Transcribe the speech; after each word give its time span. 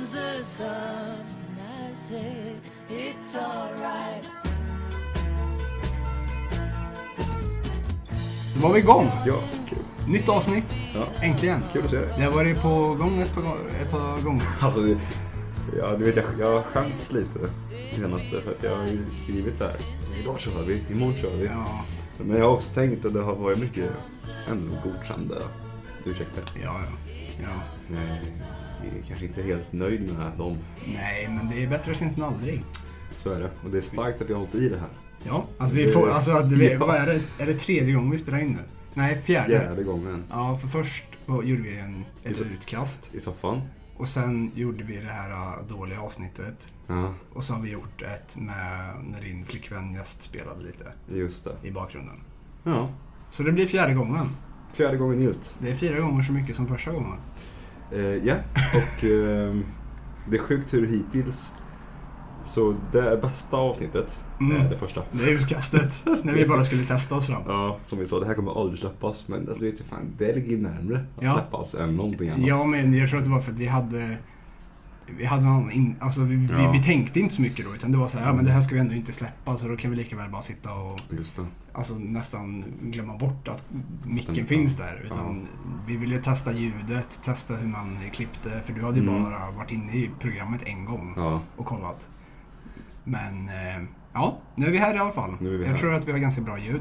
comes 0.00 0.12
the 0.12 0.44
sun. 0.44 1.20
I 1.58 1.94
say 1.94 2.56
it's 2.88 3.34
alright. 3.36 4.30
Då 8.54 8.60
var 8.68 8.72
vi 8.74 8.78
igång. 8.80 9.10
Ja, 9.26 9.34
kul. 9.68 9.78
Nytt 10.08 10.28
avsnitt. 10.28 10.74
Ja. 10.94 11.06
Äntligen. 11.22 11.62
Kul 11.72 11.84
att 11.84 11.90
se 11.90 11.96
dig. 11.96 12.08
Det 12.16 12.22
har 12.24 12.32
varit 12.32 12.62
på 12.62 12.94
gång 12.94 13.20
ett 13.22 13.34
par, 13.34 13.42
gång- 13.42 13.68
ett 13.80 13.90
par 13.90 14.22
gånger. 14.24 14.44
Alltså, 14.60 14.80
det- 14.80 14.98
ja, 15.78 15.96
du 15.96 16.04
vet, 16.04 16.16
jag, 16.16 16.24
jag 16.38 16.52
har 16.52 16.62
skämts 16.62 17.12
lite 17.12 17.38
senaste 17.92 18.40
för 18.40 18.50
att 18.50 18.62
jag 18.62 18.76
har 18.76 18.86
ju 18.86 19.04
skrivit 19.24 19.58
så 19.58 19.64
här. 19.64 19.74
Idag 20.22 20.38
kör 20.38 20.62
vi, 20.66 20.84
imorgon 20.90 21.16
kör 21.16 21.36
vi. 21.36 21.44
Ja, 21.44 21.84
Men 22.18 22.36
jag 22.36 22.44
har 22.44 22.52
också 22.54 22.72
tänkt 22.72 23.04
att 23.04 23.12
det 23.12 23.22
har 23.22 23.34
varit 23.34 23.58
mycket 23.58 23.90
ändå 24.50 24.74
godkända 24.84 25.34
ursäkter. 26.04 26.42
ja, 26.64 26.80
ja. 26.80 26.92
ja. 27.42 27.48
Nej, 27.88 28.20
jag 28.40 28.59
är 28.88 29.02
kanske 29.08 29.26
inte 29.26 29.42
helt 29.42 29.72
nöjd 29.72 30.18
med 30.18 30.32
dem. 30.38 30.56
Nej, 30.94 31.28
men 31.28 31.48
det 31.48 31.62
är 31.64 31.68
bättre 31.68 31.94
sent 31.94 32.18
än 32.18 32.24
aldrig. 32.24 32.62
Så 33.22 33.30
är 33.30 33.40
det. 33.40 33.50
Och 33.64 33.70
det 33.70 33.76
är 33.78 33.82
starkt 33.82 34.22
att 34.22 34.28
jag 34.28 34.36
har 34.36 34.40
hållit 34.40 34.54
i 34.54 34.68
det 34.68 34.78
här. 34.78 34.88
Ja, 35.26 35.44
alltså 35.58 35.76
vi 35.76 35.92
får, 35.92 36.10
alltså 36.10 36.30
att 36.30 36.52
vi, 36.52 36.72
Ja. 36.72 36.78
vad 36.78 36.96
är 36.96 37.06
det? 37.06 37.20
Är 37.42 37.46
det 37.46 37.54
tredje 37.54 37.94
gången 37.94 38.10
vi 38.10 38.18
spelar 38.18 38.38
in 38.38 38.48
nu? 38.52 38.58
Nej, 38.94 39.16
fjärde. 39.16 39.48
Fjärde 39.60 39.82
gången. 39.82 40.24
Ja, 40.30 40.58
för 40.58 40.68
först 40.68 41.04
gjorde 41.26 41.62
vi 41.62 41.78
en, 41.78 42.04
ett 42.24 42.36
Så- 42.36 42.44
utkast. 42.44 43.10
I 43.14 43.20
soffan. 43.20 43.60
Och 43.96 44.08
sen 44.08 44.50
gjorde 44.54 44.84
vi 44.84 44.96
det 44.96 45.12
här 45.12 45.30
äh, 45.30 45.66
dåliga 45.76 46.00
avsnittet. 46.00 46.68
Ja, 46.86 47.14
Och 47.32 47.44
så 47.44 47.52
har 47.54 47.60
vi 47.62 47.70
gjort 47.70 48.02
ett 48.02 48.36
med 48.36 48.94
när 49.12 49.20
din 49.20 49.44
flickvän 49.44 49.94
gästspelade 49.94 50.62
lite 50.64 50.92
just 51.14 51.44
det. 51.44 51.68
i 51.68 51.70
bakgrunden. 51.70 52.16
Ja, 52.64 52.90
Så 53.32 53.42
det 53.42 53.52
blir 53.52 53.66
fjärde 53.66 53.94
gången. 53.94 54.28
fjärde 54.72 54.96
gången 54.96 55.20
gillt. 55.20 55.54
Det 55.58 55.70
är 55.70 55.74
fyra 55.74 56.00
gånger 56.00 56.22
så 56.22 56.32
mycket 56.32 56.56
som 56.56 56.66
första 56.68 56.92
gången. 56.92 57.16
Eh, 57.92 58.00
Ja, 58.00 58.34
och 58.74 59.04
ehm, 59.04 59.64
det 60.30 60.36
är 60.36 60.40
sjukt 60.40 60.74
hur 60.74 60.86
hittills 60.86 61.52
så 62.44 62.74
det 62.92 63.18
bästa 63.22 63.56
avsnittet 63.56 64.18
Mm. 64.40 64.56
är 64.66 64.70
det 64.70 64.76
första. 64.76 65.02
Det 65.12 65.24
är 65.24 65.28
utkastet. 65.28 65.94
när 66.24 66.32
vi 66.34 66.46
bara 66.48 66.64
skulle 66.64 66.84
testa 66.84 67.14
oss 67.14 67.26
fram. 67.26 67.42
Ja, 67.46 67.78
som 67.86 67.98
vi 67.98 68.06
sa, 68.06 68.20
det 68.20 68.26
här 68.26 68.34
kommer 68.34 68.60
aldrig 68.60 68.78
släppas. 68.80 69.28
Men 69.28 69.48
alltså, 69.48 69.64
vet 69.64 69.80
fan, 69.80 70.12
det 70.18 70.34
ligger 70.34 70.58
närmre 70.58 70.96
att 71.16 71.22
Ja. 71.24 71.32
släppas 71.34 71.74
än 71.74 71.96
någonting 71.96 72.28
annat. 72.28 72.46
Ja, 72.46 72.64
men 72.64 72.92
jag 72.94 73.08
tror 73.08 73.18
att 73.18 73.24
det 73.24 73.30
var 73.30 73.40
för 73.40 73.50
att 73.52 73.58
vi 73.58 73.66
hade... 73.66 74.16
Vi 75.18 75.24
hade 75.24 75.42
annan 75.46 75.70
in, 75.70 75.96
alltså 76.00 76.20
vi, 76.24 76.46
Ja. 76.50 76.70
vi, 76.72 76.78
vi 76.78 76.84
tänkte 76.84 77.20
inte 77.20 77.34
så 77.34 77.42
mycket 77.42 77.66
då. 77.66 77.74
Utan 77.74 77.92
det 77.92 77.98
var 77.98 78.08
så 78.08 78.18
här, 78.18 78.26
ja 78.26 78.32
men 78.32 78.44
det 78.44 78.50
här 78.50 78.60
ska 78.60 78.74
vi 78.74 78.80
ändå 78.80 78.94
inte 78.94 79.12
släppa. 79.12 79.56
Så 79.56 79.68
då 79.68 79.76
kan 79.76 79.90
vi 79.90 79.96
lika 79.96 80.16
väl 80.16 80.30
bara 80.30 80.42
sitta 80.42 80.72
och 80.72 81.00
alltså, 81.72 81.94
nästan 81.94 82.64
glömma 82.82 83.16
bort 83.16 83.48
att 83.48 83.64
micken 84.04 84.34
Ja. 84.34 84.44
finns 84.44 84.76
där. 84.76 85.02
Utan 85.04 85.46
vi 85.86 85.96
ville 85.96 86.18
testa 86.18 86.52
ljudet, 86.52 87.20
testa 87.24 87.54
hur 87.56 87.68
man 87.68 87.96
klippte. 88.12 88.60
För 88.64 88.72
du 88.72 88.84
hade 88.84 88.96
ju 89.00 89.08
Mm. 89.08 89.22
bara 89.22 89.50
varit 89.50 89.70
inne 89.72 89.92
i 89.92 90.10
programmet 90.18 90.62
en 90.64 90.84
gång 90.84 91.12
Ja, 91.16 91.40
och 91.56 91.66
kollat. 91.66 92.08
Men 93.04 93.48
eh, 93.48 93.82
ja, 94.12 94.38
nu 94.54 94.66
är 94.66 94.70
vi 94.70 94.78
här 94.78 94.94
i 94.94 94.98
alla 94.98 95.12
fall. 95.12 95.36
Jag 95.40 95.64
här. 95.66 95.76
tror 95.76 95.94
att 95.94 96.08
vi 96.08 96.12
har 96.12 96.18
ganska 96.18 96.40
bra 96.42 96.58
ljud. 96.58 96.80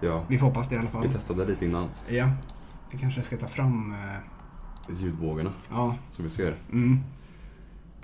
ja. 0.00 0.24
Vi 0.28 0.38
får 0.38 0.46
hoppas 0.46 0.68
det 0.68 0.74
i 0.74 0.78
alla 0.78 0.88
fall. 0.88 1.02
Vi 1.06 1.12
testade 1.12 1.46
lite 1.46 1.64
innan. 1.64 1.88
Ja. 2.08 2.30
Vi 2.90 2.98
kanske 2.98 3.22
ska 3.22 3.36
ta 3.36 3.46
fram... 3.48 3.92
Eh, 3.92 3.98
Ljudvågorna 5.00 5.52
ja. 5.70 5.94
som 6.10 6.24
vi 6.24 6.30
ser. 6.30 6.56
Mm. 6.72 7.00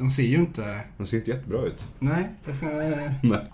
De 0.03 0.11
ser 0.11 0.23
ju 0.23 0.37
inte... 0.37 0.81
De 0.99 1.07
ser 1.07 1.17
inte 1.17 1.31
jättebra 1.31 1.61
ut. 1.63 1.87
Nej, 1.99 2.29
det 2.45 2.55
ska... 2.55 2.67
Nej. 3.23 3.45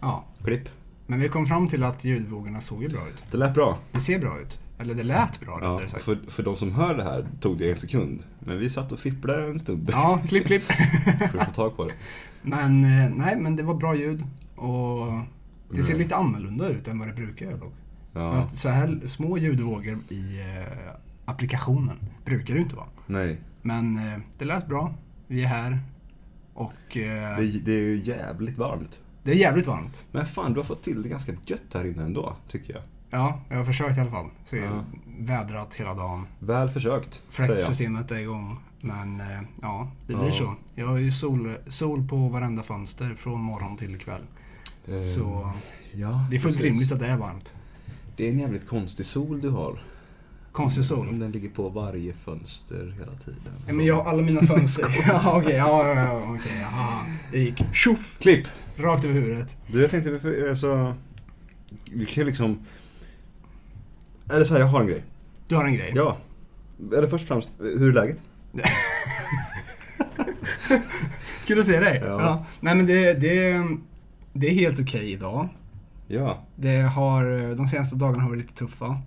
Ja. 0.00 0.24
Klipp. 0.44 0.68
Men 1.06 1.20
vi 1.20 1.28
kom 1.28 1.46
fram 1.46 1.68
till 1.68 1.82
att 1.84 2.04
ljudvågorna 2.04 2.60
såg 2.60 2.82
ju 2.82 2.88
bra 2.88 3.08
ut. 3.08 3.24
Det 3.30 3.36
lät 3.36 3.54
bra. 3.54 3.78
Det 3.92 4.00
ser 4.00 4.18
bra 4.18 4.40
ut. 4.40 4.58
Eller 4.78 4.94
det 4.94 5.02
lät 5.02 5.40
bra 5.40 5.58
Ja, 5.62 5.68
rättare 5.70 5.88
sagt. 5.88 6.02
för, 6.04 6.18
för 6.28 6.42
de 6.42 6.56
som 6.56 6.72
hör 6.72 6.94
det 6.94 7.02
här 7.04 7.26
tog 7.40 7.58
det 7.58 7.70
en 7.70 7.76
sekund. 7.76 8.22
Men 8.40 8.58
vi 8.58 8.70
satt 8.70 8.92
och 8.92 8.98
fipplade 8.98 9.46
en 9.46 9.58
stund 9.58 9.90
Ja, 9.92 10.20
klipp 10.28 10.46
klipp. 10.46 10.62
för 11.32 11.38
att 11.38 11.46
få 11.46 11.52
tag 11.52 11.76
på 11.76 11.84
det. 11.84 11.92
men 12.42 12.84
eh, 12.84 13.10
nej, 13.16 13.36
men 13.36 13.56
det 13.56 13.62
var 13.62 13.74
bra 13.74 13.94
ljud. 13.96 14.24
Och 14.56 15.06
det 15.70 15.82
ser 15.82 15.92
Mm. 15.94 16.02
lite 16.02 16.16
annorlunda 16.16 16.68
ut 16.68 16.88
än 16.88 16.98
vad 16.98 17.08
det 17.08 17.14
brukar 17.14 17.46
göra 17.46 17.56
dock. 17.56 17.74
För 18.12 18.20
Ja. 18.20 18.32
att 18.34 18.56
så 18.56 18.68
här 18.68 19.00
små 19.06 19.38
ljudvågor 19.38 19.98
i 20.08 20.40
eh, 20.40 20.92
applikationen 21.24 21.96
brukar 22.24 22.54
det 22.54 22.58
ju 22.58 22.64
inte 22.64 22.76
vara. 22.76 22.86
Nej, 23.06 23.38
Men 23.62 23.96
eh, 24.12 24.18
det 24.38 24.44
lät 24.44 24.66
bra. 24.66 24.94
Vi 25.28 25.42
är 25.44 25.46
här. 25.48 25.80
Och 26.54 26.96
eh, 26.96 27.38
det, 27.38 27.46
det 27.64 27.72
är 27.72 27.76
ju 27.80 28.02
jävligt 28.04 28.58
varmt. 28.58 29.00
det 29.22 29.30
är 29.30 29.34
jävligt 29.34 29.66
varmt. 29.66 30.04
Men 30.12 30.26
fan, 30.26 30.52
du 30.52 30.58
har 30.58 30.64
fått 30.64 30.82
till 30.82 31.02
det 31.02 31.08
ganska 31.08 31.32
gött 31.46 31.74
här 31.74 31.84
inne 31.84 32.02
ändå, 32.02 32.36
tycker 32.50 32.72
jag. 32.74 32.82
Ja, 33.10 33.40
jag 33.48 33.56
har 33.56 33.64
försökt 33.64 33.98
i 33.98 34.00
alla 34.00 34.10
fall. 34.10 34.26
Så 34.46 34.56
jag 34.56 34.64
Ja. 34.64 34.84
vädrat 35.18 35.74
hela 35.74 35.94
dagen. 35.94 36.26
Väl 36.38 36.70
försökt. 36.70 37.22
Fläktsystemet 37.28 38.10
är 38.10 38.18
igång. 38.18 38.56
Men 38.80 39.20
eh, 39.20 39.40
ja, 39.62 39.90
det 40.06 40.14
blir 40.16 40.26
Ja. 40.26 40.32
så. 40.32 40.54
Jag 40.74 40.86
har 40.86 40.98
ju 40.98 41.12
sol, 41.12 41.54
sol 41.68 42.08
på 42.08 42.16
varenda 42.28 42.62
fönster 42.62 43.14
från 43.14 43.40
morgon 43.40 43.76
till 43.76 43.98
kväll. 43.98 44.22
Eh, 44.88 45.02
Så 45.02 45.50
ja, 45.92 46.26
det 46.30 46.36
är 46.36 46.40
fullt 46.40 46.56
precis. 46.56 46.62
rimligt 46.62 46.92
att 46.92 46.98
det 47.00 47.06
är 47.06 47.16
varmt. 47.16 47.52
Det 48.16 48.26
är 48.28 48.32
en 48.32 48.38
jävligt 48.38 48.68
konstig 48.68 49.06
sol 49.06 49.40
du 49.40 49.50
har. 49.50 49.78
Konstig 50.52 50.84
sol. 50.84 51.18
Den 51.18 51.32
ligger 51.32 51.48
på 51.48 51.68
varje 51.68 52.12
fönster 52.12 52.94
hela 52.98 53.12
tiden. 53.24 53.52
Ja, 53.66 53.72
men 53.72 53.86
jag 53.86 53.94
har 53.94 54.04
alla 54.10 54.22
mina 54.22 54.42
fönster. 54.42 55.04
ja, 55.08 55.36
okej. 55.36 55.52
ja, 55.54 55.88
ja, 55.88 55.94
ja, 55.94 56.34
okej. 56.34 56.52
jaha. 56.60 57.04
Det 57.32 57.38
gick 57.38 57.62
tjoff! 57.74 58.18
Klipp! 58.20 58.46
Rakt 58.76 59.04
över 59.04 59.14
huvudet. 59.14 59.56
Du, 59.66 59.80
jag 59.80 59.90
tänkte, 59.90 60.18
för- 60.18 60.48
alltså... 60.48 60.94
Vi 61.92 62.06
kan 62.06 62.20
ju 62.22 62.26
liksom... 62.26 62.58
Eller 64.30 64.44
så 64.44 64.54
här, 64.54 64.60
jag 64.60 64.66
har 64.66 64.80
en 64.80 64.86
grej. 64.86 65.04
Du 65.48 65.54
har 65.56 65.64
en 65.64 65.74
grej. 65.74 65.92
Ja. 65.96 66.16
Eller 66.96 67.08
först 67.08 67.22
och 67.22 67.28
främst, 67.28 67.48
hur 67.58 67.88
är 67.88 67.92
läget? 67.92 68.18
Kul 71.46 71.60
att 71.60 71.66
se 71.66 71.80
dig. 71.80 72.02
Ja. 72.04 72.44
Nej 72.60 72.74
men 72.74 72.86
det, 72.86 73.14
det, 73.14 73.66
det 74.32 74.48
är 74.48 74.54
helt 74.54 74.80
okej 74.80 75.12
idag. 75.12 75.48
Ja. 76.06 76.38
Det 76.56 76.76
har, 76.80 77.54
de 77.56 77.66
senaste 77.68 77.96
dagarna 77.96 78.22
har 78.22 78.28
varit 78.30 78.42
lite 78.42 78.54
tuffa. 78.54 79.00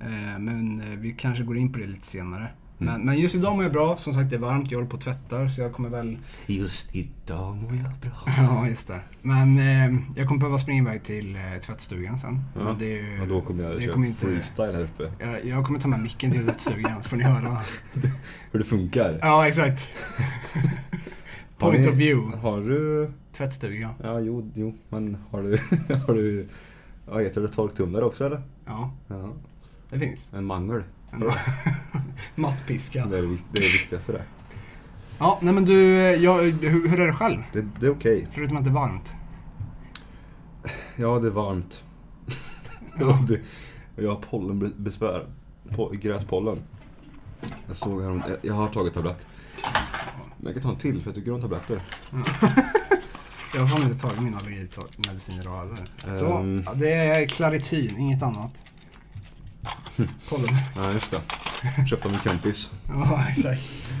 Eh, 0.00 0.38
Men 0.38 0.80
eh, 0.80 0.98
vi 0.98 1.12
kanske 1.12 1.44
går 1.44 1.58
in 1.58 1.72
på 1.72 1.78
det 1.78 1.86
lite 1.86 2.06
senare. 2.06 2.48
Men, 2.80 3.00
men 3.02 3.18
just 3.18 3.34
idag 3.34 3.54
mår 3.54 3.62
jag 3.64 3.72
bra. 3.72 3.96
Som 3.96 4.14
sagt 4.14 4.30
det 4.30 4.36
är 4.36 4.40
varmt. 4.40 4.70
Jag 4.70 4.78
håller 4.78 4.90
på 4.90 4.96
och 4.96 5.02
tvättar 5.02 5.48
så 5.48 5.60
jag 5.60 5.72
kommer 5.72 5.88
väl... 5.88 6.18
Just 6.46 6.94
idag 6.96 7.56
mår 7.56 7.74
jag 7.74 7.92
bra. 8.00 8.10
Ja 8.36 8.68
just 8.68 8.88
det. 8.88 9.00
Men 9.22 9.58
eh, 9.58 10.00
jag 10.16 10.28
kommer 10.28 10.40
behöva 10.40 10.58
springa 10.58 10.82
iväg 10.82 11.02
till 11.02 11.36
eh, 11.36 11.42
tvättstugan 11.66 12.18
sen. 12.18 12.40
Ja. 12.54 12.64
Men 12.64 12.78
det 12.78 12.84
är 12.98 13.02
ju, 13.02 13.20
Och 13.22 13.28
då 13.28 13.40
kommer 13.40 13.64
jag 13.64 13.76
det 13.76 13.82
köra 13.82 13.92
kommer 13.92 14.06
inte, 14.06 14.26
freestyle 14.26 14.72
här 14.74 14.80
uppe. 14.82 15.10
jag, 15.24 15.44
jag 15.44 15.66
kommer 15.66 15.80
ta 15.80 15.88
med 15.88 16.00
micken 16.00 16.30
till 16.30 16.44
tvättstugan 16.44 17.02
så 17.02 17.08
får 17.08 17.16
ni 17.16 17.22
höra. 17.24 17.56
Hur 18.52 18.58
det 18.58 18.64
funkar. 18.64 19.18
Ja 19.22 19.48
exakt. 19.48 19.88
Point 21.58 21.80
ni- 21.80 21.88
of 21.88 21.94
view. 21.94 22.36
Har 22.38 22.60
du... 22.60 23.10
Tvättstuga. 23.36 23.90
Ja, 24.02 24.20
jo, 24.20 24.50
jo. 24.54 24.74
Men 24.88 25.16
har 25.30 25.42
du... 25.42 25.58
har 26.06 26.14
du... 26.14 26.48
Vad 27.06 27.22
heter 27.22 27.40
det? 27.40 27.48
Torktumlare 27.48 28.04
också 28.04 28.26
eller? 28.26 28.42
Ja, 28.66 28.92
Ja. 29.08 29.32
Det 29.90 29.98
finns. 29.98 30.32
En 30.32 30.44
mangel. 30.44 30.82
En 31.10 31.24
Mattpiska. 32.34 33.06
Det 33.06 33.18
är 33.18 33.22
det, 33.22 33.28
det, 33.28 33.58
är 33.58 33.62
det 33.62 33.72
viktigaste 33.72 34.12
det. 34.12 34.22
Ja, 35.18 35.38
nej 35.42 35.54
men 35.54 35.64
du, 35.64 35.96
jag, 36.00 36.42
hur, 36.42 36.88
hur 36.88 37.00
är 37.00 37.06
det 37.06 37.12
själv? 37.12 37.38
Det, 37.52 37.66
det 37.80 37.86
är 37.86 37.90
okej. 37.90 38.26
Förutom 38.30 38.56
att 38.56 38.64
det 38.64 38.70
är 38.70 38.74
varmt. 38.74 39.12
Ja, 40.96 41.18
det 41.18 41.26
är 41.26 41.30
varmt. 41.30 41.82
ja. 42.98 43.26
jag 43.96 44.10
har 44.10 44.16
pollenbesvär. 44.30 45.26
På, 45.76 45.88
gräspollen. 45.88 46.58
Jag 47.66 47.76
såg 47.76 48.02
här, 48.02 48.10
jag, 48.28 48.36
jag 48.42 48.54
har 48.54 48.68
tagit 48.68 48.94
tablett. 48.94 49.26
Men 50.36 50.44
jag 50.46 50.54
kan 50.54 50.62
ta 50.62 50.70
en 50.70 50.76
till 50.76 51.00
för 51.02 51.08
jag 51.10 51.14
tycker 51.14 51.32
om 51.32 51.40
tabletter. 51.40 51.82
Jag 53.54 53.60
har 53.60 53.68
fan 53.68 53.82
inte 53.88 53.98
tagit 54.00 54.20
mina 54.20 54.36
allergimediciner 54.38 55.40
idag 55.40 55.58
heller. 55.58 56.18
Så, 56.18 56.32
Ehm. 56.38 56.64
det 56.74 56.92
är 56.92 57.26
Clarityn, 57.26 57.98
inget 57.98 58.22
annat. 58.22 58.72
Pollen. 60.28 60.48
Ja, 60.76 60.92
just 60.92 61.10
det. 61.10 61.20
Köpte 61.86 62.08
av 62.08 62.12
min 62.12 62.20
kompis. 62.20 62.72
Ja, 62.88 63.24
exakt. 63.30 63.92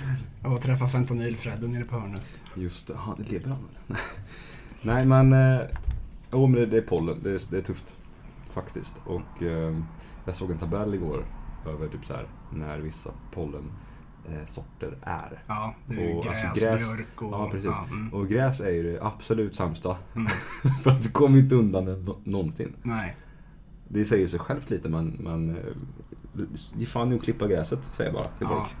Jag 0.42 0.50
var 0.50 0.58
träffade 0.58 0.90
fentanylfredden 0.90 1.72
nere 1.72 1.84
på 1.84 1.98
hörnet. 2.00 2.22
Just 2.54 2.86
det, 2.88 2.94
han 2.96 3.24
lever 3.28 3.48
han 3.48 3.58
eller? 3.88 4.00
Nej 4.82 5.06
men, 5.06 5.32
eh, 5.32 5.60
jo 6.32 6.46
men 6.46 6.70
det, 6.70 6.76
är 6.76 6.82
pollen. 6.82 7.20
Det 7.22 7.30
är, 7.30 7.40
det 7.50 7.56
är 7.58 7.62
tufft. 7.62 7.96
Faktiskt. 8.50 8.94
Och 9.04 9.42
eh, 9.42 9.76
jag 10.24 10.34
såg 10.34 10.50
en 10.50 10.58
tabell 10.58 10.94
igår 10.94 11.24
över 11.66 11.88
typ 11.88 12.04
så 12.06 12.12
här 12.12 12.26
när 12.52 12.78
vissa 12.78 13.10
pollen 13.34 13.70
eh, 14.28 14.46
sorter 14.46 14.96
är. 15.02 15.42
Ja, 15.46 15.74
det 15.86 16.02
är 16.04 16.08
ju 16.08 16.14
Och, 16.14 16.24
gräs, 16.24 16.44
alltså, 16.44 16.64
gräs- 16.66 16.78
björk 16.78 17.22
och... 17.22 17.32
Ja, 17.32 17.48
precis. 17.52 17.70
mm. 17.90 18.14
Och 18.14 18.28
gräs 18.28 18.60
är 18.60 18.70
ju 18.70 18.92
det 18.92 19.02
absolut 19.02 19.56
sämsta. 19.56 19.96
Mm. 20.16 20.28
För 20.82 20.90
att 20.90 21.02
du 21.02 21.10
kommer 21.10 21.38
inte 21.38 21.54
undan 21.54 21.84
det 21.84 21.96
nå- 21.96 22.18
någonsin. 22.24 22.76
Nej. 22.82 23.16
Det 23.88 24.04
säger 24.04 24.26
sig 24.26 24.38
självt 24.40 24.70
lite 24.70 24.88
men, 24.88 25.06
men 25.20 25.50
eh, 25.50 25.56
ge 26.76 26.86
fan 26.86 27.12
att 27.14 27.22
klippa 27.22 27.46
gräset, 27.48 27.90
säger 27.92 28.10
jag 28.10 28.14
bara 28.14 28.28
till 28.28 28.46
Ja. 28.50 28.56
folk. 28.60 28.76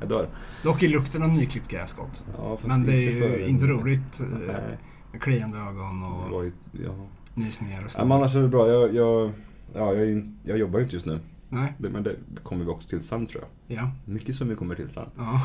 Jag 0.00 0.08
dör. 0.08 0.28
Dock 0.62 0.82
är 0.82 0.88
lukten 0.88 1.22
av 1.22 1.28
nyklippt 1.28 1.70
gräs 1.70 1.92
gott. 1.92 2.24
Ja, 2.38 2.58
Men 2.66 2.84
det 2.86 2.92
är 2.92 3.10
ju 3.38 3.46
inte 3.46 3.66
roligt. 3.66 4.20
eh, 4.20 4.26
Nej, 4.46 4.78
Med 5.12 5.22
kliande 5.22 5.58
ögon 5.58 6.02
och 6.02 6.44
ju, 6.44 6.52
ja. 6.84 6.94
nysningar 7.34 7.84
och 7.84 7.90
Ja, 7.94 7.98
men 8.04 8.08
så. 8.08 8.14
annars 8.14 8.34
är 8.36 8.42
det 8.42 8.48
bra. 8.48 8.68
Jag, 8.68 8.94
jag, 8.94 9.32
ja, 9.74 9.94
jag, 9.94 10.30
jag 10.42 10.58
jobbar 10.58 10.78
ju 10.78 10.82
inte 10.84 10.96
just 10.96 11.06
nu. 11.06 11.20
Nej. 11.48 11.72
Det, 11.78 11.90
men 11.90 12.02
det 12.02 12.16
kommer 12.42 12.64
vi 12.64 12.70
också 12.70 12.88
till 12.88 13.02
sen 13.02 13.26
tror 13.26 13.44
jag. 13.66 13.78
Ja. 13.78 13.90
Mycket 14.04 14.34
som 14.34 14.48
vi 14.48 14.54
kommer 14.56 14.74
till 14.74 14.90
sen. 14.90 15.06
ja. 15.16 15.42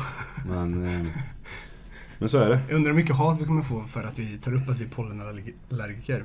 Men, 0.48 0.84
eh, 0.84 1.06
men 2.18 2.28
så 2.28 2.38
är 2.38 2.48
det. 2.48 2.60
Jag 2.68 2.76
undrar 2.76 2.90
hur 2.92 2.96
mycket 2.96 3.16
hat 3.16 3.40
vi 3.40 3.44
kommer 3.44 3.62
få 3.62 3.84
för 3.84 4.04
att 4.04 4.18
vi 4.18 4.38
tar 4.38 4.54
upp 4.54 4.68
att 4.68 4.80
vi 4.80 4.84
är 4.84 4.88
pollenallergiker. 4.88 6.24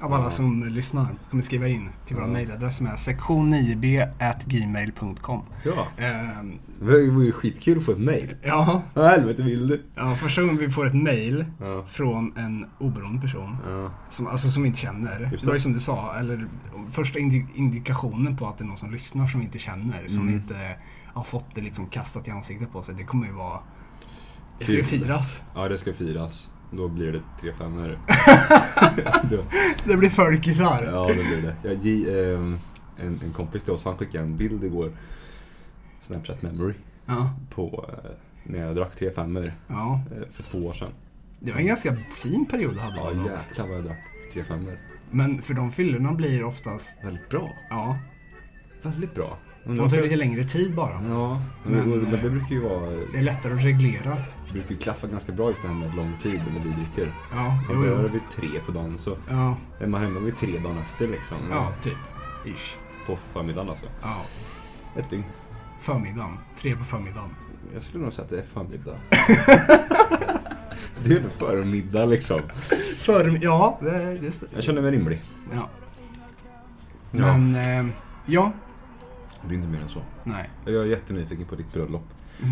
Av 0.00 0.12
alla 0.12 0.30
som 0.30 0.64
lyssnar. 0.64 1.06
kommer 1.30 1.42
skriva 1.42 1.68
in 1.68 1.88
till 2.06 2.16
vår 2.16 2.26
mejladress 2.26 2.76
som 2.76 2.86
är 2.86 2.90
sektion9b.gmail.com. 2.96 5.40
Ja. 5.64 5.86
Ehm, 6.04 6.58
Det 6.80 7.10
vore 7.10 7.24
ju 7.24 7.32
skitkul 7.32 7.78
att 7.78 7.84
få 7.84 7.92
ett 7.92 7.98
mail. 7.98 8.36
ja, 8.42 8.82
Vad 8.94 9.10
helvete 9.10 9.42
vill 9.42 9.68
du? 9.68 9.82
ja, 9.94 10.16
första 10.16 10.40
gången 10.42 10.56
vi 10.56 10.70
får 10.70 10.86
ett 10.86 10.94
mail 10.94 11.44
Ja. 11.60 11.84
från 11.88 12.36
en 12.38 12.66
oberoende 12.78 13.20
person. 13.22 13.56
Ja. 13.68 13.90
Som, 14.10 14.26
alltså 14.26 14.50
som 14.50 14.62
vi 14.62 14.68
inte 14.68 14.80
känner. 14.80 15.20
Just 15.32 15.40
Det 15.40 15.46
var 15.46 15.54
ju 15.54 15.58
det. 15.58 15.62
som 15.62 15.72
du 15.72 15.80
sa, 15.80 16.14
eller 16.14 16.46
första 16.90 17.18
indi- 17.18 17.46
indikationen 17.54 18.36
på 18.36 18.48
att 18.48 18.58
det 18.58 18.64
är 18.64 18.68
någon 18.68 18.76
som 18.78 18.90
lyssnar 18.90 19.26
som 19.26 19.40
vi 19.40 19.46
inte 19.46 19.58
känner. 19.58 20.08
Som 20.08 20.20
Mm. 20.22 20.34
inte 20.34 20.76
har 21.06 21.24
fått 21.24 21.54
det 21.54 21.60
liksom 21.60 21.86
kastat 21.86 22.28
i 22.28 22.30
ansiktet 22.30 22.72
på 22.72 22.82
sig. 22.82 22.94
Det 22.94 23.04
kommer 23.04 23.26
ju 23.26 23.32
vara... 23.32 23.58
Det 24.58 24.64
ska 24.64 24.72
ju 24.74 24.82
Kul. 24.84 25.00
firas. 25.00 25.42
ja, 25.54 25.68
det 25.68 25.78
ska 25.78 25.92
firas. 25.94 26.48
Då 26.70 26.88
blir 26.88 27.12
det 27.12 27.22
tre 27.40 27.52
femmor. 27.52 27.98
Det 29.84 29.96
blir 29.96 30.10
folkisar. 30.10 30.88
ja, 30.92 31.06
det 31.08 31.14
blir 31.14 31.42
det. 31.42 31.54
Jag, 31.62 32.34
ehm, 32.34 32.58
en, 32.96 33.20
en 33.24 33.32
kompis 33.32 33.62
till 33.62 33.72
oss, 33.72 33.84
han 33.84 33.96
skickade 33.96 34.24
en 34.24 34.36
bild 34.36 34.64
igår. 34.64 34.92
Snapchat 36.00 36.42
memory. 36.42 36.74
Ja. 37.06 37.30
På 37.50 37.90
eh, 38.04 38.10
när 38.44 38.58
jag 38.58 38.76
drack 38.76 38.96
tre 38.96 39.10
femmor 39.10 39.52
ja. 39.66 40.00
eh, 40.16 40.28
för 40.32 40.42
två 40.42 40.58
år 40.58 40.72
sedan. 40.72 40.92
Det 41.40 41.52
var 41.52 41.58
en 41.58 41.66
ganska 41.66 41.96
fin 41.96 42.46
period 42.46 42.74
du 42.74 42.80
hade 42.80 42.96
Ja, 42.96 43.10
jäklar 43.10 43.66
vad 43.66 43.76
jag 43.76 43.84
drack 43.84 44.00
tre 44.32 44.44
femmor. 44.44 44.72
Men 45.10 45.42
för 45.42 45.54
de 45.54 45.72
fyllorna 45.72 46.12
blir 46.12 46.44
oftast... 46.44 47.04
Väldigt 47.04 47.28
bra. 47.28 47.50
Ja, 47.70 47.96
Väldigt 48.82 49.14
bra. 49.14 49.38
De 49.66 49.90
tar 49.90 50.02
lite 50.02 50.16
längre 50.16 50.44
tid 50.44 50.74
bara. 50.74 50.92
Ja, 51.08 51.42
men, 51.64 51.90
Men, 51.90 52.04
eh, 52.06 52.10
det 52.22 52.30
brukar 52.30 52.48
ju 52.54 52.60
vara, 52.60 52.90
Det 53.12 53.18
är 53.18 53.22
lättare 53.22 53.52
att 53.52 53.64
reglera. 53.64 54.16
det 54.46 54.52
brukar 54.52 54.70
ju 54.70 54.76
klaffa 54.76 55.06
ganska 55.06 55.32
bra 55.32 55.48
just 55.48 55.62
det 55.62 55.68
här 55.68 55.74
med 55.74 55.94
lång 55.96 56.12
tid 56.22 56.42
när 56.54 56.62
vi 56.64 56.68
dricker. 56.70 57.12
Ja, 57.32 57.58
Man 57.68 57.82
börjar 57.82 58.02
vid 58.08 58.20
tre 58.36 58.48
på 58.66 58.72
dagen 58.72 58.98
så 58.98 59.16
Ja, 59.30 59.56
är 59.80 59.86
man 59.86 60.02
hemma 60.02 60.20
vid 60.20 60.36
tre 60.36 60.58
dagen 60.58 60.78
efter 60.78 61.08
liksom. 61.08 61.36
ja, 61.50 61.72
typ. 61.82 61.96
Ish. 62.44 62.74
På 63.06 63.18
förmiddagen 63.32 63.68
alltså. 63.70 63.86
Ja, 64.02 64.16
Ett 64.96 65.10
dygn. 65.10 65.24
förmiddagen. 65.80 66.38
Tre 66.58 66.76
på 66.76 66.84
förmiddagen. 66.84 67.28
Jag 67.74 67.82
skulle 67.82 68.04
nog 68.04 68.12
säga 68.12 68.24
att 68.24 68.30
det 68.30 68.38
är 68.38 68.44
förmiddag. 68.54 68.96
det 71.04 71.14
är 71.16 71.20
nog 71.22 71.32
förmiddag 71.38 72.06
liksom. 72.06 72.40
För, 72.98 73.38
ja, 73.42 73.78
det, 73.82 74.18
det 74.18 74.32
Jag 74.54 74.64
känner 74.64 74.82
mig 74.82 74.90
rimlig. 74.90 75.22
Ja. 75.54 75.68
Ja. 77.10 77.36
Men, 77.36 77.54
eh, 77.88 77.94
ja. 78.26 78.52
Det 79.48 79.54
är 79.54 79.56
inte 79.56 79.68
mer 79.68 79.80
än 79.80 79.88
så. 79.88 80.02
Nej. 80.24 80.50
Jag 80.64 80.74
är 80.74 80.84
jättenyfiken 80.84 81.46
på 81.46 81.54
ditt 81.56 81.72
bröllop. 81.72 82.04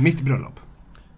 Mitt 0.02 0.20
bröllop. 0.20 0.60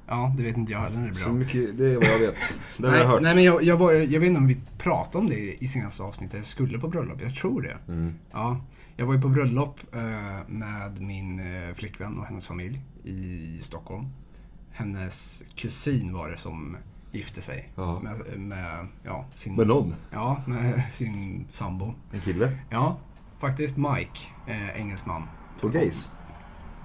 Ja, 0.09 0.35
det 0.37 0.43
vet 0.43 0.57
inte 0.57 0.73
jag 0.73 0.79
heller 0.79 0.97
när 0.99 1.05
det 1.07 1.13
blir 1.13 1.23
Så 1.23 1.29
av. 1.29 1.35
mycket, 1.37 1.79
det 1.79 1.85
är 1.93 1.95
vad 1.97 2.05
jag 2.05 2.19
vet. 2.19 2.35
Det 2.79 2.87
har 2.87 2.91
Nej, 2.93 3.01
jag 3.01 3.09
hört. 3.09 3.23
nej 3.23 3.35
men 3.35 3.45
jag, 3.45 3.63
jag, 3.63 3.77
var, 3.77 3.93
jag 3.93 4.21
vet 4.21 4.27
inte 4.29 4.39
om 4.39 4.47
vi 4.47 4.61
pratade 4.79 5.19
om 5.19 5.29
det 5.31 5.65
i 5.65 5.69
senaste 5.69 6.03
avsnittet. 6.03 6.37
Jag 6.39 6.47
skulle 6.47 6.79
på 6.79 6.89
bröllop. 6.89 7.21
Jag 7.23 7.35
tror 7.35 7.63
det. 7.63 7.77
Mm. 7.89 8.15
Ja, 8.33 8.61
jag 8.97 9.07
var 9.07 9.15
ju 9.15 9.21
på 9.21 9.29
bröllop 9.29 9.81
eh, 9.95 10.01
med 10.49 11.01
min 11.01 11.41
eh, 11.69 11.75
flickvän 11.75 12.19
och 12.19 12.27
hennes 12.27 12.47
familj 12.47 12.81
i 13.05 13.59
Stockholm. 13.63 14.07
Hennes 14.73 15.43
kusin 15.57 16.13
var 16.13 16.31
det 16.31 16.37
som 16.37 16.77
gifte 17.13 17.43
sig 17.43 17.69
Ja. 17.75 18.01
med, 18.01 18.39
med, 18.41 18.87
ja, 19.05 19.25
sin, 19.35 19.55
Med 19.55 19.67
någon? 19.67 19.95
ja, 20.11 20.43
med 20.47 20.83
sin 20.95 21.47
sambo. 21.51 21.95
En 22.13 22.21
kille? 22.21 22.59
Ja, 22.71 22.97
faktiskt 23.39 23.77
Mike, 23.77 24.21
eh, 24.47 24.81
engelsman. 24.81 25.23
Två 25.61 25.69
gays? 25.69 26.09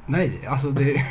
Nej, 0.07 0.47
alltså 0.47 0.71
det 0.71 0.93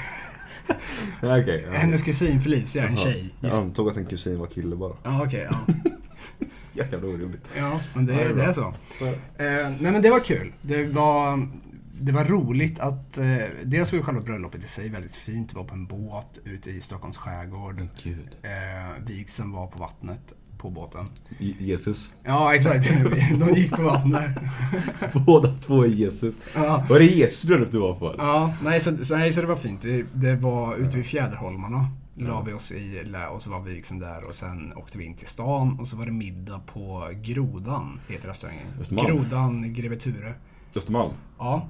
Ja, 1.22 1.40
okej. 1.40 1.64
ja. 1.66 1.78
hennes 1.78 2.02
kusin 2.02 2.40
Felicia, 2.40 2.84
en 2.88 2.94
Jaha. 2.94 3.04
tjej. 3.04 3.34
Jag 3.40 3.52
antog 3.52 3.88
att 3.88 3.96
en 3.96 4.06
kusin 4.06 4.38
var 4.38 4.46
kille 4.46 4.76
bara. 4.76 4.96
Ja, 5.02 5.22
okej. 5.26 5.48
ja. 5.50 5.74
Jättejävla 6.72 7.08
oroligt. 7.08 7.46
ja, 7.56 7.80
men 7.94 8.06
det, 8.06 8.12
Ja, 8.12 8.18
det 8.18 8.24
är 8.24 8.34
det 8.34 8.44
är 8.44 8.52
så. 8.52 8.68
Eh, 9.00 9.70
nej 9.80 9.92
men 9.92 10.02
det 10.02 10.10
var 10.10 10.20
kul. 10.20 10.52
Det 10.62 10.84
var, 10.84 11.48
det 12.00 12.12
var 12.12 12.24
roligt 12.24 12.78
att, 12.80 13.18
eh, 13.18 13.26
dels 13.64 13.92
var 13.92 13.96
ju 13.98 14.02
själva 14.04 14.20
bröllopet 14.20 14.64
i 14.64 14.66
sig 14.66 14.88
väldigt 14.88 15.16
fint. 15.16 15.48
Det 15.50 15.56
var 15.56 15.64
på 15.64 15.74
en 15.74 15.86
båt 15.86 16.38
ute 16.44 16.70
i 16.70 16.80
Stockholms 16.80 17.16
skärgård. 17.16 17.88
Gud. 18.02 18.36
Eh, 18.42 19.04
vigseln 19.06 19.52
var 19.52 19.66
på 19.66 19.78
vattnet, 19.78 20.32
på 20.60 20.70
båten. 20.70 21.06
Jesus. 21.58 22.14
Ja 22.24 22.54
exakt, 22.54 22.88
de 23.38 23.54
gick 23.54 23.70
på 23.70 23.82
vattnet. 23.82 24.38
Båda 25.26 25.54
två 25.60 25.84
är 25.84 25.88
Jesus. 25.88 26.40
Ja. 26.54 26.84
Var 26.88 26.98
det 26.98 27.04
Jesus 27.04 27.44
bröllop 27.44 27.72
du 27.72 27.78
var 27.78 27.94
på? 27.94 28.14
Ja, 28.18 28.54
nej 28.62 28.80
så, 28.80 28.96
så, 29.04 29.16
nej, 29.16 29.32
så 29.32 29.40
det 29.40 29.46
var 29.46 29.56
fint. 29.56 29.82
Det, 29.82 30.06
det 30.12 30.36
var 30.36 30.76
ute 30.76 30.96
vid 30.96 31.06
Fjäderholmarna. 31.06 31.90
La 32.14 32.42
vi 32.46 32.52
oss 32.52 32.72
i 32.72 33.04
lä 33.04 33.26
och 33.26 33.42
så 33.42 33.50
var 33.50 33.60
vigseln 33.60 34.00
där 34.00 34.24
och 34.24 34.34
sen 34.34 34.72
åkte 34.76 34.98
vi 34.98 35.04
in 35.04 35.14
till 35.14 35.26
stan 35.26 35.78
och 35.80 35.88
så 35.88 35.96
var 35.96 36.06
det 36.06 36.12
middag 36.12 36.60
på 36.66 37.08
Grodan, 37.22 38.00
heter 38.08 38.28
restaurangen. 38.28 38.66
Grodan 38.90 39.74
Greve 39.74 39.96
Ture. 39.96 40.34
Östermalm? 40.76 41.12
Ja, 41.38 41.68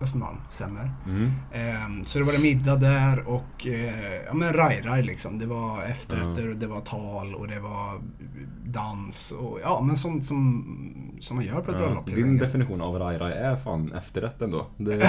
Östermalm, 0.00 0.36
stämmer. 0.50 0.90
Mm. 1.06 1.30
Ehm, 1.52 2.04
så 2.04 2.18
det 2.18 2.24
var 2.24 2.32
det 2.32 2.38
middag 2.38 2.76
där 2.76 3.28
och 3.28 3.66
eh, 3.66 4.14
ja 4.26 4.34
men 4.34 4.52
raj-raj 4.52 5.02
liksom. 5.02 5.38
Det 5.38 5.46
var 5.46 5.82
efterrätter 5.82 6.48
och 6.50 6.56
det 6.56 6.66
var 6.66 6.80
tal 6.80 7.34
och 7.34 7.48
det 7.48 7.60
var 7.60 8.00
dans 8.64 9.30
och 9.32 9.58
ja 9.62 9.80
men 9.80 9.96
sånt 9.96 10.24
som, 10.24 10.64
som 11.20 11.36
man 11.36 11.44
gör 11.44 11.54
på 11.60 11.70
ett 11.70 11.76
Ja. 11.80 11.86
bröllop. 11.86 12.06
Din 12.06 12.38
definition 12.38 12.80
av 12.80 12.98
rai 12.98 13.16
är 13.16 13.56
fan 13.56 13.92
efterrätten 13.92 14.50
då. 14.50 14.66
Det, 14.76 14.96
det 14.96 15.06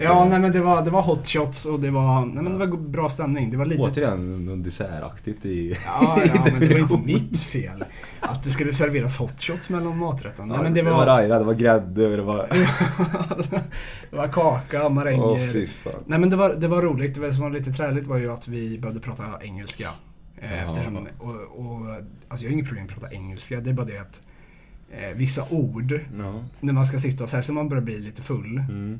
jag. 0.00 0.28
nej 0.30 0.38
men 0.40 0.52
det 0.52 0.60
var, 0.60 0.84
det 0.84 0.90
var 0.90 1.02
hot 1.02 1.28
shots 1.28 1.64
och 1.66 1.80
det 1.80 1.90
var, 1.90 2.26
nej 2.26 2.42
men 2.42 2.52
det 2.58 2.66
var 2.66 2.76
bra 2.76 3.08
stämning. 3.08 3.50
Det 3.50 3.56
var 3.56 3.66
lite... 3.66 3.82
Återigen 3.82 4.62
dessertaktigt 4.62 5.44
i... 5.46 5.76
Ja, 5.86 6.18
ja, 6.26 6.44
men 6.52 6.60
det 6.60 6.68
var 6.68 6.78
inte 6.78 6.96
mitt 7.04 7.40
fel. 7.40 7.84
Att 8.20 8.44
det 8.44 8.50
skulle 8.50 8.72
serveras 8.72 9.16
hot 9.16 9.42
shots 9.42 9.70
mellan 9.70 9.98
maträtten. 9.98 10.48
Nej, 10.48 10.56
Ja, 10.56 10.62
men 10.62 10.74
det 10.74 10.82
det 10.82 10.90
var 10.90 10.96
var, 10.98 11.06
rai 11.06 11.28
rai, 11.28 11.38
det 11.38 11.44
var 11.44 11.54
grädde 11.54 12.06
och 12.06 12.16
det 12.16 12.22
var... 12.22 12.48
det 14.10 14.16
var 14.16 14.28
kaka, 14.28 14.86
Åh 14.86 14.92
maränger. 14.92 15.66
fan. 15.66 15.92
Nej 16.06 16.18
men 16.18 16.30
det 16.30 16.36
var, 16.36 16.54
det 16.54 16.68
var 16.68 16.82
roligt. 16.82 17.14
Det 17.14 17.32
som 17.32 17.42
var 17.42 17.50
lite 17.50 17.72
träligt 17.72 18.06
var 18.06 18.18
ju 18.18 18.32
att 18.32 18.48
vi 18.48 18.78
behövde 18.78 19.00
prata 19.00 19.24
engelska. 19.42 19.88
Eh, 20.38 20.50
Ja. 20.52 20.64
eftersom, 20.70 21.08
och, 21.18 21.30
och, 21.34 21.86
alltså 22.28 22.44
jag 22.44 22.50
har 22.50 22.52
inget 22.52 22.66
problem 22.68 22.84
med 22.86 22.94
att 22.94 23.00
prata 23.00 23.14
engelska. 23.14 23.60
Det 23.60 23.70
är 23.70 23.74
bara 23.74 23.86
det 23.86 23.98
att 23.98 24.22
eh, 24.90 25.16
vissa 25.16 25.44
ord, 25.50 26.00
Ja. 26.18 26.44
när 26.60 26.72
man 26.72 26.86
ska 26.86 26.98
sitta, 26.98 27.26
särskilt 27.26 27.48
när 27.48 27.54
man 27.54 27.68
börjar 27.68 27.82
bli 27.82 27.98
lite 27.98 28.22
full, 28.22 28.58
Mm. 28.58 28.98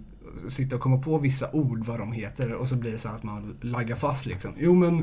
sitta 0.49 0.77
och 0.77 0.83
komma 0.83 0.99
på 0.99 1.19
vissa 1.19 1.51
ord 1.53 1.85
vad 1.85 1.99
de 1.99 2.13
heter 2.13 2.53
och 2.55 2.69
så 2.69 2.77
blir 2.77 2.93
det 2.93 2.99
så 2.99 3.09
att 3.09 3.23
man 3.23 3.55
laggar 3.61 3.97
fast 3.97 4.27
liksom. 4.27 4.51
Jo 4.59 4.75
men, 4.75 4.99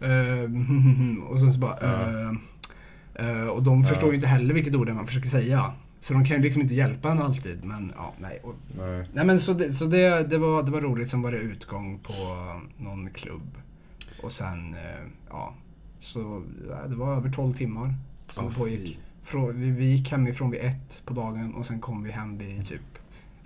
eh, 0.00 0.50
och 1.30 1.40
sen 1.40 1.52
så 1.52 1.58
bara, 1.58 1.76
Ja. 1.82 2.10
eh, 3.14 3.28
eh, 3.42 3.46
och 3.46 3.62
de 3.62 3.84
förstår 3.84 4.08
Ja. 4.08 4.12
ju 4.12 4.14
inte 4.16 4.26
heller 4.28 4.54
vilket 4.54 4.74
ord 4.74 4.86
det 4.86 4.92
är 4.92 4.94
man 4.94 5.06
försöker 5.06 5.28
säga. 5.28 5.72
Så 6.00 6.12
de 6.12 6.24
kan 6.24 6.36
ju 6.36 6.42
liksom 6.42 6.62
inte 6.62 6.74
hjälpa 6.74 7.10
en 7.10 7.18
alltid. 7.22 7.64
Men 7.64 7.92
ja, 7.96 8.12
nej. 8.18 8.40
Och, 8.42 8.54
Nej. 8.78 9.08
nej 9.12 9.24
men 9.24 9.40
så, 9.40 9.52
det, 9.52 9.72
så 9.72 9.84
det, 9.84 10.22
det, 10.30 10.38
var, 10.38 10.62
det 10.62 10.70
var 10.70 10.80
roligt. 10.80 11.10
Sen 11.10 11.22
var 11.22 11.32
det 11.32 11.38
utgång 11.38 11.98
på 11.98 12.12
någon 12.76 13.10
klubb. 13.10 13.58
Och 14.22 14.32
sen, 14.32 14.74
eh, 14.74 15.06
ja. 15.28 15.54
Så 16.00 16.42
ja, 16.68 16.86
det 16.88 16.96
var 16.96 17.16
över 17.16 17.30
12 17.30 17.54
timmar 17.54 17.94
som 18.32 18.46
Åh, 18.46 18.54
pågick. 18.54 19.00
Frå, 19.22 19.52
vi, 19.52 19.70
vi 19.70 19.84
gick 19.84 20.10
hemifrån 20.10 20.50
vid 20.50 20.60
ett 20.60 21.02
på 21.04 21.14
dagen 21.14 21.54
och 21.54 21.66
sen 21.66 21.80
kom 21.80 22.02
vi 22.02 22.10
hem 22.10 22.38
vid 22.38 22.66
typ 22.66 22.95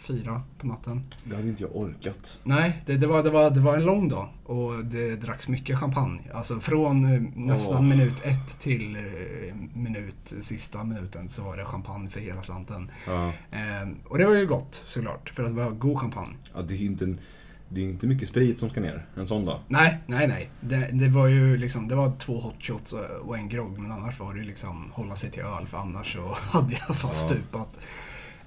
fyra 0.01 0.43
på 0.59 0.67
natten. 0.67 1.07
Det 1.25 1.37
hade 1.37 1.49
inte 1.49 1.63
jag 1.63 1.77
orkat. 1.77 2.39
Nej, 2.45 2.83
det, 2.87 2.97
det, 2.97 3.07
var, 3.07 3.23
det, 3.23 3.31
var, 3.31 3.51
det 3.51 3.61
var 3.61 3.77
en 3.77 3.85
lång 3.85 4.09
dag 4.09 4.29
och 4.45 4.85
det 4.85 5.17
dracks 5.17 5.49
mycket 5.49 5.79
champagne. 5.79 6.21
Alltså 6.35 6.61
från 6.61 7.15
eh, 7.15 7.21
nästan 7.35 7.75
Åh. 7.77 7.83
minut 7.83 8.21
ett 8.25 8.61
till 8.61 8.97
eh, 8.97 9.55
minut, 9.75 10.35
sista 10.41 10.85
minuten 10.85 11.29
så 11.29 11.43
var 11.43 11.57
det 11.57 11.65
champagne 11.65 12.11
för 12.11 12.21
hela 12.21 12.43
slanten. 12.43 12.91
Ja. 13.07 13.29
Eh, 13.51 13.89
och 14.05 14.19
det 14.19 14.27
var 14.27 14.35
ju 14.35 14.47
gott 14.47 14.83
såklart, 14.87 15.29
för 15.31 15.43
att 15.45 15.49
det 15.57 15.63
var 15.65 15.71
god 15.71 15.99
champagne. 15.99 16.35
ja 16.55 16.63
det 16.63 16.75
är 16.75 16.79
ju 16.79 16.87
inte, 16.87 17.05
en, 17.05 17.21
det 17.69 17.81
är 17.81 17.85
inte 17.85 18.07
mycket 18.07 18.29
sprit 18.29 18.59
som 18.59 18.71
ska 18.71 18.81
ner 18.81 19.07
en 19.17 19.27
sån 19.27 19.45
dag. 19.45 19.61
Nej, 19.69 19.99
nej, 20.07 20.29
nej. 20.29 20.51
Det, 20.61 20.89
det 20.93 21.09
var 21.09 21.27
ju 21.27 21.57
liksom, 21.57 21.89
det 21.89 21.95
var 21.95 22.13
två 22.19 22.41
hot 22.41 22.55
shots 22.65 22.93
och, 23.23 23.39
en 23.39 23.49
grogg. 23.49 23.79
Men 23.79 23.93
annars 23.93 24.21
var 24.21 24.33
det 24.35 24.41
ju 24.41 24.47
liksom 24.47 24.91
hålla 24.93 25.17
sig 25.17 25.31
till 25.31 25.43
öl 25.43 25.67
för 25.67 25.79
annars 25.79 26.13
så 26.15 26.35
hade 26.41 26.73
jag 26.73 26.97
fan 26.97 27.11
Ja. 27.15 27.15
stupat. 27.15 27.79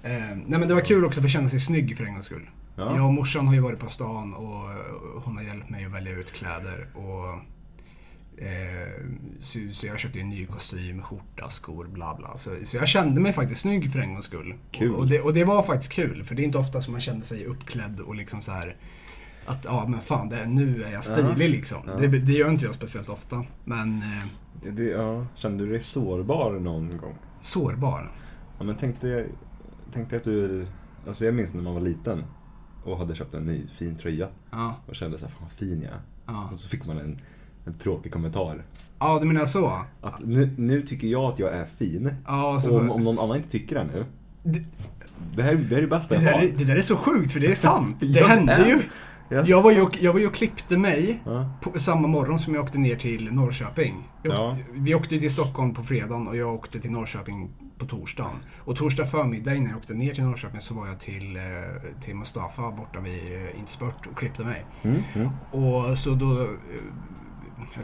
Eh, 0.03 0.11
nej 0.45 0.59
men 0.59 0.67
det 0.67 0.73
var 0.73 0.81
kul 0.81 1.05
också 1.05 1.21
för 1.21 1.27
att 1.27 1.31
känna 1.31 1.49
sig 1.49 1.59
snygg 1.59 1.97
för 1.97 2.03
en 2.03 2.13
gångs 2.13 2.25
skull. 2.25 2.49
Ja. 2.75 2.95
Jag 2.95 3.05
och 3.05 3.13
morsan 3.13 3.47
har 3.47 3.53
ju 3.53 3.59
varit 3.59 3.79
på 3.79 3.89
stan 3.89 4.33
och 4.33 4.69
hon 5.23 5.37
har 5.37 5.43
hjälpt 5.43 5.69
mig 5.69 5.85
att 5.85 5.91
välja 5.91 6.11
ut 6.11 6.31
kläder. 6.31 6.87
Och, 6.93 7.29
eh, 8.43 9.05
så, 9.41 9.59
så 9.71 9.87
jag 9.87 9.99
köpte 9.99 10.19
en 10.19 10.29
ny 10.29 10.45
kostym, 10.45 11.01
skjorta, 11.01 11.49
skor, 11.49 11.85
bla 11.87 12.15
bla. 12.15 12.37
Så, 12.37 12.49
så 12.65 12.77
jag 12.77 12.87
kände 12.87 13.21
mig 13.21 13.33
faktiskt 13.33 13.61
snygg 13.61 13.91
för 13.91 13.99
en 13.99 14.13
gångs 14.13 14.25
skull. 14.25 14.53
Kul. 14.71 14.93
Och, 14.93 14.99
och, 14.99 15.07
det, 15.07 15.21
och 15.21 15.33
det 15.33 15.43
var 15.43 15.63
faktiskt 15.63 15.91
kul, 15.91 16.23
för 16.23 16.35
det 16.35 16.41
är 16.41 16.43
inte 16.43 16.57
ofta 16.57 16.81
som 16.81 16.91
man 16.91 17.01
kände 17.01 17.25
sig 17.25 17.45
uppklädd 17.45 17.99
och 17.99 18.15
liksom 18.15 18.41
så 18.41 18.51
här 18.51 18.75
att 19.45 19.65
ja 19.65 19.85
men 19.87 20.01
fan, 20.01 20.29
det, 20.29 20.45
nu 20.45 20.83
är 20.83 20.91
jag 20.91 21.03
stilig 21.03 21.49
liksom. 21.49 21.79
Ja. 21.87 21.93
Det, 21.93 22.07
det 22.07 22.33
gör 22.33 22.49
inte 22.49 22.65
jag 22.65 22.73
speciellt 22.75 23.09
ofta. 23.09 23.45
Men 23.63 23.97
eh, 23.97 24.25
Det, 24.63 24.69
det, 24.71 24.83
ja. 24.83 25.25
Kände 25.35 25.65
du 25.65 25.71
dig 25.71 25.81
sårbar 25.81 26.51
någon 26.51 26.97
gång? 26.97 27.15
sårbar. 27.41 28.11
Ja, 28.57 28.63
men 28.63 28.75
tänk 28.79 29.01
dig, 29.01 29.27
tänk 29.93 30.09
dig 30.09 30.17
att 30.17 30.23
du 30.23 30.65
Alltså 31.07 31.25
jag 31.25 31.33
minns 31.33 31.53
när 31.53 31.61
man 31.63 31.73
var 31.73 31.81
liten 31.81 32.23
och 32.83 32.97
hade 32.97 33.15
köpt 33.15 33.33
en 33.33 33.45
ny 33.45 33.67
fin 33.77 33.95
tröja 33.95 34.27
Ja, 34.51 34.75
och 34.87 34.95
kände 34.95 35.17
så 35.17 35.25
här, 35.25 35.31
fan 35.31 35.41
vad 35.43 35.51
fin 35.51 35.81
jag 35.81 35.91
är. 35.91 35.99
ja. 36.27 36.49
Och 36.53 36.59
så 36.59 36.67
fick 36.67 36.85
man 36.85 36.97
en, 36.97 37.17
en 37.65 37.73
tråkig 37.73 38.11
kommentar. 38.13 38.63
Ja, 38.99 39.19
du 39.21 39.27
menar 39.27 39.45
så? 39.45 39.81
Att 40.01 40.19
nu, 40.25 40.49
nu 40.57 40.81
tycker 40.81 41.07
jag 41.07 41.23
att 41.33 41.39
jag 41.39 41.53
är 41.53 41.65
fin. 41.65 42.13
Ja, 42.27 42.59
så 42.59 42.71
Och 42.75 42.81
om, 42.81 42.89
om 42.91 43.03
någon 43.03 43.19
annan 43.19 43.37
inte 43.37 43.49
tycker 43.49 43.75
det 43.75 43.83
nu. 43.83 44.05
Det- 44.43 44.63
Det 45.35 45.43
här, 45.43 45.55
det 45.55 45.63
här 45.69 45.77
är 45.77 45.81
det 45.81 45.87
bästa 45.87 46.15
Det 46.17 46.23
jag 46.23 46.33
har. 46.33 46.43
är- 46.43 46.51
det 46.57 46.63
där 46.63 46.75
är 46.75 46.81
så 46.81 46.95
sjukt 46.97 47.31
för 47.31 47.39
det 47.39 47.51
är 47.51 47.55
sant. 47.55 47.95
Det 47.99 48.23
hände 48.27 48.65
ju. 48.67 48.81
Jag, 49.33 49.47
Jag 49.47 49.61
var 49.63 49.71
ju, 49.71 49.81
och- 49.81 49.97
jag 50.01 50.13
var 50.13 50.19
ju 50.19 50.27
och 50.27 50.33
klippte 50.35 50.77
mig 50.77 51.21
Ja. 51.25 51.49
på, 51.61 51.79
samma 51.79 52.07
morgon 52.07 52.39
som 52.39 52.53
jag 52.53 52.63
åkte 52.63 52.77
ner 52.77 52.95
till 52.95 53.31
Norrköping. 53.33 54.09
Jag, 54.23 54.33
Ja. 54.33 54.57
Vi 54.73 54.95
åkte 54.95 55.19
till 55.19 55.31
Stockholm 55.31 55.73
på 55.73 55.83
fredagen 55.83 56.27
och 56.27 56.37
jag 56.37 56.53
åkte 56.53 56.79
till 56.79 56.91
Norrköping 56.91 57.49
på 57.77 57.85
torsdagen. 57.85 58.35
Och 58.57 58.75
torsdag 58.77 59.05
förmiddag 59.05 59.55
innan 59.55 59.69
jag 59.69 59.77
åkte 59.77 59.93
ner 59.93 60.13
till 60.13 60.23
Norrköping 60.23 60.61
så 60.61 60.73
var 60.73 60.87
jag 60.87 60.99
till, 60.99 61.35
eh, 61.35 61.41
till 62.01 62.15
Mustafa 62.15 62.71
borta 62.71 62.99
vid 62.99 63.35
eh, 63.35 63.59
Intersport 63.59 64.07
och 64.11 64.17
klippte 64.17 64.43
mig. 64.43 64.65
Mm, 64.81 64.97
mm. 65.13 65.29
Och 65.51 65.97
så 65.97 66.09
då 66.09 66.41
eh, 66.41 66.47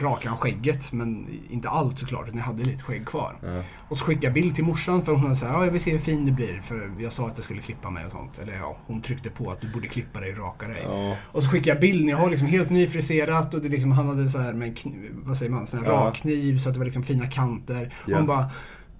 rakade 0.00 0.28
han 0.28 0.38
skägget, 0.38 0.92
men 0.92 1.26
inte 1.50 1.68
allt 1.68 1.98
såklart, 1.98 2.24
utan 2.28 2.38
jag 2.38 2.44
hade 2.44 2.62
lite 2.64 2.84
skägg 2.84 3.06
kvar. 3.06 3.36
Ja. 3.42 3.62
Och 3.88 3.98
så 3.98 4.04
skickade 4.04 4.26
jag 4.26 4.34
bild 4.34 4.54
till 4.54 4.64
morsan 4.64 5.04
för 5.04 5.12
hon 5.12 5.36
sagt 5.36 5.52
ja 5.52 5.64
jag 5.64 5.72
vill 5.72 5.80
se 5.80 5.90
hur 5.92 5.98
fin 5.98 6.26
du 6.26 6.32
blir. 6.32 6.60
För 6.62 6.90
jag 6.98 7.12
sa 7.12 7.26
att 7.26 7.32
jag 7.36 7.44
skulle 7.44 7.62
klippa 7.62 7.90
mig 7.90 8.06
och 8.06 8.12
sånt. 8.12 8.38
Eller 8.38 8.52
ja, 8.56 8.76
hon 8.86 9.00
tryckte 9.02 9.30
på 9.30 9.50
att 9.50 9.60
du 9.60 9.68
borde 9.72 9.88
klippa 9.88 10.20
dig 10.20 10.32
och 10.32 10.38
raka 10.38 10.68
dig. 10.68 10.82
Ja. 10.84 11.16
Och 11.22 11.42
så 11.42 11.48
skickade 11.48 11.70
jag 11.70 11.80
bild 11.80 12.04
när 12.04 12.12
jag 12.12 12.18
har 12.18 12.30
liksom 12.30 12.48
helt 12.48 12.70
nyfriserat 12.70 13.54
och 13.54 13.60
det 13.60 13.68
liksom, 13.68 13.92
han 13.92 14.06
hade 14.08 14.28
så 14.28 14.38
här 14.38 14.52
med 14.52 14.68
en 14.68 15.22
vad 15.24 15.36
säger 15.36 15.50
man, 15.52 15.66
sån 15.66 15.80
här 15.80 15.86
Ja. 15.86 15.92
rakkniv 15.92 16.58
så 16.58 16.68
att 16.68 16.74
det 16.74 16.78
var 16.78 16.84
liksom 16.84 17.02
fina 17.02 17.26
kanter. 17.26 17.94
Och 18.06 18.12
hon 18.12 18.26
bara 18.26 18.50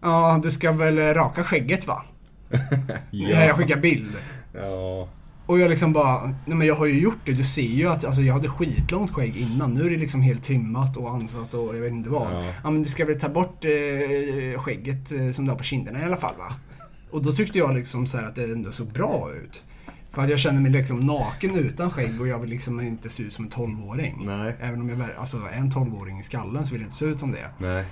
Ja, 0.03 0.41
du 0.43 0.51
ska 0.51 0.73
väl 0.73 1.15
raka 1.15 1.45
skägget 1.45 1.87
va? 1.87 2.03
Ja. 3.11 3.45
Jag 3.45 3.57
skickade 3.57 3.81
bild. 3.81 4.17
Ja. 4.55 5.09
Och 5.51 5.61
jag 5.61 5.71
liksom 5.71 5.93
bara, 5.93 6.23
nej 6.23 6.57
men 6.57 6.67
jag 6.67 6.75
har 6.75 6.87
ju 6.87 7.01
gjort 7.01 7.19
det. 7.25 7.33
Du 7.33 7.45
ser 7.45 7.63
ju 7.63 7.89
att 7.89 8.05
alltså, 8.05 8.23
jag 8.23 8.35
hade 8.35 8.49
skitlångt 8.49 9.11
skägg 9.11 9.37
innan. 9.37 9.75
Nu 9.75 9.87
är 9.87 9.91
det 9.91 9.97
liksom 9.97 10.21
helt 10.21 10.45
trimmat 10.45 10.97
och 10.97 11.11
ansatt 11.11 11.55
och 11.55 11.77
jag 11.77 11.81
vet 11.81 11.93
inte 11.93 12.11
vad. 12.11 12.33
Ja. 12.33 12.53
Ja, 12.63 12.71
men 12.71 12.83
du 12.83 12.89
ska 12.89 13.05
väl 13.05 13.21
ta 13.21 13.29
bort 13.29 13.65
eh, 13.65 14.61
skägget 14.61 15.13
eh, 15.13 15.31
som 15.31 15.45
du 15.45 15.51
har 15.51 15.59
på 15.59 15.65
kinderna 15.65 16.01
i 16.01 16.05
alla 16.05 16.17
fall 16.17 16.35
va? 16.39 16.55
Och 17.11 17.23
då 17.23 17.33
tyckte 17.33 17.59
jag 17.59 17.75
liksom 17.75 18.07
så 18.07 18.17
här 18.17 18.27
att 18.27 18.35
det 18.35 18.45
ändå 18.45 18.73
såg 18.73 18.87
bra 18.87 19.31
ut. 19.45 19.65
För 20.11 20.23
att 20.23 20.31
jag 20.31 20.39
känner 20.39 20.61
mig 20.61 20.71
liksom 20.71 21.01
naken 21.01 21.55
utan 21.55 21.91
skägg 21.91 22.21
och 22.21 22.29
jag 22.29 22.39
vill 22.39 22.51
liksom 22.51 22.81
inte 22.81 23.09
se 23.09 23.23
ut 23.23 23.33
som 23.33 23.45
en 23.45 23.51
12-åring. 23.51 24.23
Nej. 24.25 24.57
Även 24.61 24.81
om 24.81 24.89
jag 24.89 25.01
alltså, 25.19 25.37
är 25.37 25.59
en 25.59 25.71
12-åring 25.71 26.21
i 26.21 26.23
skallen 26.23 26.67
så 26.67 26.73
vill 26.73 26.81
jag 26.81 26.87
inte 26.87 26.97
se 26.97 27.05
ut 27.05 27.21
som 27.21 27.33
det. 27.33 27.51
Nej. 27.59 27.85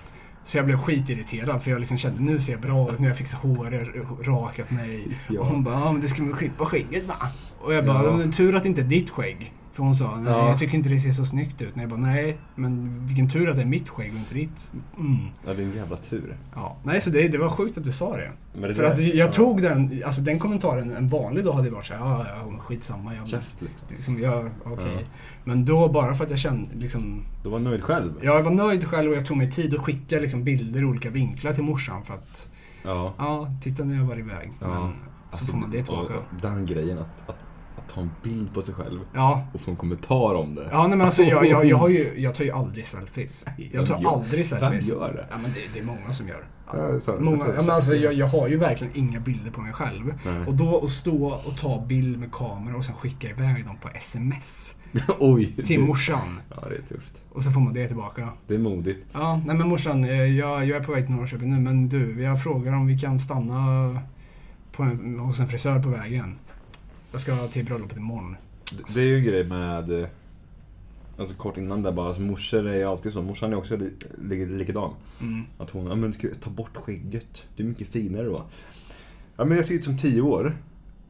Så 0.48 0.58
jag 0.58 0.64
blev 0.66 0.76
skitirriterad 0.78 1.62
för 1.62 1.70
jag 1.70 1.80
liksom 1.80 1.96
kände 1.98 2.22
nu 2.22 2.40
ser 2.40 2.52
jag 2.52 2.60
bra 2.60 2.92
ut 2.92 2.98
när 2.98 3.08
jag 3.08 3.16
fixar 3.16 3.38
håret, 3.38 3.88
rakat 4.22 4.70
mig. 4.70 5.18
Ja. 5.28 5.40
Och 5.40 5.46
hon 5.46 5.64
bara, 5.64 5.74
ja 5.74 5.92
men 5.92 6.00
du 6.00 6.08
ska 6.08 6.22
väl 6.24 6.32
klippa 6.32 6.66
skägget 6.66 7.04
va? 7.06 7.14
Och 7.60 7.74
jag 7.74 7.86
bara, 7.86 8.04
Ja. 8.04 8.16
"Men 8.16 8.32
tur 8.32 8.56
att 8.56 8.62
det 8.62 8.68
inte 8.68 8.80
är 8.80 8.84
ditt 8.84 9.10
skägg. 9.10 9.52
För 9.78 9.85
hon 9.85 9.94
sa, 9.94 10.16
nej 10.16 10.32
Ja. 10.32 10.49
jag 10.49 10.58
tycker 10.58 10.75
inte 10.75 10.88
det 10.88 10.99
ser 11.00 11.12
så 11.12 11.25
snyggt 11.25 11.62
ut. 11.62 11.76
Nej, 11.76 11.82
jag 11.82 11.90
bara, 11.90 12.00
nej 12.00 12.38
men 12.54 13.06
vilken 13.06 13.28
tur 13.28 13.50
att 13.50 13.56
det 13.56 13.62
är 13.62 13.66
mitt 13.66 13.88
skägg 13.88 14.12
och 14.12 14.18
inte 14.18 14.35
ditt. 14.35 14.70
Mm. 14.99 15.16
Ja, 15.47 15.54
det 15.54 15.62
är 15.62 15.66
en 15.66 15.73
jävla 15.76 15.97
tur. 15.97 16.37
Ja. 16.54 16.76
Nej 16.82 17.00
så 17.00 17.11
det, 17.11 17.28
det 17.28 17.38
var 17.38 17.49
sjukt 17.50 17.78
att 17.78 17.85
du 17.85 17.92
sa 17.92 18.16
det. 18.16 18.30
Det 18.68 18.75
för 18.75 18.82
där- 18.82 18.92
att 18.92 19.00
jag 19.00 19.28
ja. 19.28 19.32
tog 19.32 19.62
den, 19.62 20.02
alltså 20.06 20.20
den 20.20 20.38
kommentaren 20.38 20.90
en 20.97 21.08
vanlig 21.08 21.44
dag 21.44 21.52
hade 21.52 21.70
varit 21.70 21.87
såhär, 21.87 22.00
ja 22.00 22.26
ja 22.44 22.50
men 22.50 22.61
skitsamma. 22.61 23.14
Jag, 23.14 23.28
Käft 23.28 23.54
liksom. 23.61 23.78
liksom, 23.88 24.20
jag, 24.20 24.50
okej. 24.64 24.87
Ja. 24.94 25.00
Men 25.44 25.64
då 25.64 25.88
bara 25.88 26.14
för 26.14 26.25
att 26.25 26.30
jag 26.30 26.38
kände 26.38 26.75
liksom 26.76 27.25
Du 27.42 27.49
var 27.49 27.58
nöjd 27.58 27.82
själv? 27.82 28.12
Ja, 28.23 28.35
jag 28.35 28.42
var 28.42 28.50
nöjd 28.52 28.85
själv 28.85 29.11
och 29.11 29.16
jag 29.16 29.26
tog 29.26 29.37
mig 29.37 29.50
tid 29.50 29.75
att 29.75 29.80
skicka 29.80 30.20
liksom 30.20 30.44
bilder 30.44 30.80
i 30.80 30.85
olika 30.85 31.11
vinklar 31.11 31.52
till 31.52 31.64
morsan 31.64 32.04
för 32.04 32.14
att 32.14 32.49
Ja. 32.82 33.14
Ja, 33.18 33.49
titta 33.62 33.85
nu 33.85 33.94
har 33.94 34.00
jag 34.00 34.08
varit 34.08 34.18
iväg. 34.25 34.52
Ja. 34.61 34.66
Men 34.68 34.76
så 34.76 34.97
Alltså, 35.30 35.44
får 35.52 35.58
man 35.58 35.70
det 35.70 35.82
tillbaka. 35.82 36.14
Den 36.42 36.66
grejen 36.66 36.99
att, 36.99 37.06
att, 37.28 37.37
att 37.78 37.94
ta 37.94 38.00
en 38.00 38.11
bild 38.23 38.54
på 38.54 38.62
sig 38.62 38.75
själv 38.75 39.00
Ja. 39.14 39.47
och 39.54 39.61
få 39.61 39.70
en 39.70 39.76
kommentar 39.76 40.35
om 40.35 40.54
det. 40.54 40.68
Ja, 40.73 40.87
nej, 40.87 40.97
men 40.99 41.06
alltså 41.06 41.23
jag, 41.23 41.47
jag, 41.47 41.64
jag, 41.64 41.90
ju, 41.92 42.06
jag 42.16 42.35
tar 42.35 42.44
ju 42.44 42.50
aldrig 42.50 42.87
selfies. 42.87 43.44
Jag 43.73 43.87
tar 43.87 44.00
gör- 44.00 44.11
aldrig 44.12 44.47
selfies. 44.47 44.90
Vem 44.90 44.99
gör 44.99 45.12
det? 45.12 45.26
Ja, 45.30 45.37
men 45.42 45.50
det, 45.52 45.61
det 45.75 45.78
är 45.80 45.85
många 45.85 46.12
som 46.12 46.28
gör. 46.28 46.44
Ja. 46.73 47.16
Många, 47.20 47.44
ja, 47.47 47.52
men 47.62 47.70
alltså, 47.70 47.94
jag, 47.94 48.12
jag 48.14 48.26
har 48.26 48.49
ju 48.49 48.56
verkligen 48.56 48.97
inga 48.97 49.20
bilder 49.20 49.50
på 49.50 49.61
mig 49.61 49.73
själv. 49.73 50.14
Nej. 50.25 50.47
Och 50.47 50.54
då 50.54 50.80
att 50.85 50.90
stå 50.90 51.26
och 51.47 51.56
ta 51.56 51.85
bild 51.87 52.18
med 52.18 52.32
kamera 52.32 52.76
och 52.76 52.85
sen 52.85 52.94
skicka 52.94 53.28
iväg 53.30 53.64
dem 53.64 53.76
på 53.82 53.88
sms 53.94 54.75
Oj. 55.18 55.52
till 55.66 55.80
morsan. 55.80 56.40
Ja, 56.50 56.68
det 56.68 56.75
är 56.76 56.82
tufft. 56.97 57.23
Och 57.32 57.42
så 57.42 57.50
får 57.50 57.61
man 57.61 57.75
det 57.75 57.87
tillbaka. 57.87 58.28
Det 58.47 58.54
är 58.54 58.58
modigt. 58.58 59.06
Ja, 59.12 59.40
nej 59.47 59.56
men 59.56 59.68
morsan, 59.68 60.04
eh, 60.04 60.11
jag, 60.25 60.66
jag 60.66 60.78
är 60.78 60.85
på 60.85 60.92
väg 60.92 61.06
till 61.06 61.14
Norrköping 61.14 61.50
nu 61.50 61.61
men 61.61 61.88
du, 61.88 62.23
jag 62.23 62.42
frågar 62.42 62.73
om 62.75 62.87
vi 62.87 62.99
kan 62.99 63.18
stanna 63.18 63.99
på 64.73 64.82
en, 64.82 65.18
hos 65.18 65.40
en 65.40 65.49
frisör 65.49 65.82
på 65.82 65.88
vägen. 65.88 66.38
Jag 67.12 67.20
ska 67.20 67.46
till 67.48 67.64
bröllopet 67.64 67.96
imorgon. 67.96 68.36
Det- 68.72 68.94
Det 68.94 69.00
är 69.00 69.04
ju 69.04 69.16
en 69.18 69.24
grej 69.24 69.44
med, 69.44 70.02
eh, 70.02 70.08
alltså 71.18 71.34
kort 71.34 71.56
innan 71.56 71.82
där 71.82 71.92
bara, 71.92 72.06
alltså 72.06 72.22
morsor 72.22 72.68
är 72.68 72.86
alltid 72.86 73.12
så. 73.12 73.22
Morsan 73.22 73.52
är 73.52 73.56
också 73.56 73.76
li, 73.76 73.92
li, 74.18 74.46
likadan. 74.46 74.90
Mm. 75.20 75.44
Att 75.58 75.70
hon, 75.70 75.86
ja 75.86 75.94
men 75.94 76.12
ska 76.12 76.28
ta 76.40 76.50
bort 76.50 76.76
skägget. 76.76 77.44
Det 77.56 77.62
är 77.62 77.66
mycket 77.66 77.88
finare 77.88 78.24
då. 78.24 78.42
Ja 79.36 79.44
men 79.44 79.56
jag 79.56 79.66
ser 79.66 79.74
ut 79.74 79.84
som 79.84 79.98
10 79.98 80.20
år. 80.20 80.56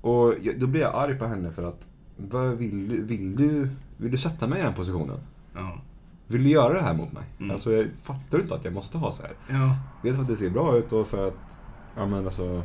Och 0.00 0.34
jag, 0.42 0.60
då 0.60 0.66
blir 0.66 0.80
jag 0.80 0.94
arg 0.94 1.14
på 1.18 1.26
henne 1.26 1.52
för 1.52 1.62
att, 1.62 1.88
vad 2.16 2.50
vill 2.56 2.88
du, 2.88 3.02
vill 3.02 3.36
du, 3.36 3.70
vill 3.96 4.10
du 4.10 4.18
sätta 4.18 4.46
mig 4.46 4.60
i 4.60 4.62
den 4.62 4.74
positionen? 4.74 5.20
Ja. 5.54 5.80
Vill 6.26 6.42
du 6.44 6.50
göra 6.50 6.74
det 6.74 6.82
här 6.82 6.94
mot 6.94 7.12
mig? 7.12 7.24
Mm. 7.38 7.50
Alltså 7.50 7.72
jag 7.72 7.88
fattar 8.02 8.40
inte 8.40 8.54
att 8.54 8.64
jag 8.64 8.74
måste 8.74 8.98
ha 8.98 9.12
så 9.12 9.22
här. 9.22 9.32
Ja. 9.50 9.76
Dels 10.02 10.16
för 10.16 10.22
att 10.22 10.28
det 10.28 10.36
ser 10.36 10.50
bra 10.50 10.76
ut 10.76 10.92
och 10.92 11.06
för 11.08 11.28
att, 11.28 11.58
ja 11.96 12.06
men 12.06 12.24
alltså, 12.26 12.62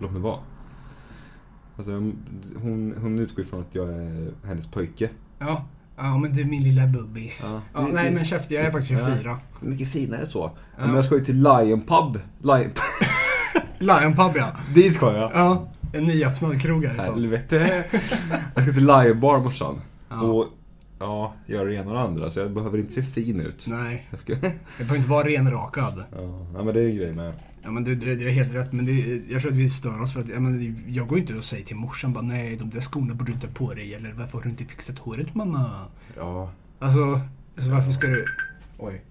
låt 0.00 0.12
mig 0.12 0.20
vara. 0.22 0.38
Alltså 1.76 1.92
hon, 2.62 2.94
hon 3.00 3.18
utgår 3.18 3.44
ifrån 3.44 3.60
att 3.60 3.74
jag 3.74 3.88
är 3.88 4.30
hennes 4.44 4.66
pojke. 4.66 5.08
Ja. 5.38 5.64
Ja 5.96 6.18
men 6.18 6.32
du 6.32 6.44
min 6.44 6.62
lilla 6.62 6.86
bubbis. 6.86 7.44
Ja. 7.44 7.62
Ja, 7.74 7.88
nej 7.92 8.10
men 8.10 8.24
käft, 8.24 8.50
jag 8.50 8.64
är 8.64 8.70
faktiskt 8.70 9.00
24. 9.04 9.38
Mycket 9.60 9.88
finare 9.88 10.26
så. 10.26 10.50
Ja. 10.78 10.86
Men 10.86 10.94
jag 10.94 11.04
ska 11.04 11.14
ju 11.14 11.24
till 11.24 11.42
Lion 11.42 11.80
Pub. 11.80 12.18
Lion... 12.38 12.70
Lion 13.78 14.16
Pub 14.16 14.32
ja. 14.34 14.52
Dit 14.74 14.94
ska 14.94 15.12
jag. 15.12 15.30
Ja. 15.34 15.68
En 15.92 16.04
nyöppnad 16.04 16.62
krog 16.62 16.84
här 16.84 16.94
i 16.94 16.98
stan. 16.98 17.14
Helvete. 17.14 17.84
Jag 18.54 18.64
ska 18.64 18.72
till 18.72 18.86
Lion 18.86 19.20
Bar 19.20 19.38
morsan. 19.38 19.80
Ja. 20.08 20.20
Och 20.20 20.46
ja, 21.02 21.34
göra 21.46 21.64
det 21.64 21.74
ena 21.74 21.90
och 21.90 21.96
det 21.96 22.02
andra. 22.02 22.30
Så 22.30 22.38
jag 22.38 22.52
behöver 22.52 22.78
inte 22.78 22.92
se 22.92 23.02
fin 23.02 23.40
ut. 23.40 23.66
Nej, 23.68 24.06
Jag 24.10 24.20
ska... 24.20 24.32
jag 24.32 24.40
behöver 24.78 24.96
inte 24.96 25.08
vara 25.08 25.28
renrakad. 25.28 26.04
Ja, 26.12 26.46
ja, 26.54 26.62
men 26.62 26.74
det 26.74 26.80
är 26.80 26.88
en 26.88 26.96
grej 26.96 27.12
med. 27.12 27.34
Ja 27.62 27.70
men 27.70 27.84
du, 27.84 27.94
du, 27.94 28.16
du 28.16 28.28
är 28.28 28.32
helt 28.32 28.54
rätt. 28.54 28.72
Men 28.72 28.86
det, 28.86 28.92
jag 29.32 29.40
tror 29.42 29.50
att 29.52 29.58
vi 29.58 29.70
stör 29.70 30.02
oss 30.02 30.12
för 30.12 30.20
att 30.20 30.28
ja, 30.28 30.40
men, 30.40 30.76
jag 30.88 31.08
går 31.08 31.18
inte 31.18 31.34
och 31.34 31.44
säger 31.44 31.64
till 31.64 31.76
morsan 31.76 32.12
bara 32.12 32.24
nej 32.24 32.56
de 32.56 32.70
där 32.70 32.80
skorna 32.80 33.14
borde 33.14 33.30
du 33.30 33.34
inte 33.34 33.46
ha 33.46 33.54
på 33.54 33.74
dig. 33.74 33.94
Eller 33.94 34.12
varför 34.12 34.38
har 34.38 34.44
du 34.44 34.50
inte 34.50 34.64
fixat 34.64 34.98
håret 34.98 35.34
mamma? 35.34 35.70
Ja, 36.16 36.50
Alltså, 36.78 37.20
så 37.56 37.70
varför 37.70 37.92
ska 37.92 38.06
du... 38.06 38.24
Oj. 38.78 39.02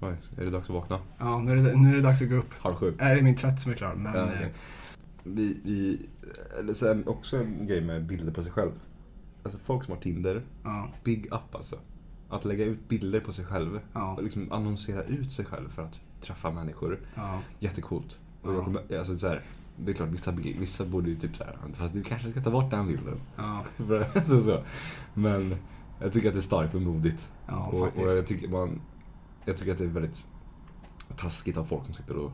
oj, 0.00 0.14
är 0.38 0.44
det 0.44 0.50
dags 0.50 0.68
att 0.68 0.74
vakna? 0.74 0.98
Ja, 1.18 1.38
nu 1.38 1.52
är 1.52 1.56
det, 1.56 1.76
nu 1.76 1.90
är 1.90 1.94
det 1.94 2.00
dags 2.00 2.22
att 2.22 2.28
gå 2.28 2.36
upp. 2.36 2.54
Halv 2.58 2.74
sju. 2.74 2.94
Är 2.98 3.16
det 3.16 3.22
min 3.22 3.36
tvätt 3.36 3.60
som 3.60 3.72
är 3.72 3.76
klar? 3.76 3.94
Men... 3.94 4.14
Ja, 4.14 4.22
eh, 4.22 4.30
okej. 4.36 4.52
vi, 5.22 5.56
vi, 5.64 6.06
eller 6.58 6.74
så 6.74 6.86
här, 6.86 7.08
också 7.08 7.36
en 7.36 7.66
grej 7.66 7.80
med 7.80 8.04
bilder 8.04 8.32
på 8.32 8.42
sig 8.42 8.52
själv. 8.52 8.70
Alltså 9.46 9.58
folk 9.58 9.84
som 9.84 9.94
har 9.94 10.00
Tinder, 10.00 10.42
ja. 10.64 10.88
big 11.04 11.26
up 11.26 11.54
alltså. 11.54 11.76
Att 12.28 12.44
lägga 12.44 12.64
ut 12.64 12.88
bilder 12.88 13.20
på 13.20 13.32
sig 13.32 13.44
själv 13.44 13.80
Ja. 13.92 14.14
och 14.14 14.22
liksom 14.22 14.52
annonsera 14.52 15.02
ut 15.02 15.32
sig 15.32 15.44
själv 15.44 15.68
för 15.70 15.82
att 15.82 16.00
träffa 16.20 16.50
människor. 16.50 17.00
Ja. 17.14 17.40
Jättecoolt. 17.58 18.18
Och 18.42 18.50
Ja. 18.50 18.54
jag 18.54 18.64
kommer, 18.64 18.98
alltså 18.98 19.18
så 19.18 19.28
här, 19.28 19.42
det 19.76 19.90
är 19.92 19.94
klart 19.94 20.08
vissa, 20.08 20.32
bild- 20.32 20.58
vissa 20.60 20.84
borde 20.84 21.08
ju 21.10 21.16
typ 21.16 21.36
så 21.36 21.44
här, 21.44 21.56
fast 21.74 21.94
du 21.94 22.02
kanske 22.02 22.30
ska 22.30 22.42
ta 22.42 22.50
bort 22.50 22.70
den 22.70 22.86
bilden. 22.86 23.20
Ja. 23.36 23.64
Så, 24.26 24.40
så. 24.40 24.62
Men 25.14 25.54
jag 26.00 26.12
tycker 26.12 26.28
att 26.28 26.34
det 26.34 26.40
är 26.40 26.42
starkt 26.42 26.74
och 26.74 26.82
modigt. 26.82 27.28
Ja, 27.46 27.66
och, 27.66 27.82
och 27.82 27.92
jag, 27.96 28.26
tycker 28.26 28.48
man, 28.48 28.80
jag 29.44 29.56
tycker 29.56 29.72
att 29.72 29.78
det 29.78 29.84
är 29.84 29.88
väldigt 29.88 30.24
taskigt 31.16 31.56
av 31.56 31.64
folk 31.64 31.84
som 31.84 31.94
sitter 31.94 32.16
och, 32.16 32.32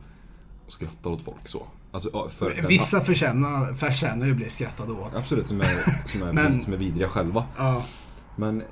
och 0.65 0.73
skrattar 0.73 1.09
åt 1.09 1.21
folk 1.21 1.47
så. 1.47 1.67
Alltså, 1.93 2.29
för 2.29 2.49
den- 2.55 2.67
Vissa 2.67 3.01
förtjänar, 3.01 3.73
förtjänar 3.73 4.25
ju 4.25 4.31
att 4.31 4.37
bli 4.37 4.49
skrattade 4.49 4.91
åt. 4.91 5.15
Absolut, 5.15 5.47
som 5.47 5.61
är, 5.61 6.07
som 6.09 6.23
är, 6.23 6.33
Men- 6.33 6.63
som 6.63 6.73
är 6.73 6.77
vidriga 6.77 7.09
själva. 7.09 7.45
Ja. 7.57 7.85
Men, 8.35 8.63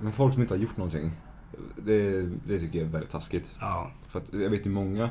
men 0.00 0.12
folk 0.12 0.32
som 0.34 0.42
inte 0.42 0.54
har 0.54 0.58
gjort 0.58 0.76
någonting, 0.76 1.10
det, 1.84 2.22
det 2.46 2.60
tycker 2.60 2.78
jag 2.78 2.88
är 2.88 2.92
väldigt 2.92 3.10
taskigt. 3.10 3.46
Ja. 3.60 3.90
För 4.08 4.18
att 4.18 4.32
jag 4.32 4.50
vet 4.50 4.66
ju 4.66 4.70
många, 4.70 5.10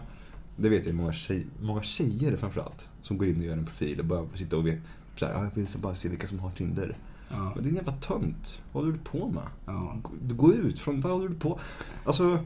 det 0.55 0.69
vet 0.69 0.85
jag 0.85 0.95
många, 0.95 1.11
tjej, 1.13 1.47
många 1.61 1.81
tjejer 1.83 2.37
framförallt, 2.37 2.87
som 3.01 3.17
går 3.17 3.27
in 3.27 3.37
och 3.37 3.43
gör 3.45 3.53
en 3.57 3.65
profil 3.65 3.99
och 3.99 4.05
bara 4.05 4.25
sitta 4.35 4.57
och 4.57 4.67
vet, 4.67 4.79
så 5.15 5.25
här, 5.25 5.33
"Ja, 5.33 5.43
jag 5.43 5.51
vill 5.55 5.67
så 5.67 5.77
bara 5.77 5.95
se 5.95 6.09
vilka 6.09 6.27
som 6.27 6.39
har 6.39 6.51
Tinder. 6.51 6.97
Ja. 7.29 7.51
Men 7.55 7.63
det 7.63 7.67
är 7.67 7.69
en 7.69 7.75
jävla 7.75 7.93
tönt. 7.93 8.61
Vad 8.71 8.83
håller 8.83 8.97
du 8.97 9.03
på 9.03 9.27
med? 9.29 9.43
Ja. 9.65 9.97
Gå- 10.21 10.53
ut 10.53 10.79
från, 10.79 11.01
vad 11.01 11.11
håller 11.11 11.27
du 11.29 11.35
på? 11.35 11.59
Alltså, 12.05 12.43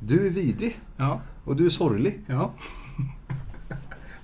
du 0.00 0.26
är 0.26 0.30
vidrig 0.30 0.80
Ja. 0.96 1.20
och 1.44 1.56
du 1.56 1.66
är 1.66 1.70
sorglig. 1.70 2.20
Ja. 2.26 2.52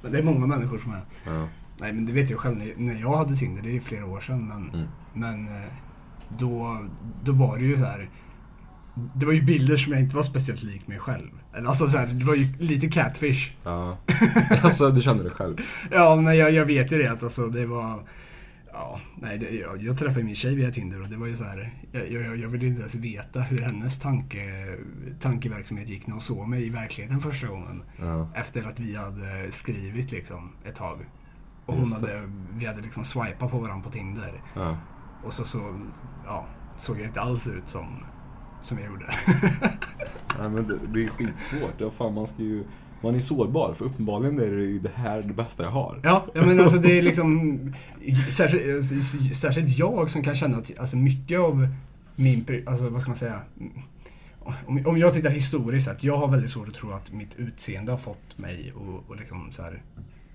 Men 0.02 0.12
det 0.12 0.18
är 0.18 0.22
många 0.22 0.46
människor 0.46 0.78
som 0.78 0.92
är. 0.92 1.00
Ja. 1.26 1.48
Nej 1.80 1.92
men 1.92 2.06
det 2.06 2.12
vet 2.12 2.30
jag 2.30 2.38
själv 2.38 2.56
när- 2.76 3.00
jag 3.00 3.16
hade 3.16 3.36
Tinder, 3.36 3.62
det 3.62 3.76
är 3.76 3.80
flera 3.80 4.06
år 4.06 4.20
sedan. 4.20 4.48
Men, 4.48 4.70
Mm. 4.74 4.86
men 5.14 5.46
eh, 5.56 5.68
då, 6.38 6.78
då 7.24 7.32
var 7.32 7.56
det 7.58 7.64
ju 7.64 7.76
så 7.76 7.84
här. 7.84 8.10
det 9.14 9.26
var 9.26 9.32
ju 9.32 9.42
bilder 9.42 9.76
som 9.76 9.92
jag 9.92 10.02
inte 10.02 10.16
var 10.16 10.22
speciellt 10.22 10.62
lik 10.62 10.86
mig 10.86 10.98
själv. 10.98 11.30
Alltså 11.66 11.88
så 11.88 11.98
här, 11.98 12.06
det 12.06 12.24
var 12.24 12.34
ju 12.34 12.52
lite 12.58 12.88
catfish. 12.88 13.50
Ja. 13.64 13.96
alltså 14.62 14.90
du 14.90 15.02
kände 15.02 15.24
det 15.24 15.30
själv? 15.30 15.56
Ja, 15.90 16.16
men 16.16 16.36
jag, 16.38 16.50
jag 16.52 16.64
vet 16.66 16.92
ju 16.92 16.98
det 16.98 17.08
att 17.12 17.22
alltså 17.22 17.46
det 17.46 17.66
var... 17.66 18.02
Ja, 18.72 19.00
nej, 19.20 19.38
det, 19.38 19.50
jag, 19.50 19.82
jag 19.82 19.98
träffade 19.98 20.24
min 20.24 20.34
tjej 20.34 20.54
via 20.54 20.70
Tinder 20.70 21.02
och 21.02 21.08
det 21.08 21.16
var 21.16 21.26
ju 21.26 21.36
så 21.36 21.44
här. 21.44 21.74
Jag, 21.92 22.12
jag, 22.12 22.36
jag 22.36 22.48
ville 22.48 22.66
inte 22.66 22.80
ens 22.80 22.94
veta 22.94 23.40
hur 23.40 23.58
hennes 23.58 23.98
tanke, 23.98 24.76
tankeverksamhet 25.20 25.88
gick 25.88 26.06
när 26.06 26.12
hon 26.12 26.20
såg 26.20 26.48
mig 26.48 26.66
i 26.66 26.70
verkligheten 26.70 27.20
första 27.20 27.46
gången. 27.46 27.82
Ja. 27.96 28.28
Efter 28.34 28.64
att 28.64 28.80
vi 28.80 28.96
hade 28.96 29.52
skrivit 29.52 30.10
liksom 30.10 30.52
ett 30.64 30.74
tag. 30.74 31.06
Och 31.66 31.74
hon 31.74 31.92
hade, 31.92 32.30
vi 32.52 32.66
hade 32.66 32.80
liksom 32.80 33.04
swipat 33.04 33.50
på 33.50 33.58
varandra 33.58 33.84
på 33.84 33.90
Tinder. 33.90 34.42
Ja. 34.54 34.76
Och 35.24 35.32
så, 35.32 35.44
så 35.44 35.80
ja, 36.24 36.46
såg 36.76 36.98
jag 36.98 37.06
inte 37.06 37.20
alls 37.20 37.46
ut 37.46 37.68
som, 37.68 38.04
som 38.62 38.78
jag 38.78 38.86
gjorde. 38.86 39.06
Nej 40.38 40.48
men 40.48 40.68
det, 40.68 40.78
det 40.94 41.04
är 41.04 41.08
skitsvårt. 41.08 41.74
Ja, 41.78 41.90
fan, 41.90 42.14
man 42.14 42.26
ska 42.26 42.42
ju... 42.42 42.64
Man 43.02 43.14
är 43.14 43.20
sårbar 43.20 43.74
för 43.74 43.84
uppenbarligen 43.84 44.38
är 44.38 44.50
det 44.50 44.64
ju 44.64 44.78
det 44.78 44.90
här 44.94 45.22
det 45.22 45.32
bästa 45.32 45.62
jag 45.62 45.70
har. 45.70 46.00
Ja, 46.02 46.26
ja 46.34 46.46
men 46.46 46.60
alltså 46.60 46.78
det 46.78 46.98
är 46.98 47.02
liksom 47.02 47.58
särskilt, 48.30 49.36
särskilt 49.36 49.78
jag 49.78 50.10
som 50.10 50.22
kan 50.22 50.34
känna 50.34 50.56
att 50.56 50.78
alltså 50.78 50.96
mycket 50.96 51.40
av 51.40 51.68
min, 52.16 52.64
alltså 52.66 52.88
vad 52.88 53.00
ska 53.00 53.10
man 53.10 53.16
säga, 53.16 53.40
om, 54.66 54.86
om 54.86 54.98
jag 54.98 55.14
tittar 55.14 55.30
historiskt 55.30 55.88
att 55.88 56.04
jag 56.04 56.16
har 56.16 56.28
väldigt 56.28 56.50
svårt 56.50 56.68
att 56.68 56.74
tro 56.74 56.92
att 56.92 57.12
mitt 57.12 57.34
utseende 57.36 57.92
har 57.92 57.98
fått 57.98 58.38
mig 58.38 58.72
att 58.76 59.10
och 59.10 59.16
liksom 59.16 59.52
så 59.52 59.62
här, 59.62 59.82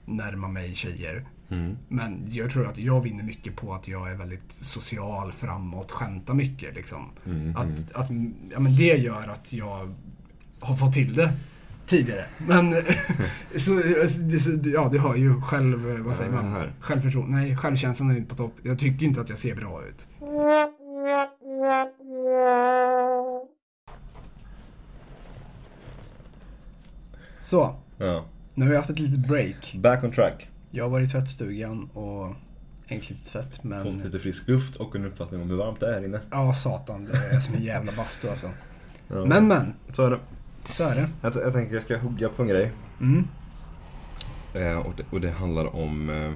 närma 0.06 0.48
mig 0.48 0.76
tjejer. 0.76 1.26
Mm. 1.50 1.78
Men 1.88 2.28
jag 2.32 2.52
tror 2.52 2.68
att 2.68 2.78
jag 2.78 3.02
vinner 3.02 3.24
mycket 3.24 3.56
på 3.56 3.74
att 3.74 3.88
jag 3.88 4.12
är 4.12 4.16
väldigt 4.16 4.52
social, 4.52 5.32
framåt, 5.32 5.92
skämtar 5.92 6.34
mycket. 6.34 6.76
Liksom. 6.76 7.10
Mm, 7.26 7.56
Att, 7.56 7.66
mm. 7.66 7.84
att, 7.94 8.10
ja, 8.52 8.60
men 8.60 8.76
det 8.76 8.98
gör 8.98 9.28
att 9.28 9.54
jag 9.54 9.96
har 10.60 10.76
fått 10.76 10.94
till 10.94 11.14
det 11.14 11.34
tidigare. 11.88 12.25
Men 12.38 12.72
så, 13.58 13.72
det- 13.74 14.39
så, 14.39 14.51
ja, 14.63 14.89
du 14.92 15.00
hör 15.00 15.15
ju 15.15 15.42
själv, 15.42 16.00
vad 16.00 16.15
säger 16.15 16.32
man? 16.32 16.51
här. 16.51 16.74
Självförtroende. 16.80 17.38
Nej, 17.38 17.58
självkänslan 17.58 18.12
är 18.12 18.15
inte 18.18 18.30
på 18.30 18.36
topp. 18.36 18.54
Jag 18.63 18.80
tycker 18.80 19.06
inte 19.06 19.22
att 19.22 19.30
jag 19.30 19.38
ser 19.38 19.56
bra 19.56 19.84
ut. 19.86 20.08
Så, 27.42 27.75
Ja. 27.98 28.25
nu 28.54 28.65
har 28.65 28.72
vi 28.72 28.77
haft 28.77 28.89
ett 28.89 29.00
litet 29.00 29.27
break. 29.27 29.75
Back 29.84 30.04
on 30.04 30.12
track. 30.12 30.50
Jag 30.72 30.84
har 30.84 30.89
varit 30.92 31.10
i 31.10 31.12
tvättstugan 31.12 31.89
och 31.94 32.36
hängt 32.86 33.10
lite 33.10 33.25
tvätt, 33.30 33.56
Fått 33.56 33.63
men... 33.63 33.98
lite 33.98 34.20
frisk 34.20 34.48
luft 34.48 34.75
och 34.75 34.96
en 34.96 35.06
uppfattning 35.06 35.42
om 35.42 35.50
hur 35.50 35.58
varmt 35.58 35.80
det 35.80 35.96
är 35.96 36.06
inne. 36.06 36.20
Ja, 36.32 36.54
satan. 36.54 37.06
Det 37.06 37.18
är 37.36 37.39
som 37.39 37.56
en 37.56 37.63
jävla 37.63 37.92
bastu 37.92 38.30
alltså. 38.30 38.50
Ja. 39.08 39.25
Men, 39.25 39.48
men. 39.48 39.74
Så 39.94 40.06
är 40.06 40.10
det. 40.12 40.20
Så 40.66 40.84
är 40.84 40.96
det. 40.96 41.10
Jag, 41.22 41.36
jag 41.36 41.54
tänker 41.54 41.76
jag 41.76 41.84
ska 41.84 41.98
hugga 41.98 42.30
på 42.30 42.42
en 42.42 42.48
grej. 42.48 42.72
Mm. 43.02 43.28
Eh, 44.54 44.78
och, 44.78 44.94
det, 44.98 45.04
och 45.10 45.22
det 45.22 45.32
handlar 45.32 45.76
om 45.76 46.10
eh, 46.10 46.32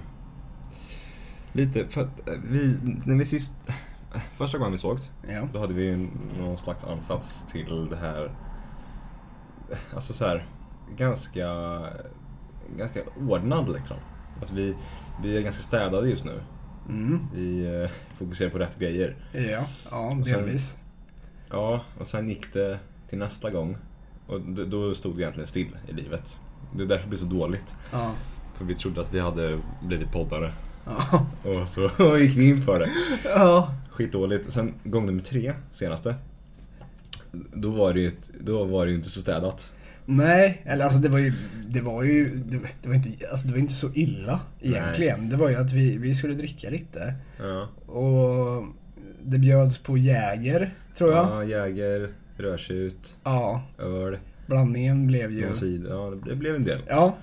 lite, 1.54 1.88
för 1.88 2.02
att 2.02 2.28
eh, 2.28 2.34
vi, 2.44 2.78
när 3.06 3.16
vi 3.16 3.26
sist, 3.26 3.54
första 4.36 4.58
gången 4.58 4.72
vi 4.72 4.78
sågs, 4.78 5.12
Ja. 5.28 5.48
då 5.54 5.60
hade 5.60 5.74
vi 5.74 6.10
någon 6.40 6.58
slags 6.58 6.84
ansats 6.84 7.44
till 7.52 7.88
det 7.90 7.96
här, 7.98 8.32
eh, 9.72 9.78
alltså 9.96 10.14
så 10.14 10.26
här, 10.26 10.46
ganska, 10.98 11.48
ganska 12.78 13.00
ordnad 13.30 13.74
liksom. 13.74 13.98
Alltså 14.40 14.56
vi, 14.56 14.76
vi 15.24 15.38
är 15.38 15.42
ganska 15.42 15.64
städade 15.64 16.10
just 16.10 16.26
nu. 16.26 16.42
Mm. 16.90 17.20
Vi 17.34 17.82
eh, 17.84 17.90
fokuserar 18.18 18.50
på 18.50 18.58
rätt 18.58 18.80
grejer. 18.80 19.16
Ja, 19.32 19.66
ja 19.92 20.18
delvis. 20.26 20.78
Ja, 21.50 21.82
och 22.00 22.08
sen 22.08 22.30
gick 22.30 22.54
det 22.54 22.80
till 23.10 23.18
nästa 23.20 23.50
gång. 23.50 23.78
Och 24.30 24.42
då 24.42 24.94
stod 24.94 25.18
det 25.18 25.22
egentligen 25.22 25.48
still 25.48 25.78
i 25.88 25.94
livet. 25.94 26.40
Det 26.76 26.84
är 26.84 26.88
därför 26.88 27.04
det 27.04 27.10
blir 27.10 27.20
så 27.20 27.26
dåligt. 27.26 27.76
Ja. 27.92 28.14
För 28.58 28.66
vi 28.66 28.76
trodde 28.76 29.02
att 29.02 29.14
vi 29.14 29.20
hade 29.20 29.60
blivit 29.84 30.12
poddare. 30.12 30.54
Ja. 30.86 31.26
Och 31.44 31.68
så 31.68 31.90
gick 32.18 32.38
vi 32.38 32.48
in 32.50 32.62
för 32.62 32.80
det. 32.80 32.90
ja. 33.24 33.74
Skitdåligt. 33.90 34.54
Sen 34.54 34.74
gång 34.84 35.06
nummer 35.06 35.24
tre, 35.24 35.54
senaste. 35.72 36.16
Då 37.54 37.70
var 37.72 37.94
det 37.94 38.00
ju, 38.00 38.12
då 38.40 38.64
var 38.64 38.86
det 38.86 38.94
inte 38.94 39.10
så 39.10 39.22
städat. 39.22 39.74
Nej, 40.06 40.62
eller 40.66 40.86
alltså 40.86 41.00
det 41.00 41.10
var 41.10 41.20
ju, 41.20 41.34
det 41.68 41.82
var 41.82 42.04
ju, 42.04 42.36
det, 42.36 42.60
det 42.82 42.88
var 42.88 42.96
inte, 42.96 43.10
alltså 43.32 43.48
det 43.48 43.54
var 43.54 43.60
inte 43.60 43.74
så 43.74 43.90
illa 43.94 44.40
egentligen. 44.62 45.30
Det 45.30 45.38
var 45.38 45.50
ju 45.50 45.56
att 45.56 45.72
vi, 45.72 45.98
vi 45.98 46.16
skulle 46.16 46.34
dricka 46.34 46.70
lite. 46.70 47.14
Ja. 47.40 47.68
Och 47.94 48.66
det 49.24 49.40
bjöds 49.40 49.78
på 49.78 49.98
Jäger, 49.98 50.74
tror 50.98 51.12
jag. 51.14 51.28
ja 51.28 51.44
Jäger, 51.44 52.10
rödtjut, 52.40 53.16
Ja, 53.24 53.64
öl, 53.78 54.18
blandningen 54.48 55.08
blev 55.08 55.32
ju... 55.32 55.54
sida. 55.54 55.90
Ja, 55.90 56.14
det 56.26 56.36
blev 56.36 56.56
en 56.56 56.64
del. 56.64 56.82
Ja, 56.88 57.18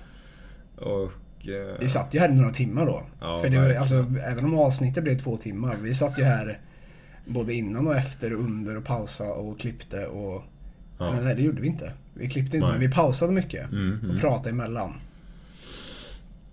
Och... 0.75 1.47
eh, 1.47 1.75
vi 1.79 1.87
satt 1.87 2.13
ju 2.13 2.19
här 2.19 2.29
några 2.29 2.49
timmar 2.49 2.85
då. 2.85 3.03
Ja, 3.19 3.41
För 3.41 3.49
det 3.49 3.57
var, 3.59 3.73
alltså, 3.73 4.05
även 4.27 4.45
om 4.45 4.59
avsnittet 4.59 5.03
blev 5.03 5.19
två 5.19 5.37
timmar. 5.37 5.75
Vi 5.81 5.93
satt 5.93 6.19
ju 6.19 6.23
här 6.23 6.59
både 7.25 7.53
innan 7.53 7.87
och 7.87 7.95
efter, 7.95 8.31
under 8.33 8.77
och 8.77 8.85
pausa 8.85 9.23
och 9.23 9.59
klippte 9.59 10.05
och... 10.05 10.43
Ja. 10.99 11.11
Men 11.11 11.23
nej, 11.25 11.35
det 11.35 11.41
gjorde 11.41 11.61
vi 11.61 11.67
inte. 11.67 11.91
Vi 12.13 12.29
klippte 12.29 12.57
inte, 12.57 12.67
Nej. 12.67 12.79
men 12.79 12.89
vi 12.89 12.95
pausade 12.95 13.31
mycket. 13.33 13.71
Mm, 13.71 13.97
och 13.97 14.03
mm. 14.03 14.19
pratade 14.19 14.49
emellan. 14.49 14.93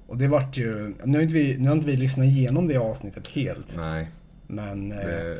Och 0.07 0.18
det 0.18 0.29
vart 0.29 0.57
ju... 0.57 0.94
Nu 1.05 1.18
har 1.18 1.22
inte 1.22 1.35
vi, 1.35 1.57
nu 1.59 1.68
har 1.68 1.74
inte 1.77 1.87
vi 1.87 1.96
lyssnat 1.96 2.27
igenom 2.27 2.68
det 2.68 2.77
avsnittet 2.77 3.29
helt. 3.29 3.77
Nej. 3.77 4.11
Men 4.46 4.92
eh, 4.92 4.98
Det, 4.98 5.38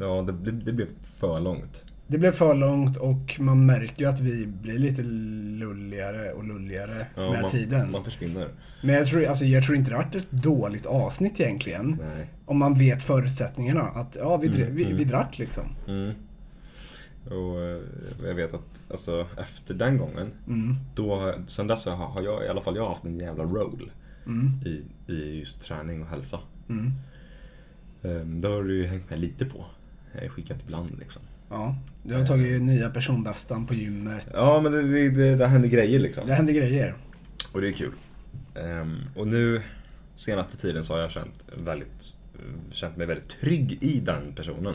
ja, 0.00 0.22
det, 0.22 0.32
det, 0.32 0.52
det 0.52 0.72
blev 0.72 0.86
för 1.04 1.40
långt. 1.40 1.84
Det 2.10 2.18
blev 2.18 2.32
för 2.32 2.54
långt 2.54 2.96
och 2.96 3.36
man 3.40 3.66
märker 3.66 4.02
ju 4.02 4.08
att 4.08 4.20
vi 4.20 4.46
blir 4.46 4.78
lite 4.78 5.02
lulligare 5.02 6.32
och 6.32 6.44
lulligare 6.44 7.06
Ja, 7.14 7.30
med 7.32 7.42
man, 7.42 7.50
tiden. 7.50 7.90
Man 7.90 8.04
försvinner. 8.04 8.48
Men 8.82 8.94
jag 8.94 9.06
tror, 9.06 9.26
alltså, 9.26 9.44
jag 9.44 9.64
tror 9.64 9.76
inte 9.76 9.90
det 9.90 9.96
har 9.96 10.02
varit 10.04 10.14
ett 10.14 10.30
dåligt 10.30 10.86
avsnitt 10.86 11.40
egentligen. 11.40 11.98
Nej. 12.00 12.26
Om 12.46 12.58
man 12.58 12.74
vet 12.74 13.02
förutsättningarna. 13.02 13.80
Att 13.82 14.16
ja, 14.20 14.36
vi, 14.36 14.46
Mm, 14.46 14.74
vi, 14.74 14.84
mm. 14.84 14.96
vi 14.96 15.04
drack 15.04 15.38
liksom. 15.38 15.64
Mm. 15.88 16.12
Och 17.24 17.60
eh, 17.62 17.80
jag 18.24 18.34
vet 18.34 18.54
att 18.54 18.82
alltså, 18.90 19.26
efter 19.38 19.74
den 19.74 19.98
gången, 19.98 20.30
Mm. 20.46 20.76
då, 20.94 21.14
har 21.16 21.28
jag- 21.28 21.40
sen 21.50 21.66
dess 21.66 21.84
har 21.86 22.22
jag 22.22 22.44
i 22.44 22.48
alla 22.48 22.60
fall 22.60 22.76
jag 22.76 22.88
haft 22.88 23.04
en 23.04 23.18
jävla 23.18 23.44
roll 23.44 23.90
Mm. 24.26 24.50
i, 24.66 24.84
i 25.12 25.38
just 25.38 25.60
träning 25.62 26.02
och 26.02 26.08
hälsa. 26.08 26.38
Mm. 26.68 26.92
Um, 28.02 28.40
det 28.40 28.48
har 28.48 28.62
du 28.62 28.76
ju 28.76 28.86
hängt 28.86 29.10
med 29.10 29.18
lite 29.20 29.44
på. 29.46 29.64
Skickat 30.28 30.62
ibland 30.64 30.90
liksom. 30.98 31.22
Ja, 31.50 31.76
du 32.02 32.14
har 32.14 32.26
tagit 32.26 32.62
nya 32.62 32.90
personbästan 32.90 33.66
på 33.66 33.74
gymmet. 33.74 34.28
Ja 34.32 34.60
men 34.60 34.72
det, 34.72 34.82
det, 34.82 35.10
det, 35.10 35.36
det 35.36 35.46
händer 35.46 35.68
grejer 35.68 36.00
liksom. 36.00 36.26
Det 36.26 36.34
händer 36.34 36.52
grejer. 36.52 36.94
Och 37.54 37.60
det 37.60 37.68
är 37.68 37.72
kul. 37.72 37.92
Ehm, 38.54 38.98
och 39.16 39.28
nu 39.28 39.62
senaste 40.16 40.56
tiden 40.56 40.84
så 40.84 40.92
har 40.92 41.00
jag 41.00 41.10
känt, 41.10 41.44
väldigt, 41.64 42.12
känt 42.70 42.96
mig 42.96 43.06
väldigt 43.06 43.28
trygg 43.28 43.78
i 43.80 44.00
den 44.00 44.32
personen. 44.34 44.74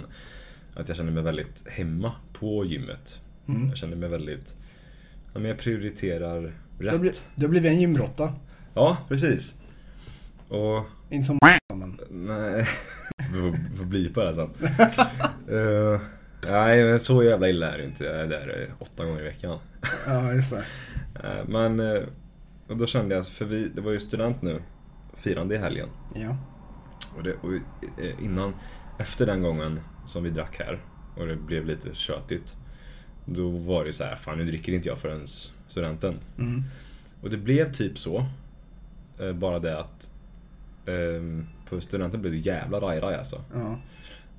Att 0.75 0.87
jag 0.87 0.97
känner 0.97 1.11
mig 1.11 1.23
väldigt 1.23 1.67
hemma 1.67 2.11
på 2.39 2.65
gymmet. 2.65 3.19
Mm. 3.47 3.67
Jag 3.67 3.77
känner 3.77 3.95
mig 3.95 4.09
väldigt... 4.09 4.55
Ja, 5.33 5.39
men 5.39 5.45
jag 5.45 5.57
prioriterar 5.57 6.53
rätt. 6.79 7.25
du 7.35 7.41
har 7.41 7.49
blivit 7.49 7.71
en 7.71 7.81
gymråtta. 7.81 8.33
Ja, 8.73 8.97
precis. 9.07 9.53
Och... 10.47 10.85
Inte 11.09 11.27
som 11.27 11.39
men. 11.75 11.99
Nej... 12.09 12.67
Vi 13.17 13.39
får, 13.39 13.77
får 13.77 13.85
bli 13.85 14.09
på 14.09 14.19
det 14.19 14.25
här 14.25 14.33
sen. 14.33 14.49
Eh, 15.49 16.01
nej, 16.53 16.85
men 16.85 16.99
så 16.99 17.23
jävla 17.23 17.49
illa 17.49 17.73
är 17.73 17.77
det 17.77 17.83
inte. 17.85 18.03
Jag 18.03 18.15
är 18.19 18.27
där 18.27 18.61
eh, 18.69 18.75
åtta 18.79 19.05
gånger 19.05 19.21
i 19.21 19.23
veckan. 19.23 19.59
Ja, 20.07 20.33
just 20.33 20.51
det. 20.51 20.65
Eh, 21.23 21.47
men... 21.47 21.79
eh, 21.79 22.01
Och 22.67 22.77
då 22.77 22.85
kände 22.87 23.15
jag, 23.15 23.27
för 23.27 23.45
vi, 23.45 23.67
det 23.75 23.81
var 23.81 23.91
ju 23.91 23.99
student 23.99 24.41
nu. 24.41 24.61
Firande 25.17 25.55
i 25.55 25.57
helgen. 25.57 25.89
Ja. 26.15 26.37
Och, 27.17 27.23
det, 27.23 27.33
och 27.33 27.53
eh, 28.03 28.23
innan, 28.23 28.53
efter 28.99 29.25
den 29.25 29.41
gången 29.41 29.79
som 30.07 30.23
vi 30.23 30.29
drack 30.29 30.59
här 30.59 30.79
och 31.15 31.27
det 31.27 31.35
blev 31.35 31.65
lite 31.65 31.95
tjötigt. 31.95 32.55
Då 33.25 33.49
var 33.49 33.85
det 33.85 33.93
så 33.93 34.03
här, 34.03 34.15
fan 34.15 34.37
nu 34.37 34.45
dricker 34.45 34.73
inte 34.73 34.89
jag 34.89 34.97
förrän 34.97 35.27
studenten. 35.67 36.15
Mm. 36.37 36.63
Och 37.21 37.29
det 37.29 37.37
blev 37.37 37.73
typ 37.73 37.99
så. 37.99 38.25
Eh, 39.19 39.33
bara 39.33 39.59
det 39.59 39.79
att 39.79 40.09
ehm, 40.85 41.47
på 41.69 41.81
studenten 41.81 42.21
blev 42.21 42.33
det 42.33 42.39
jävla 42.39 42.79
raj-raj 42.79 43.15
alltså. 43.15 43.41
ja. 43.53 43.77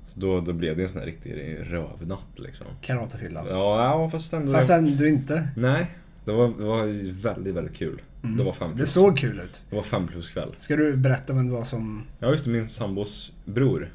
Så 0.07 0.19
då, 0.19 0.41
då 0.41 0.53
blev 0.53 0.77
det 0.77 0.83
en 0.83 0.89
sån 0.89 0.99
här 0.99 1.05
riktig 1.05 1.57
rövnatt 1.61 2.27
liksom. 2.35 2.67
Karatefylla. 2.81 3.45
Ja, 3.49 3.83
ja 4.01 4.09
fast 4.09 4.33
ändå. 4.33 4.53
Fast 4.53 4.69
ändå 4.69 5.05
inte. 5.07 5.47
Nej, 5.57 5.85
det 6.25 6.31
var, 6.31 6.47
det 6.47 6.63
var 6.63 7.11
väldigt, 7.23 7.55
väldigt 7.55 7.75
kul. 7.75 8.01
Mm. 8.23 8.37
Det 8.37 8.43
var 8.43 8.53
fem 8.53 8.71
Det 8.77 8.85
såg 8.85 9.17
kul 9.17 9.39
ut. 9.39 9.63
Det 9.69 9.75
var 9.75 9.83
fem 9.83 10.07
plus 10.07 10.29
kväll. 10.31 10.55
Ska 10.57 10.75
du 10.75 10.97
berätta 10.97 11.33
vem 11.33 11.47
det 11.47 11.53
var 11.53 11.63
som, 11.63 12.03
Ja 12.19 12.31
just 12.31 12.45
det, 12.45 12.49
min 12.51 12.69
sambos 12.69 13.31
bror. 13.45 13.89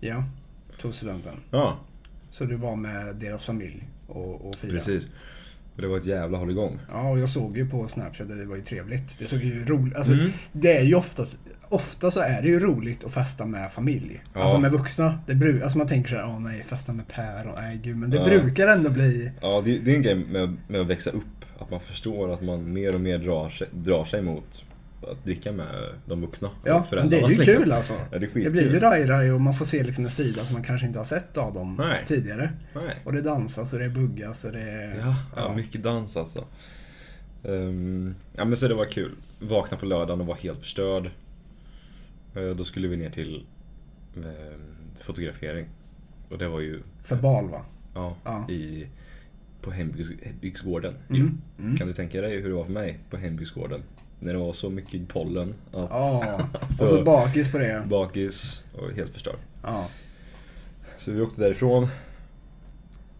ja, 0.00 0.24
tog 0.80 0.94
studenten? 0.94 1.34
Ja, 1.50 1.78
Så 2.30 2.44
du 2.44 2.56
var 2.56 2.76
med 2.76 3.16
deras 3.16 3.44
familj 3.44 3.88
och, 4.06 4.48
och 4.48 4.54
firade? 4.56 4.78
Precis. 4.78 5.08
Det 5.76 5.86
var 5.86 5.98
ett 5.98 6.06
jävla 6.06 6.38
hålligång. 6.38 6.78
Ja, 6.92 7.10
och 7.10 7.18
jag 7.18 7.28
såg 7.30 7.56
ju 7.56 7.68
på 7.70 7.88
Snapchat 7.88 8.30
att 8.30 8.38
det 8.38 8.46
var 8.46 8.56
ju 8.56 8.62
trevligt. 8.62 9.18
Det 9.18 9.26
såg 9.26 9.38
ju 9.38 9.64
roligt 9.64 9.94
Alltså, 9.96 10.12
Mm. 10.12 10.30
det 10.52 10.76
är 10.76 10.82
ju 10.84 10.94
oftast, 10.94 11.38
ofta 11.68 12.10
så 12.10 12.20
är 12.20 12.42
det 12.42 12.48
ju 12.48 12.60
roligt 12.60 13.04
att 13.04 13.12
festa 13.12 13.46
med 13.46 13.72
familj. 13.72 14.22
Ja. 14.34 14.40
Alltså 14.40 14.58
med 14.58 14.72
vuxna. 14.72 15.18
Det 15.26 15.34
bru- 15.34 15.62
alltså 15.62 15.78
man 15.78 15.86
tänker 15.86 16.10
såhär, 16.10 16.26
åh 16.28 16.40
nej, 16.40 16.64
festa 16.68 16.92
med 16.92 17.08
Per 17.08 17.46
och 17.48 17.54
nej 17.58 17.80
gud. 17.82 17.96
Men 17.96 18.10
det 18.10 18.16
Ja. 18.16 18.24
brukar 18.24 18.68
ändå 18.68 18.90
bli, 18.90 19.32
Ja, 19.40 19.62
det, 19.64 19.78
det 19.78 19.90
är 19.92 19.96
en 19.96 20.02
grej 20.02 20.14
med, 20.14 20.56
med 20.68 20.80
att 20.80 20.86
växa 20.86 21.10
upp. 21.10 21.22
Att 21.58 21.70
man 21.70 21.80
förstår 21.80 22.32
att 22.32 22.42
man 22.42 22.72
mer 22.72 22.94
och 22.94 23.00
mer 23.00 23.18
drar 23.18 23.48
sig, 23.48 23.68
drar 23.72 24.04
sig 24.04 24.22
mot 24.22 24.64
att 25.10 25.24
dricka 25.24 25.52
med 25.52 25.88
de 26.06 26.20
vuxna. 26.20 26.50
ja, 26.64 26.86
men 26.90 27.10
det 27.10 27.20
är 27.20 27.28
ju 27.28 27.36
liksom. 27.36 27.54
kul 27.62 27.72
alltså. 27.72 27.92
Ja, 28.12 28.18
det 28.18 28.26
det 28.34 28.50
blir 28.50 28.72
ju 28.72 28.78
raj-raj 28.80 29.32
och 29.32 29.40
man 29.40 29.54
får 29.54 29.64
se 29.64 29.82
liksom 29.82 30.04
en 30.04 30.10
sida 30.10 30.44
som 30.44 30.52
man 30.52 30.62
kanske 30.62 30.86
inte 30.86 30.98
har 30.98 31.04
sett 31.04 31.36
av 31.36 31.54
dem 31.54 31.76
Nej. 31.78 32.02
tidigare. 32.06 32.50
Nej. 32.74 32.96
Och 33.04 33.12
det 33.12 33.20
dansas 33.22 33.72
och 33.72 33.78
det 33.78 33.88
buggas 33.88 34.44
och 34.44 34.52
det. 34.52 34.92
Ja, 35.00 35.14
ja, 35.36 35.54
mycket 35.54 35.82
dans 35.82 36.16
alltså. 36.16 36.44
Ehm, 37.44 38.14
ja 38.36 38.44
men 38.44 38.56
så 38.56 38.68
det 38.68 38.74
var 38.74 38.84
kul. 38.84 39.12
Vakna 39.38 39.76
på 39.76 39.86
lördagen 39.86 40.20
och 40.20 40.26
var 40.26 40.34
helt 40.34 40.58
förstörd. 40.60 41.10
Eh, 42.36 42.56
då 42.56 42.64
skulle 42.64 42.88
vi 42.88 42.96
ner 42.96 43.10
till 43.10 43.46
ehm, 44.16 44.24
fotografering. 45.04 45.66
Och 46.28 46.38
det 46.38 46.48
var 46.48 46.60
ju 46.60 46.82
För 47.04 47.16
bal 47.16 47.48
va? 47.50 47.64
ja, 47.94 48.16
Ja. 48.24 48.50
I, 48.50 48.86
på 49.60 49.70
hembygds, 49.70 50.10
hembygdsgården. 50.22 50.94
Mm, 51.10 51.38
mm. 51.58 51.76
Kan 51.76 51.86
du 51.88 51.94
tänka 51.94 52.20
dig 52.20 52.40
hur 52.40 52.48
det 52.48 52.54
var 52.54 52.64
för 52.64 52.72
mig 52.72 52.98
på 53.10 53.16
hembygdsgården? 53.16 53.82
När 54.20 54.32
det 54.32 54.38
var 54.38 54.52
så 54.52 54.70
mycket 54.70 55.08
pollen 55.08 55.54
att 55.72 55.90
Ja, 55.90 56.44
Alltså- 56.60 56.84
och 56.84 56.90
så 56.90 57.02
bakis 57.04 57.50
på 57.50 57.58
det. 57.58 57.82
bakis 57.88 58.62
och 58.78 58.90
helt 58.92 59.12
förstörd. 59.12 59.38
Ja. 59.62 59.88
Så 60.98 61.12
vi 61.12 61.20
åkte 61.20 61.40
därifrån. 61.40 61.86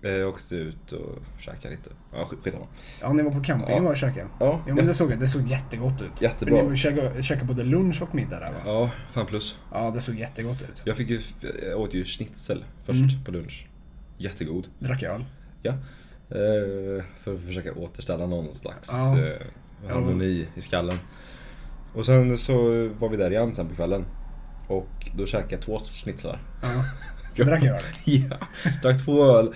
Jag 0.08 0.28
åkte 0.28 0.54
ut 0.54 0.92
och 0.92 1.18
käkade 1.40 1.70
lite. 1.70 1.90
Ja, 2.12 2.24
skit- 2.24 2.38
skitsamma. 2.42 2.66
ja, 3.00 3.12
ni 3.12 3.22
var 3.22 3.30
på 3.30 3.40
camping 3.42 3.84
Ja. 3.84 3.90
och 3.90 3.96
käkade. 3.96 4.26
Ja, 4.40 4.62
Ja, 4.66 4.74
men 4.74 4.86
det 4.86 4.94
såg, 4.94 5.18
det 5.20 5.28
såg 5.28 5.48
jättegott 5.48 6.02
ut. 6.02 6.22
Jättebra. 6.22 6.62
För 6.62 6.70
ni 6.70 6.76
käkade, 6.76 7.22
käkade 7.22 7.46
både 7.46 7.62
lunch 7.62 8.02
och 8.02 8.14
middag 8.14 8.40
där 8.40 8.52
va? 8.52 8.58
Ja, 8.66 8.90
fem 9.14 9.26
plus. 9.26 9.56
Ja, 9.72 9.90
det 9.94 10.00
såg 10.00 10.14
jättegott 10.14 10.62
ut. 10.62 10.82
Jag, 10.84 10.96
fick 10.96 11.10
ju, 11.10 11.22
jag 11.70 11.80
åt 11.80 11.94
ju 11.94 12.04
schnitzel 12.04 12.64
först 12.84 13.12
Mm. 13.12 13.24
på 13.24 13.30
lunch. 13.30 13.66
Jättegod. 14.18 14.66
Drack 14.78 15.02
öl. 15.02 15.24
Ja. 15.62 15.72
Eh, 16.30 17.04
för 17.22 17.34
att 17.34 17.40
försöka 17.46 17.72
återställa 17.74 18.26
någon 18.26 18.54
slags 18.54 18.88
Ja. 18.92 19.18
eh, 19.18 19.88
harmoni 19.88 20.46
i 20.54 20.60
skallen. 20.62 20.98
Och 21.94 22.06
sen 22.06 22.38
så 22.38 22.54
var 22.98 23.08
vi 23.08 23.16
där 23.16 23.30
igen 23.30 23.54
sen 23.54 23.68
på 23.68 23.74
kvällen. 23.74 24.04
Och 24.68 24.88
då 25.16 25.26
käkade 25.26 25.54
jag 25.54 25.60
två 25.62 25.78
schnitzlar. 25.78 26.38
Ja. 26.62 26.84
Drack 27.44 27.64
öl. 27.64 27.82
ja, 28.04 28.36
drack 28.82 29.04
två 29.04 29.24
öl 29.38 29.54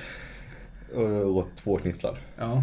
och 0.95 1.37
åt 1.37 1.57
två 1.57 1.79
schnitzlar. 1.79 2.19
Ja. 2.39 2.63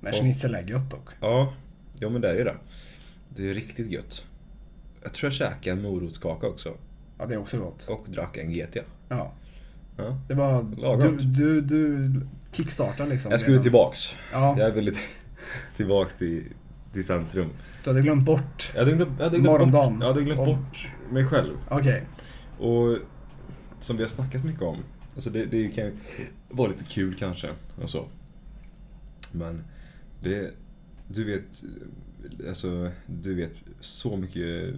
Men 0.00 0.12
schnitzel 0.12 0.54
är 0.54 0.62
gött 0.62 0.90
dock. 0.90 1.08
Ja, 1.20 1.52
ja 1.98 2.08
men 2.08 2.20
det 2.20 2.30
är 2.30 2.34
ju 2.34 2.44
det. 2.44 2.56
Det 3.28 3.50
är 3.50 3.54
riktigt 3.54 3.90
gött. 3.90 4.24
Jag 5.02 5.12
tror 5.12 5.26
jag 5.26 5.32
käkade 5.32 5.70
en 5.76 5.82
morotskaka 5.82 6.46
också. 6.46 6.74
Ja, 7.18 7.26
det 7.26 7.34
är 7.34 7.38
också 7.38 7.58
gott. 7.58 7.88
Och 7.88 8.06
drack 8.08 8.36
en 8.36 8.52
GT. 8.52 8.76
Ja. 9.08 9.32
Ja. 9.96 10.18
Det 10.28 10.34
var... 10.34 10.76
Lagom. 10.80 11.16
Du, 11.16 11.60
du, 11.60 11.60
du 11.60 12.20
kickstartar 12.52 13.06
liksom. 13.06 13.30
Jag 13.30 13.40
skulle 13.40 13.52
redan. 13.54 13.62
tillbaks. 13.62 14.14
Ja, 14.32 14.58
Jag 14.58 14.70
ville 14.72 14.90
till- 14.92 15.00
tillbaks 15.76 16.14
till, 16.14 16.44
till 16.92 17.04
centrum. 17.04 17.50
du 17.84 17.90
hade 17.90 18.02
glömt 18.02 18.24
bort. 18.24 18.70
Jag 18.74 18.80
hade 18.80 18.92
glömt, 18.96 19.12
jag 19.18 19.24
hade 19.24 19.38
glömt, 19.38 19.46
Morgondagen. 19.52 19.92
bort, 19.92 20.02
jag 20.02 20.08
hade 20.08 20.22
glömt 20.24 20.40
Om- 20.40 20.46
bort 20.46 20.88
mig 21.10 21.26
själv. 21.26 21.56
Okej. 21.68 22.02
Och 22.58 22.98
som 23.80 23.96
vi 23.96 24.02
har 24.02 24.08
snackat 24.08 24.44
mycket 24.44 24.62
om. 24.62 24.76
Alltså 25.14 25.30
det, 25.30 25.46
det 25.46 25.68
kan 25.68 25.84
ju 25.84 25.92
vara 26.48 26.68
lite 26.68 26.84
kul 26.84 27.14
kanske. 27.14 27.54
Och 27.82 27.90
så. 27.90 28.08
Men 29.32 29.64
det, 30.22 30.50
du 31.08 31.24
vet, 31.24 31.64
alltså, 32.48 32.90
du 33.06 33.34
vet 33.34 33.52
så 33.80 34.16
mycket, 34.16 34.74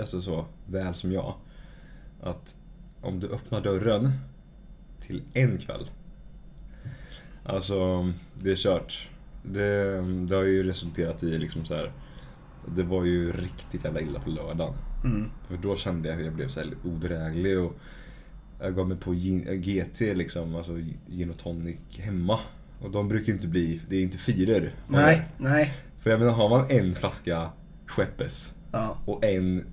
alltså 0.00 0.22
så 0.22 0.46
väl 0.66 0.94
som 0.94 1.12
jag. 1.12 1.34
Att 2.20 2.56
om 3.00 3.20
du 3.20 3.28
öppnar 3.28 3.60
dörren 3.60 4.10
till 5.00 5.22
en 5.32 5.58
kväll. 5.58 5.90
Alltså, 7.44 8.12
det 8.42 8.52
är 8.52 8.56
kört. 8.56 9.08
Det, 9.42 10.00
det 10.26 10.34
har 10.34 10.42
ju 10.42 10.62
resulterat 10.62 11.22
i 11.22 11.38
liksom 11.38 11.64
så 11.64 11.74
här. 11.74 11.92
Det 12.76 12.82
var 12.82 13.04
ju 13.04 13.32
riktigt 13.32 13.84
jävla 13.84 14.00
illa 14.00 14.20
på 14.20 14.30
lördagen. 14.30 14.74
Mm. 15.04 15.30
För 15.48 15.56
då 15.56 15.76
kände 15.76 16.08
jag 16.08 16.16
hur 16.16 16.24
jag 16.24 16.34
blev 16.34 16.48
så 16.48 16.62
odräglig 16.84 17.58
och 17.58 17.76
jag 18.60 18.76
gav 18.76 18.88
mig 18.88 18.96
på 18.96 19.12
GT 19.12 20.00
liksom, 20.00 20.54
alltså 20.56 20.72
gin 21.08 21.30
och 21.30 21.38
tonic 21.38 21.76
hemma. 21.98 22.38
Och 22.80 22.90
de 22.90 23.08
brukar 23.08 23.26
ju 23.26 23.32
inte 23.32 23.48
bli, 23.48 23.80
det 23.88 23.96
är 23.96 24.02
inte 24.02 24.18
fyror. 24.18 24.72
Nej, 24.88 25.22
nej. 25.38 25.74
För 26.00 26.10
jag 26.10 26.20
menar, 26.20 26.32
har 26.32 26.48
man 26.48 26.70
en 26.70 26.94
flaska 26.94 27.48
Skeppes 27.86 28.52
Ja. 28.72 28.98
och 29.04 29.24
en, 29.24 29.64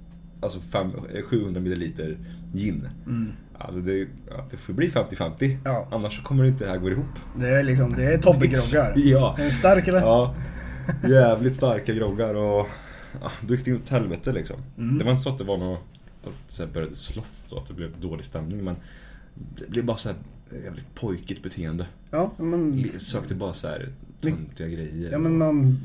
alltså 0.42 0.60
fem, 0.60 0.92
eh, 1.14 1.22
700 1.24 1.62
milliliter 1.62 2.18
gin. 2.54 2.88
Mm. 3.06 3.32
Alltså 3.58 3.82
det, 3.82 4.08
det 4.52 4.58
får 4.58 4.74
bli 4.74 4.90
50-50. 4.90 5.58
Ja. 5.66 5.88
Annars 5.92 6.24
kommer 6.24 6.44
det 6.44 6.50
inte 6.50 6.64
det 6.66 6.70
här 6.72 6.78
gå 6.78 6.90
ihop. 6.90 7.06
Det 7.40 7.48
är 7.50 7.64
liksom, 7.64 7.94
det 7.94 8.04
är 8.14 8.18
Tobbe-groggar. 8.18 8.94
Ja. 8.96 9.36
En 9.40 9.52
stark 9.52 9.88
eller? 9.88 10.00
Ja, 10.02 10.36
jävligt 11.10 11.56
starka 11.56 11.94
groggar 11.94 12.34
och 12.36 12.68
ja, 13.22 13.32
då 13.42 13.56
gick 13.56 13.66
det 13.66 13.74
åt 13.74 13.90
helvete 13.90 14.32
liksom. 14.32 14.56
Mm. 14.78 14.98
Det 14.98 15.04
var 15.04 15.12
inte 15.12 15.24
så 15.24 15.30
att 15.30 15.38
det 15.38 15.44
var 15.44 15.58
något, 15.58 15.80
att 16.24 16.52
så 16.52 16.68
började 16.68 16.96
slåss 16.96 17.52
och 17.52 17.62
att 17.62 17.68
det 17.68 17.74
blev 17.74 18.00
dålig 18.02 18.26
stämning 18.26 18.64
men 18.64 18.76
det 19.60 19.70
blev 19.70 19.86
bara 19.86 19.98
så 19.98 20.10
här 20.10 20.18
jävligt 20.64 20.96
pojkigt 20.96 21.44
beteende. 21.44 21.86
Ja, 22.12 22.32
men, 22.38 22.90
Sökte 23.00 23.36
bara 23.36 23.54
så 23.54 23.68
här 23.68 23.90
töntiga 24.22 24.68
grejer. 24.68 25.12
ja, 25.12 25.18
men 25.18 25.38
man, 25.38 25.80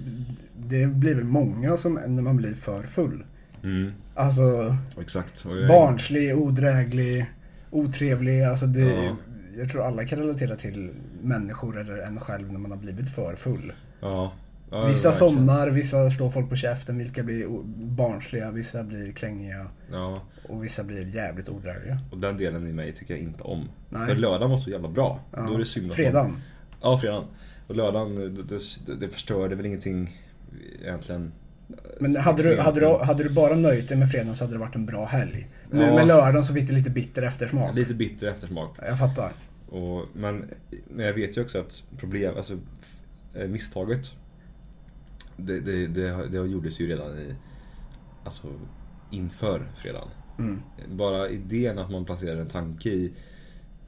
det 0.69 0.87
blir 0.87 1.15
väl 1.15 1.25
många 1.25 1.77
som 1.77 1.95
när 2.07 2.23
man 2.23 2.37
blir 2.37 2.55
för 2.55 2.83
full. 2.83 3.25
Mm, 3.63 3.93
Alltså 4.15 4.77
exakt. 5.01 5.45
Jag- 5.49 5.69
barnslig, 5.69 6.37
odräglig, 6.39 7.27
otrevlig. 7.71 8.43
Alltså 8.43 8.67
det, 8.67 8.81
Ja. 8.81 9.17
Jag 9.59 9.71
tror 9.71 9.83
alla 9.83 10.05
kan 10.05 10.19
relatera 10.19 10.57
till 10.57 10.91
människor 11.23 11.81
eller 11.81 11.99
en 11.99 12.21
själv 12.21 12.53
när 12.53 12.59
man 12.61 12.71
har 12.71 12.79
blivit 12.79 13.11
för 13.11 13.37
full. 13.37 13.73
Ja. 14.01 14.33
Ja 14.71 14.87
Vissa 14.87 15.09
verkligen. 15.09 15.13
somnar, 15.35 15.71
vissa 15.71 16.11
slår 16.11 16.31
folk 16.31 16.49
på 16.49 16.57
käften, 16.57 16.99
vilka 16.99 17.23
blir 17.23 17.47
barnsliga, 17.77 18.51
vissa 18.51 18.85
blir 18.85 19.13
klängiga 19.13 19.67
Ja, 19.93 20.23
och 20.49 20.65
vissa 20.65 20.85
blir 20.85 21.07
jävligt 21.15 21.49
odrägliga. 21.49 21.99
och 22.11 22.19
den 22.19 22.37
delen 22.37 22.67
i 22.69 22.73
mig 22.73 22.93
tycker 22.93 23.15
jag 23.15 23.23
inte 23.23 23.43
om. 23.43 23.69
Nej. 23.89 24.07
För 24.09 24.15
lördagen 24.17 24.51
var 24.51 24.59
så 24.59 24.71
jävla 24.71 24.89
bra. 24.89 25.21
Ja. 25.33 25.43
Då 25.43 25.55
är 25.55 25.59
det 25.59 25.65
synd 25.65 25.93
Fredagen. 25.93 26.31
Man... 26.31 26.41
Ja, 26.83 26.99
fredagen. 26.99 27.25
Och 27.67 27.77
lördagen, 27.77 28.47
det, 28.49 28.95
det, 28.95 29.09
förstörde 29.09 29.55
väl 29.55 29.67
ingenting 29.67 30.21
egentligen. 30.83 31.33
Men 32.01 32.17
hade 32.17 32.43
du, 32.43 32.61
hade, 32.61 32.81
du, 32.81 32.87
hade 33.05 33.25
du 33.25 33.31
bara 33.31 33.55
nöjt 33.55 33.89
dig 33.89 33.99
med 33.99 34.11
fredagen 34.11 34.37
så 34.37 34.45
hade 34.45 34.55
det 34.55 34.61
varit 34.61 34.75
en 34.75 34.87
bra 34.87 35.05
helg. 35.07 35.49
Nu 35.71 35.85
Ja. 35.85 35.95
med 35.95 36.07
lördagen 36.07 36.45
så 36.45 36.55
fick 36.55 36.67
det 36.67 36.73
lite 36.75 36.91
bitter 36.91 37.23
eftersmak. 37.23 37.75
Lite 37.75 37.95
bitter 37.95 38.27
eftersmak. 38.27 38.77
Jag 38.89 38.99
fattar. 38.99 39.33
Och, 39.69 40.05
men, 40.13 40.45
men 40.91 41.07
jag 41.07 41.15
vet 41.15 41.37
ju 41.37 41.43
också 41.43 41.59
att 41.59 41.83
problem, 41.99 42.37
alltså 42.37 42.59
eh, 43.35 43.49
misstaget 43.49 44.11
det, 45.37 45.61
det, 45.61 45.87
det, 45.87 46.29
det 46.29 46.37
gjordes 46.49 46.81
ju 46.81 46.87
redan 46.89 47.19
i, 47.19 47.35
alltså 48.25 48.49
inför 49.11 49.69
fredagen. 49.77 50.09
Mm. 50.39 50.61
Bara 50.91 51.29
idén 51.29 51.79
att 51.79 51.91
man 51.91 52.05
placerar 52.05 52.41
en 52.41 52.49
tanke 52.49 52.89
i, 52.91 53.13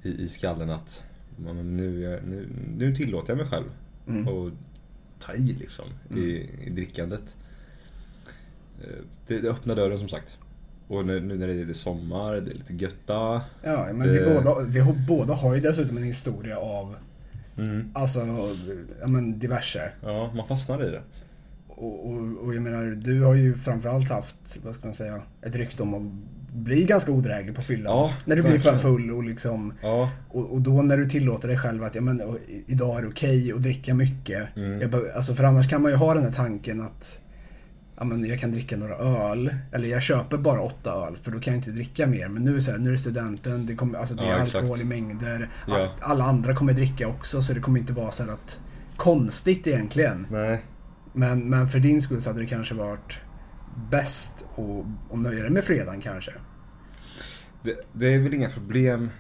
i, 0.02 0.22
i 0.24 0.28
skallen 0.28 0.70
att 0.70 1.04
man, 1.37 1.76
nu, 1.76 2.20
nu, 2.26 2.48
nu 2.76 2.94
tillåter 2.96 3.30
jag 3.30 3.38
mig 3.38 3.46
själv 3.46 3.66
Mm. 4.08 4.28
att 4.28 4.52
ta 5.18 5.34
i 5.34 5.38
liksom 5.58 5.84
i, 6.16 6.50
i 6.66 6.70
drickandet. 6.70 7.37
Eh, 8.80 9.04
Det, 9.26 9.38
det 9.40 9.48
öppnar 9.50 9.76
dörren 9.76 9.98
som 9.98 10.08
sagt. 10.08 10.38
Och 10.88 11.06
nu, 11.06 11.20
nu 11.20 11.37
när 11.38 11.46
det 11.48 11.61
är 11.62 11.72
sommar, 11.72 12.32
det 12.34 12.50
är 12.50 12.54
lite 12.54 12.74
götta. 12.74 13.40
Ja, 13.62 13.88
men 13.94 14.08
vi, 14.12 14.18
Det- 14.18 14.34
båda, 14.44 14.64
vi 14.68 14.80
har, 14.80 14.94
båda 15.08 15.34
har 15.34 15.54
ju 15.54 15.61
dessutom 15.61 15.96
en 15.96 16.02
historia 16.02 16.58
av 16.58 16.96
Mm. 17.58 17.90
Alltså, 17.94 18.20
ja 19.00 19.06
men 19.06 19.38
diverse. 19.38 19.92
Ja, 20.02 20.32
man 20.37 20.46
fastnar 20.46 20.87
i 20.88 20.90
det. 20.90 21.02
Och, 21.80 22.10
och, 22.10 22.44
och 22.44 22.54
jag 22.54 22.62
menar, 22.62 22.84
du 22.84 23.22
har 23.22 23.34
ju 23.34 23.54
framförallt 23.54 24.10
haft, 24.10 24.58
vad 24.64 24.74
ska 24.74 24.86
man 24.86 24.94
säga, 24.94 25.22
ett 25.42 25.56
rykte 25.56 25.82
om 25.82 25.94
att 25.94 26.02
bli 26.54 26.84
ganska 26.84 27.12
odräglig 27.12 27.54
på 27.54 27.62
fyllan. 27.62 27.92
Ja, 27.96 28.12
när 28.24 28.36
du 28.36 28.42
blir 28.42 28.58
för 28.58 28.78
full 28.78 29.10
och 29.10 29.24
liksom 29.24 29.72
Ja, 29.82 30.10
och, 30.28 30.52
och 30.52 30.60
då 30.60 30.82
när 30.82 30.96
du 30.96 31.08
tillåter 31.08 31.48
dig 31.48 31.58
själv 31.58 31.82
att 31.82 31.94
ja, 31.94 32.00
men, 32.00 32.38
idag 32.66 32.98
är 32.98 33.02
det 33.02 33.08
okej 33.08 33.52
att 33.52 33.62
dricka 33.62 33.94
mycket. 33.94 34.56
Mm. 34.56 34.80
Jag, 34.80 35.08
alltså, 35.16 35.34
för 35.34 35.44
annars 35.44 35.70
kan 35.70 35.82
man 35.82 35.90
ju 35.90 35.96
ha 35.96 36.14
den 36.14 36.24
här 36.24 36.32
tanken 36.32 36.80
att 36.80 37.20
ja, 37.96 38.04
men 38.04 38.24
jag 38.24 38.40
kan 38.40 38.52
dricka 38.52 38.76
några 38.76 38.94
öl. 38.94 39.54
Eller 39.72 39.88
jag 39.88 40.02
köper 40.02 40.36
bara 40.36 40.60
åtta 40.60 41.06
öl 41.06 41.16
för 41.16 41.30
då 41.30 41.40
kan 41.40 41.54
jag 41.54 41.58
inte 41.58 41.70
dricka 41.70 42.06
mer. 42.06 42.28
Men 42.28 42.42
nu 42.42 42.50
är 42.50 42.54
det, 42.54 42.60
så 42.60 42.70
här, 42.70 42.78
nu 42.78 42.88
är 42.88 42.92
det 42.92 42.98
studenten, 42.98 43.66
det, 43.66 43.74
kommer, 43.74 43.98
alltså, 43.98 44.14
det 44.14 44.22
är 44.22 44.26
Ja, 44.26 44.34
exakt. 44.36 44.54
alkohol 44.54 44.80
i 44.80 44.84
mängder. 44.84 45.50
Ja. 45.66 45.74
All, 45.76 45.88
alla 46.00 46.24
andra 46.24 46.54
kommer 46.54 46.72
dricka 46.72 47.08
också 47.08 47.42
så 47.42 47.52
det 47.52 47.60
kommer 47.60 47.80
inte 47.80 47.92
vara 47.92 48.10
så 48.10 48.22
att 48.22 48.60
konstigt 48.96 49.66
egentligen. 49.66 50.26
nej. 50.30 50.62
Men, 51.18 51.50
men 51.50 51.68
för 51.68 51.81
din 51.81 52.02
skull 52.02 52.22
så 52.22 52.31
hade 52.31 52.40
det 52.40 52.46
kanske 52.46 52.74
varit 52.74 53.18
bäst 53.90 54.44
att, 54.57 55.12
att 55.12 55.20
nöja 55.20 55.42
dig 55.42 55.50
med 55.50 55.64
fredagen 55.64 56.00
kanske. 56.00 56.33
Det, 57.62 57.74
det 57.92 58.14
är 58.14 58.18
väl 58.18 58.35
inga 58.35 58.50
problem 58.50 59.11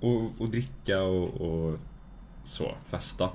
att, 0.00 0.42
att 0.42 0.50
dricka 0.50 1.02
och, 1.02 1.40
och 1.40 1.78
så, 2.44 2.74
festa. 2.86 3.30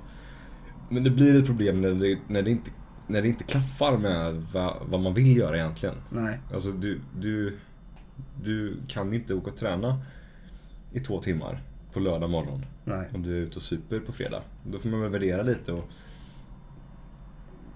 Men 0.88 1.04
det 1.04 1.10
blir 1.10 1.38
ett 1.38 1.46
problem 1.46 1.80
när 1.80 1.94
det, 1.94 2.18
när 2.28 2.42
det, 2.42 2.50
inte, 2.50 2.70
när 3.06 3.22
det 3.22 3.28
inte 3.28 3.44
klaffar 3.44 3.98
med 3.98 4.46
vad, 4.52 4.76
vad 4.86 5.00
man 5.00 5.14
vill 5.14 5.36
göra 5.36 5.56
egentligen. 5.56 5.94
Nej. 6.10 6.38
Alltså 6.54 6.72
du, 6.72 7.00
du, 7.20 7.58
du 8.42 8.76
kan 8.88 9.14
inte 9.14 9.34
åka 9.34 9.50
och 9.50 9.56
träna 9.56 10.00
i 10.92 11.00
två 11.00 11.22
timmar 11.22 11.62
på 11.92 12.00
lördag 12.00 12.30
morgon. 12.30 12.64
Nej. 12.84 13.08
Om 13.14 13.22
du 13.22 13.36
är 13.36 13.40
ute 13.40 13.56
och 13.56 13.62
super 13.62 14.00
på 14.00 14.12
fredag. 14.12 14.42
Då 14.64 14.78
får 14.78 14.88
man 14.88 15.00
väl 15.00 15.10
värdera 15.10 15.42
lite 15.42 15.72
och... 15.72 15.90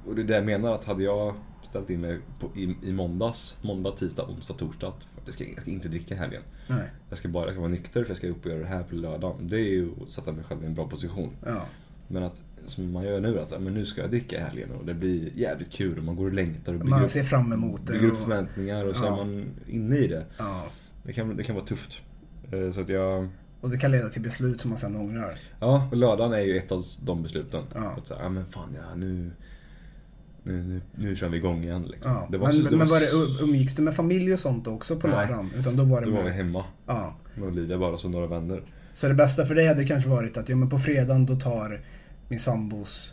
Och 0.06 0.14
det 0.14 0.22
är 0.22 0.24
det 0.26 0.34
jag 0.34 0.44
menar 0.44 0.74
att 0.74 0.84
hade 0.84 1.02
jag 1.02 1.34
ställt 1.62 1.90
in 1.90 2.00
mig 2.00 2.18
på, 2.40 2.46
i, 2.56 2.76
i 2.82 2.92
måndags, 2.92 3.56
måndag, 3.62 3.90
tisdag, 3.92 4.22
onsdag, 4.28 4.54
torsdag. 4.54 4.92
Jag 5.24 5.34
ska, 5.34 5.44
jag 5.44 5.62
ska 5.62 5.70
inte 5.70 5.88
dricka 5.88 6.14
i 6.14 6.18
helgen. 6.18 6.42
Nej. 6.68 6.90
Jag 7.08 7.18
ska 7.18 7.28
bara 7.28 7.44
jag 7.44 7.52
ska 7.54 7.60
vara 7.60 7.70
nykter 7.70 8.02
för 8.02 8.10
jag 8.10 8.16
ska 8.16 8.28
upp 8.28 8.44
och 8.44 8.50
göra 8.50 8.60
det 8.60 8.66
här 8.66 8.82
på 8.82 8.94
lördagen. 8.94 9.48
Det 9.48 9.56
är 9.56 9.68
ju 9.70 9.90
att 10.02 10.10
sätta 10.12 10.32
mig 10.32 10.44
själv 10.44 10.62
i 10.62 10.66
en 10.66 10.74
bra 10.74 10.88
position. 10.88 11.30
Ja. 11.46 11.66
Men 12.08 12.22
att, 12.22 12.42
som 12.66 12.92
man 12.92 13.04
gör 13.04 13.20
nu, 13.20 13.40
att 13.40 13.50
men 13.62 13.74
nu 13.74 13.86
ska 13.86 14.00
jag 14.00 14.10
dricka 14.10 14.36
i 14.36 14.40
helgen 14.40 14.70
och 14.70 14.86
det 14.86 14.94
blir 14.94 15.30
jävligt 15.34 15.72
kul 15.72 15.98
och 15.98 16.04
man 16.04 16.16
går 16.16 16.24
och 16.26 16.32
längtar 16.32 16.72
och 16.72 16.78
bygger, 16.80 16.90
Man 16.90 17.08
ser 17.08 17.22
fram 17.22 17.52
emot 17.52 17.86
det. 17.86 17.92
bygger 17.92 18.06
upp 18.06 18.12
och- 18.14 18.20
förväntningar 18.20 18.84
och 18.86 18.96
så 18.96 19.04
Ja. 19.04 19.12
är 19.12 19.16
man 19.24 19.44
inne 19.68 19.96
i 19.96 20.06
det. 20.06 20.26
Ja. 20.38 20.64
Det 21.02 21.12
kan, 21.12 21.36
det 21.36 21.42
kan 21.42 21.54
vara 21.54 21.64
tufft. 21.66 22.00
Eh, 22.52 22.72
Så 22.72 22.80
att 22.80 22.88
jag... 22.88 23.28
Och 23.60 23.70
det 23.70 23.78
kan 23.78 23.90
leda 23.90 24.08
till 24.08 24.22
beslut 24.22 24.60
som 24.60 24.70
man 24.70 24.78
sen 24.78 24.96
ångrar. 24.96 25.38
Ja, 25.60 25.88
och 25.90 25.96
lördagen 25.96 26.32
är 26.32 26.40
ju 26.40 26.56
ett 26.58 26.72
av 26.72 26.84
de 27.02 27.22
besluten. 27.22 27.64
Ja. 27.74 27.80
Att 27.98 28.06
säga, 28.06 28.20
ja 28.22 28.28
men 28.28 28.44
fan 28.46 28.76
ja, 28.76 28.94
nu, 28.96 29.30
nu, 30.44 30.62
nu, 30.62 30.80
nu 30.94 31.16
kör 31.16 31.28
vi 31.28 31.36
igång 31.36 31.62
igen 31.64 31.82
liksom. 31.82 32.12
Ja. 32.12 32.28
Det 32.30 32.38
var 32.38 32.46
men 32.46 32.56
så- 32.64 32.70
det 32.70 32.76
men 32.76 32.86
var 32.86 33.00
det, 33.00 33.42
umgicks 33.44 33.74
du 33.74 33.82
med 33.82 33.94
familj 33.94 34.32
och 34.32 34.40
sånt 34.40 34.66
också 34.66 34.96
på 34.96 35.06
Nej. 35.06 35.16
lördagen? 35.16 35.50
Utan 35.56 35.76
då 35.76 35.84
var 35.84 36.00
det 36.00 36.06
Då 36.10 36.16
var 36.16 36.22
vi 36.24 36.30
hemma 36.30 36.64
Ja. 36.86 37.16
med 37.34 37.48
Olivia 37.48 37.78
bara 37.78 37.96
som 37.98 38.10
några 38.10 38.26
vänner. 38.26 38.60
Så 38.92 39.08
det 39.08 39.14
bästa 39.14 39.46
för 39.46 39.54
dig 39.54 39.66
hade 39.68 39.84
kanske 39.84 40.10
varit 40.10 40.36
att 40.36 40.48
ja, 40.48 40.56
men 40.56 40.68
på 40.70 40.78
fredagen 40.78 41.26
då 41.26 41.36
tar 41.36 41.80
min 42.28 42.40
sambos 42.40 43.12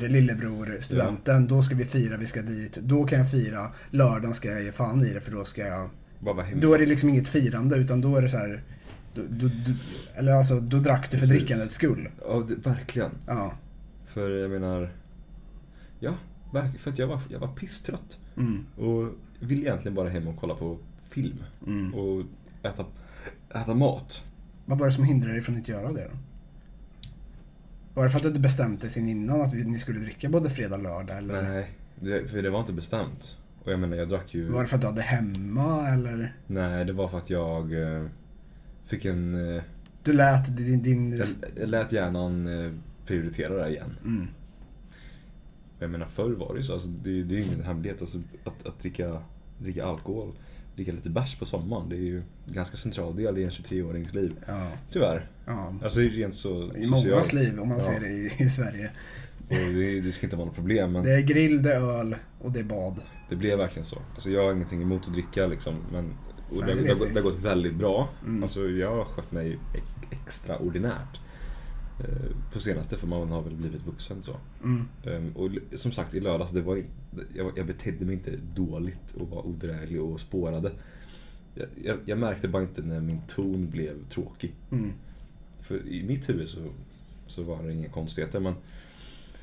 det, 0.00 0.08
lillebror 0.08 0.78
studenten. 0.80 1.46
Då 1.48 1.62
ska 1.62 1.74
vi 1.74 1.84
fira, 1.84 2.16
vi 2.16 2.26
ska 2.26 2.42
dit. 2.42 2.76
Då 2.76 3.04
kan 3.04 3.18
jag 3.18 3.30
fira. 3.30 3.66
Lördagen 3.90 4.34
ska 4.34 4.50
jag 4.50 4.62
ge 4.62 4.72
fan 4.72 5.06
i 5.06 5.12
det 5.14 5.20
för 5.20 5.32
då 5.32 5.44
ska 5.44 5.66
jag... 5.66 5.90
Då 6.54 6.74
är 6.74 6.78
det 6.78 6.86
liksom 6.86 7.08
inget 7.08 7.28
firande 7.28 7.76
utan 7.76 8.00
då 8.00 8.16
är 8.16 8.22
det 8.22 8.28
så 8.28 8.36
här... 8.36 8.62
Då, 9.14 9.22
då, 9.30 9.46
då, 9.46 9.72
eller 10.14 10.32
alltså, 10.32 10.60
då 10.60 10.76
drack 10.76 11.10
du 11.10 11.18
för 11.18 11.26
Precis. 11.26 11.42
drickandets 11.42 11.74
skull. 11.74 12.08
Ja, 12.28 12.46
det, 12.48 12.68
verkligen. 12.68 13.10
Ja. 13.26 13.52
För 14.14 14.30
jag 14.30 14.50
menar... 14.50 14.90
Ja, 16.00 16.14
för 16.78 16.90
att 16.90 16.98
jag 16.98 17.06
var, 17.06 17.20
jag 17.28 17.38
var 17.38 17.48
pisstrött. 17.48 18.18
Mm. 18.36 18.66
Och 18.76 19.08
ville 19.40 19.62
egentligen 19.62 19.94
bara 19.94 20.08
hem 20.08 20.28
och 20.28 20.36
kolla 20.36 20.54
på 20.54 20.78
film. 21.10 21.44
Mm. 21.66 21.94
Och 21.94 22.22
äta, 22.62 22.86
äta 23.54 23.74
mat. 23.74 24.24
Vad 24.66 24.78
var 24.78 24.86
det 24.86 24.92
som 24.92 25.04
hindrade 25.04 25.32
dig 25.34 25.42
från 25.42 25.54
att 25.54 25.58
inte 25.58 25.70
göra 25.70 25.92
det 25.92 26.04
då? 26.04 26.16
Var 27.94 28.04
det 28.04 28.10
för 28.10 28.16
att 28.16 28.22
du 28.22 28.28
inte 28.28 28.40
bestämt 28.40 28.80
dig 28.80 28.90
sen 28.90 29.08
innan 29.08 29.40
att 29.40 29.52
ni 29.52 29.78
skulle 29.78 30.00
dricka 30.00 30.28
både 30.28 30.50
fredag 30.50 30.76
och 30.76 30.82
lördag? 30.82 31.18
Eller 31.18 31.42
Nej, 31.42 31.70
det, 32.00 32.28
för 32.28 32.42
det 32.42 32.50
var 32.50 32.60
inte 32.60 32.72
bestämt. 32.72 33.36
Och 33.64 33.72
jag 33.72 33.80
menar, 33.80 33.96
jag 33.96 34.08
drack 34.08 34.34
ju... 34.34 34.48
var 34.48 34.60
det 34.60 34.66
för 34.66 34.76
att 34.76 34.80
du 34.80 34.86
hade 34.86 35.02
hemma 35.02 35.88
eller? 35.88 36.36
Nej, 36.46 36.84
det 36.84 36.92
var 36.92 37.08
för 37.08 37.18
att 37.18 37.30
jag 37.30 37.82
eh, 37.82 38.06
fick 38.84 39.04
en... 39.04 39.54
Eh, 39.56 39.62
Du 40.02 40.12
lät 40.12 40.56
din... 40.56 40.82
din... 40.82 41.18
jag, 41.18 41.26
jag 41.56 41.68
lät 41.68 41.92
hjärnan 41.92 42.64
eh, 42.64 42.72
prioritera 43.06 43.54
det 43.64 43.70
igen. 43.70 43.96
Mm. 44.04 44.26
Jag 45.80 45.90
menar 45.90 46.06
förr 46.06 46.30
var 46.30 46.52
det 46.54 46.58
ju 46.60 46.64
så, 46.66 46.72
alltså, 46.72 46.88
det, 46.88 47.22
det 47.22 47.34
är 47.34 47.38
ju 47.38 47.44
ingen 47.44 47.62
hemlighet. 47.64 48.00
Alltså, 48.00 48.18
att, 48.44 48.66
att 48.66 48.78
dricka, 48.80 49.22
dricka 49.58 49.84
alkohol, 49.84 50.32
dricka 50.76 50.92
lite 50.92 51.10
bärs 51.10 51.38
på 51.38 51.44
sommaren, 51.46 51.88
det 51.88 51.96
är 51.96 52.00
ju 52.00 52.16
en 52.46 52.52
ganska 52.54 52.76
central 52.76 53.16
del 53.16 53.38
i 53.38 53.44
en 53.44 53.50
23-årings 53.50 54.14
liv. 54.14 54.36
Ja. 54.46 54.68
Tyvärr. 54.90 55.28
ja. 55.46 55.74
Alltså 55.84 55.98
rent 56.00 56.34
så 56.34 56.72
I 56.76 56.86
mångas 56.86 57.32
liv 57.32 57.58
om 57.60 57.68
man 57.68 57.78
Ja. 57.78 57.82
ser 57.84 58.00
det 58.00 58.08
i, 58.08 58.32
i 58.38 58.48
Sverige. 58.50 58.90
Det, 59.48 60.00
det 60.00 60.12
ska 60.12 60.26
inte 60.26 60.36
vara 60.36 60.46
något 60.46 60.54
problem 60.54 60.92
men 60.92 61.04
Det 61.04 61.14
är 61.14 61.20
grill, 61.20 61.62
det 61.62 61.74
är 61.74 61.98
öl 62.00 62.16
och 62.40 62.52
det 62.52 62.60
är 62.60 62.64
bad. 62.64 63.00
det 63.28 63.36
blev 63.36 63.58
verkligen 63.58 63.86
så. 63.86 63.98
Alltså 64.14 64.30
jag 64.30 64.44
har 64.44 64.52
ingenting 64.52 64.82
emot 64.82 65.06
att 65.06 65.12
dricka 65.12 65.46
liksom. 65.46 65.74
Men, 65.92 66.04
och 66.50 66.56
Nej, 66.56 66.74
det, 66.74 66.74
det 66.74 67.04
det, 67.14 67.20
har 67.20 67.22
gått- 67.22 67.42
väldigt 67.44 67.74
bra. 67.74 68.08
Mm. 68.26 68.42
Alltså 68.42 68.68
jag 68.68 68.96
har 68.96 69.04
skött 69.04 69.32
mig 69.32 69.58
ex- 69.74 70.12
extraordinärt. 70.22 71.20
Eh, 72.04 72.52
På 72.52 72.60
senaste 72.60 72.96
för 72.96 73.06
man 73.06 73.28
har 73.28 73.42
väl 73.42 73.54
blivit 73.54 73.86
vuxen 73.86 74.22
så. 74.22 74.36
Mm. 74.64 74.88
Ehm, 75.04 75.32
Och 75.36 75.50
som 75.78 75.92
sagt 75.92 76.14
i 76.14 76.20
lördags, 76.20 76.52
det 76.52 76.60
var 76.60 76.76
inte, 76.76 76.90
jag, 77.34 77.52
jag 77.56 77.66
betedde 77.66 78.04
mig 78.04 78.14
inte 78.14 78.36
dåligt 78.54 79.12
och 79.14 79.28
var 79.28 79.46
odräglig 79.46 80.02
och 80.02 80.20
spårade. 80.20 80.72
Jag, 81.54 81.66
jag, 81.84 81.98
jag 82.04 82.18
märkte 82.18 82.48
bara 82.48 82.62
inte 82.62 82.82
när 82.82 83.00
min 83.00 83.20
ton 83.28 83.70
blev 83.70 84.08
tråkig. 84.08 84.52
Mm. 84.70 84.92
För 85.60 85.88
i 85.88 86.02
mitt 86.02 86.28
huvud 86.28 86.48
så, 86.48 86.58
så 87.26 87.42
var 87.42 87.62
det 87.62 87.72
inga 87.72 87.88
konstigheter 87.88 88.40
men 88.40 88.54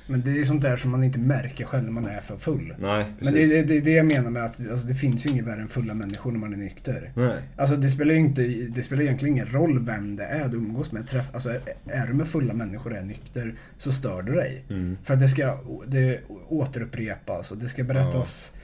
Men 0.09 0.21
det 0.21 0.41
är 0.41 0.45
sånt 0.45 0.61
där 0.61 0.77
som 0.77 0.91
man 0.91 1.03
inte 1.03 1.19
märker 1.19 1.65
själv 1.65 1.83
när 1.83 1.91
man 1.91 2.05
är 2.05 2.19
för 2.21 2.37
full. 2.37 2.75
nej 2.79 3.05
Men 3.21 3.33
det 3.33 3.43
är 3.43 3.47
det, 3.47 3.61
det, 3.63 3.79
det 3.79 3.91
jag 3.91 4.05
menar 4.05 4.31
med 4.31 4.43
att 4.45 4.59
alltså, 4.71 4.87
det 4.87 4.93
finns 4.93 5.25
ju 5.25 5.29
inget 5.29 5.45
värre 5.45 5.61
än 5.61 5.67
fulla 5.67 5.93
människor 5.93 6.31
när 6.31 6.39
man 6.39 6.53
är 6.53 6.57
nykter. 6.57 7.11
Nej. 7.15 7.41
Alltså 7.57 7.75
det 7.75 7.89
spelar 7.89 8.13
ju 8.13 8.19
inte, 8.19 8.41
det 8.75 8.83
spelar 8.83 9.03
egentligen 9.03 9.35
ingen 9.35 9.47
roll 9.47 9.85
vem 9.85 10.15
det 10.15 10.23
är 10.25 10.47
du 10.47 10.57
umgås 10.57 10.91
med. 10.91 11.07
Träff, 11.07 11.25
alltså, 11.33 11.49
är- 11.49 12.07
du 12.07 12.13
med 12.13 12.27
fulla 12.27 12.53
människor 12.53 12.91
och 12.91 12.97
är 12.97 13.03
nykter 13.03 13.53
så 13.77 13.91
stör 13.91 14.21
du 14.21 14.33
dig. 14.33 14.63
Mm. 14.69 14.97
För 15.03 15.13
att 15.13 15.19
det 15.19 15.27
ska 15.29 15.57
det 15.87 16.19
återupprepas 16.49 17.51
och 17.51 17.57
det 17.57 17.67
ska 17.67 17.83
berättas 17.83 18.51
eh, 18.55 18.61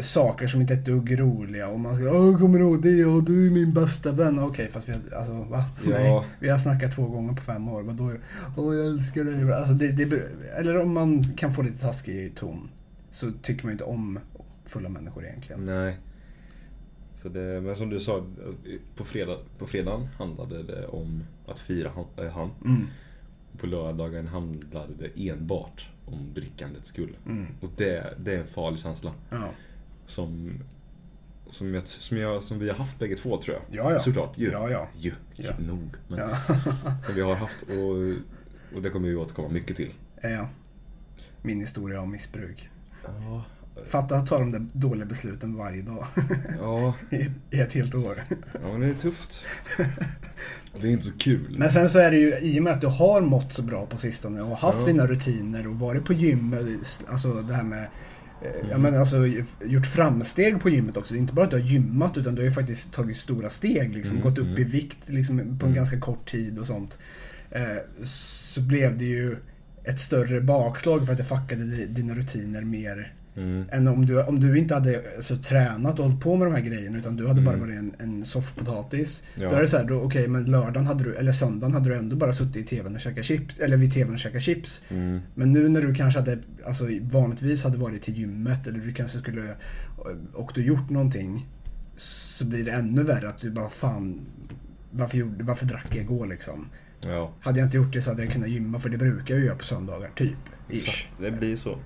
saker 0.00 0.46
som 0.46 0.60
inte 0.60 0.74
är 0.74 0.78
ett 0.78 0.84
dugg 0.84 1.20
roliga. 1.20 1.68
Och 1.68 1.80
man 1.80 1.96
ska 1.96 2.04
Åh, 2.04 2.38
kommer 2.38 2.58
du 2.58 2.64
ihåg 2.64 2.82
det? 2.82 3.04
Och 3.04 3.22
du 3.22 3.46
är 3.46 3.50
min 3.50 3.72
bästa 3.72 4.12
vän. 4.12 4.38
Okej, 4.38 4.68
fast 4.72 4.88
vi 4.88 4.92
har, 4.92 5.00
alltså 5.18 5.32
va? 5.32 5.64
Ja. 5.84 5.90
Nej, 5.90 6.24
vi 6.40 6.48
har 6.48 6.58
snackat 6.58 6.94
två 6.94 7.06
gånger 7.06 7.34
på 7.34 7.42
fem 7.42 7.68
år. 7.68 7.82
Vadå? 7.82 8.12
Åh, 8.56 8.76
jag 8.76 8.86
älskar 8.86 9.24
dig. 9.24 9.52
Alltså, 9.52 9.74
det, 9.74 9.92
det, 9.92 10.22
eller 10.58 10.82
om 10.82 10.94
man 10.94 11.34
kan 11.36 11.52
få 11.52 11.62
lite 11.62 11.78
taskig 11.78 12.34
ton 12.34 12.68
så 13.10 13.30
tycker 13.42 13.64
man 13.64 13.70
ju 13.70 13.72
inte 13.72 13.84
om 13.84 14.18
fulla 14.64 14.88
människor 14.88 15.24
egentligen. 15.24 15.66
Nej. 15.66 15.98
Så 17.22 17.28
det, 17.28 17.60
men 17.60 17.76
som 17.76 17.90
du 17.90 18.00
sa, 18.00 18.24
på, 18.96 19.04
fredag, 19.04 19.38
på 19.58 19.66
fredagen 19.66 20.08
handlade 20.18 20.62
det 20.62 20.86
om 20.86 21.24
att 21.46 21.58
fira 21.58 21.92
han. 21.94 22.26
Äh, 22.26 22.32
han. 22.32 22.50
Mm. 22.64 22.86
På 23.58 23.66
lördagen 23.66 24.26
handlade 24.26 24.92
det 24.98 25.28
enbart 25.28 25.88
om 26.04 26.34
drickandets 26.34 26.88
skull. 26.88 27.16
Mm. 27.26 27.46
Och 27.60 27.70
det, 27.76 28.14
det 28.18 28.34
är 28.34 28.40
en 28.40 28.46
farlig 28.46 28.80
känsla. 28.80 29.12
Ja. 29.30 29.50
Som, 30.08 30.52
som, 31.50 31.74
jag, 31.74 31.86
som, 31.86 32.16
jag, 32.18 32.42
som 32.42 32.58
vi 32.58 32.68
har 32.68 32.76
haft 32.76 32.98
bägge 32.98 33.16
två 33.16 33.42
tror 33.42 33.56
jag. 33.56 33.84
Ja, 33.84 33.92
ja. 33.92 34.00
Såklart. 34.00 34.38
Ju. 34.38 34.50
Ja, 34.50 34.70
ja. 34.70 34.88
Ju. 34.98 35.12
Ja. 35.36 35.52
Nog. 35.58 35.90
Men, 36.08 36.18
Ja. 36.18 36.36
Som 37.06 37.14
vi 37.14 37.20
har 37.20 37.34
haft 37.34 37.62
och, 37.62 38.76
och 38.76 38.82
det 38.82 38.90
kommer 38.90 39.08
vi 39.08 39.14
återkomma 39.14 39.48
mycket 39.48 39.76
till. 39.76 39.92
ja. 40.22 40.48
Min 41.42 41.60
historia 41.60 42.00
om 42.00 42.10
missbruk. 42.10 42.68
Ja. 43.04 43.44
Fatta 43.86 44.16
att 44.16 44.26
ta 44.26 44.38
de 44.38 44.52
där 44.52 44.66
dåliga 44.72 45.06
besluten 45.06 45.56
varje 45.56 45.82
dag. 45.82 46.06
Ja, 46.60 46.94
I, 47.10 47.56
ett 47.60 47.72
helt 47.72 47.94
år. 47.94 48.22
ja 48.52 48.72
men 48.72 48.80
det 48.80 48.86
är 48.86 48.94
tufft. 48.94 49.42
Det 50.80 50.86
är 50.86 50.90
inte 50.90 51.04
så 51.04 51.12
kul. 51.18 51.56
Men 51.58 51.70
sen 51.70 51.90
så 51.90 51.98
är 51.98 52.10
det 52.10 52.16
ju 52.18 52.38
i 52.38 52.58
och 52.58 52.62
med 52.62 52.72
att 52.72 52.80
du 52.80 52.86
har 52.86 53.20
mått 53.20 53.52
så 53.52 53.62
bra 53.62 53.86
på 53.86 53.98
sistone 53.98 54.40
och 54.42 54.56
haft 54.56 54.78
Ja. 54.80 54.86
dina 54.86 55.06
rutiner 55.06 55.66
och 55.66 55.78
varit 55.78 56.04
på 56.04 56.12
gym. 56.12 56.54
Alltså 57.08 57.32
det 57.32 57.54
här 57.54 57.64
med 57.64 57.88
Mm. 58.42 58.70
Ja 58.70 58.78
men 58.78 58.94
alltså 58.94 59.16
gjort 59.64 59.86
framsteg 59.86 60.60
på 60.60 60.70
gymmet 60.70 60.96
också. 60.96 61.14
Inte 61.14 61.32
bara 61.32 61.44
att 61.44 61.50
du 61.50 61.56
har 61.56 61.64
gymmat 61.64 62.16
utan 62.16 62.34
du 62.34 62.40
har 62.40 62.44
ju 62.46 62.52
faktiskt 62.52 62.92
tagit 62.92 63.16
stora 63.16 63.50
steg. 63.50 63.94
Liksom, 63.94 64.16
Mm, 64.16 64.28
gått 64.28 64.38
upp 64.38 64.46
mm. 64.46 64.58
i 64.60 64.64
vikt 64.64 65.08
liksom, 65.08 65.58
på 65.58 65.66
en 65.66 65.74
ganska 65.74 66.00
kort 66.00 66.30
tid 66.30 66.58
och 66.58 66.66
sånt. 66.66 66.98
Eh, 67.50 68.04
så 68.04 68.60
blev 68.60 68.98
det 68.98 69.04
ju 69.04 69.36
ett 69.84 70.00
större 70.00 70.40
bakslag 70.40 71.04
för 71.06 71.12
att 71.12 71.18
det 71.18 71.24
fuckade 71.24 71.64
di- 71.64 71.86
dina 71.86 72.14
rutiner 72.14 72.62
mer 72.62 73.14
Mm. 73.36 73.64
än 73.72 73.88
om 73.88 74.06
du, 74.06 74.22
om 74.22 74.40
du 74.40 74.58
inte 74.58 74.74
hade 74.74 75.02
så, 75.20 75.36
tränat 75.36 75.98
och 75.98 76.04
hållit 76.04 76.20
på 76.20 76.36
med 76.36 76.46
de 76.46 76.54
här 76.54 76.60
grejerna 76.62 76.98
utan 76.98 77.16
du 77.16 77.26
hade 77.28 77.42
bara 77.42 77.56
Mm. 77.56 77.68
varit 77.68 77.78
en, 77.78 77.92
en 77.98 78.24
soffpotatis. 78.24 79.22
Ja. 79.34 79.48
Då 79.50 79.56
är 79.56 79.60
det 79.60 79.66
så 79.66 79.76
här, 79.76 79.84
då, 79.84 79.94
okej 80.02 80.28
men 80.28 80.44
lördagen 80.44 80.86
hade 80.86 81.04
du, 81.04 81.14
eller 81.14 81.32
söndagen 81.32 81.74
hade 81.74 81.88
du 81.88 81.94
ändå 81.96 82.16
bara 82.16 82.32
suttit 82.32 82.56
i 82.56 82.62
tvn 82.76 82.94
och 82.94 83.00
käkat 83.00 83.24
chips, 83.24 83.58
eller 83.58 83.76
vid 83.76 83.92
tvn 83.92 84.12
och 84.12 84.18
käkat 84.18 84.42
chips. 84.42 84.80
Mm. 84.88 85.20
Men 85.34 85.52
nu 85.52 85.68
när 85.68 85.82
du 85.82 85.94
kanske 85.94 86.20
hade, 86.20 86.38
alltså 86.66 86.86
vanligtvis 87.02 87.64
hade 87.64 87.78
varit 87.78 88.02
till 88.02 88.16
gymmet 88.18 88.66
eller 88.66 88.78
du 88.78 88.92
kanske 88.92 89.18
skulle, 89.18 89.54
och 90.34 90.52
du 90.54 90.64
gjort 90.66 90.90
någonting. 90.90 91.46
Så 91.96 92.44
blir 92.44 92.64
det 92.64 92.70
ännu 92.70 93.02
värre 93.02 93.28
att 93.28 93.40
du 93.40 93.50
bara 93.50 93.68
fan, 93.68 94.20
varför, 94.90 95.18
gjorde, 95.18 95.44
varför 95.44 95.66
drack 95.66 95.86
jag 95.90 95.98
igår 96.04 96.26
liksom? 96.26 96.66
Ja. 97.00 97.32
Hade 97.40 97.58
jag 97.58 97.66
inte 97.66 97.76
gjort 97.76 97.92
det 97.92 98.02
så 98.02 98.10
hade 98.10 98.24
jag 98.24 98.32
kunnat 98.32 98.48
gymma 98.48 98.78
för 98.78 98.88
det 98.88 98.98
brukar 98.98 99.34
jag 99.34 99.44
göra 99.44 99.56
på 99.56 99.64
söndagar, 99.64 100.10
typ. 100.14 100.36
Ish. 100.70 101.08
Det 101.20 101.30
blir 101.30 101.56
så. 101.56 101.78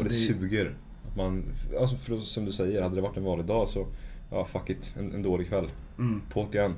Så 0.00 0.04
och 0.04 0.10
det, 0.10 0.14
det- 0.14 0.40
suger. 0.40 0.74
Att 1.10 1.16
man, 1.16 1.44
alltså 1.80 1.96
för, 1.96 2.18
som 2.20 2.44
du 2.44 2.52
säger, 2.52 2.82
hade 2.82 2.94
det 2.94 3.00
varit 3.00 3.16
en 3.16 3.24
vanlig 3.24 3.46
dag 3.46 3.68
så, 3.68 3.86
ja 4.30 4.44
fuck 4.44 4.70
it, 4.70 4.92
en, 4.98 5.14
en 5.14 5.22
dålig 5.22 5.48
kväll. 5.48 5.70
Mm. 5.98 6.22
På't 6.32 6.54
igen. 6.54 6.74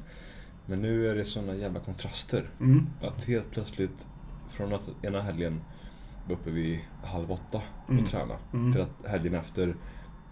Men 0.66 0.82
nu 0.82 1.08
är 1.08 1.14
det 1.14 1.24
såna 1.24 1.54
jävla 1.54 1.80
kontraster. 1.80 2.50
Mm. 2.60 2.86
Att 3.02 3.24
helt 3.24 3.50
plötsligt, 3.50 4.06
från 4.50 4.72
att 4.74 4.88
ena 5.02 5.22
helgen 5.22 5.60
var 6.28 6.34
uppe 6.34 6.50
vid 6.50 6.78
halv 7.04 7.32
åtta 7.32 7.62
och 7.86 7.92
Mm. 7.92 8.04
träna. 8.04 8.34
Mm. 8.52 8.72
Till 8.72 8.80
att 8.80 9.06
helgen 9.06 9.34
efter 9.34 9.74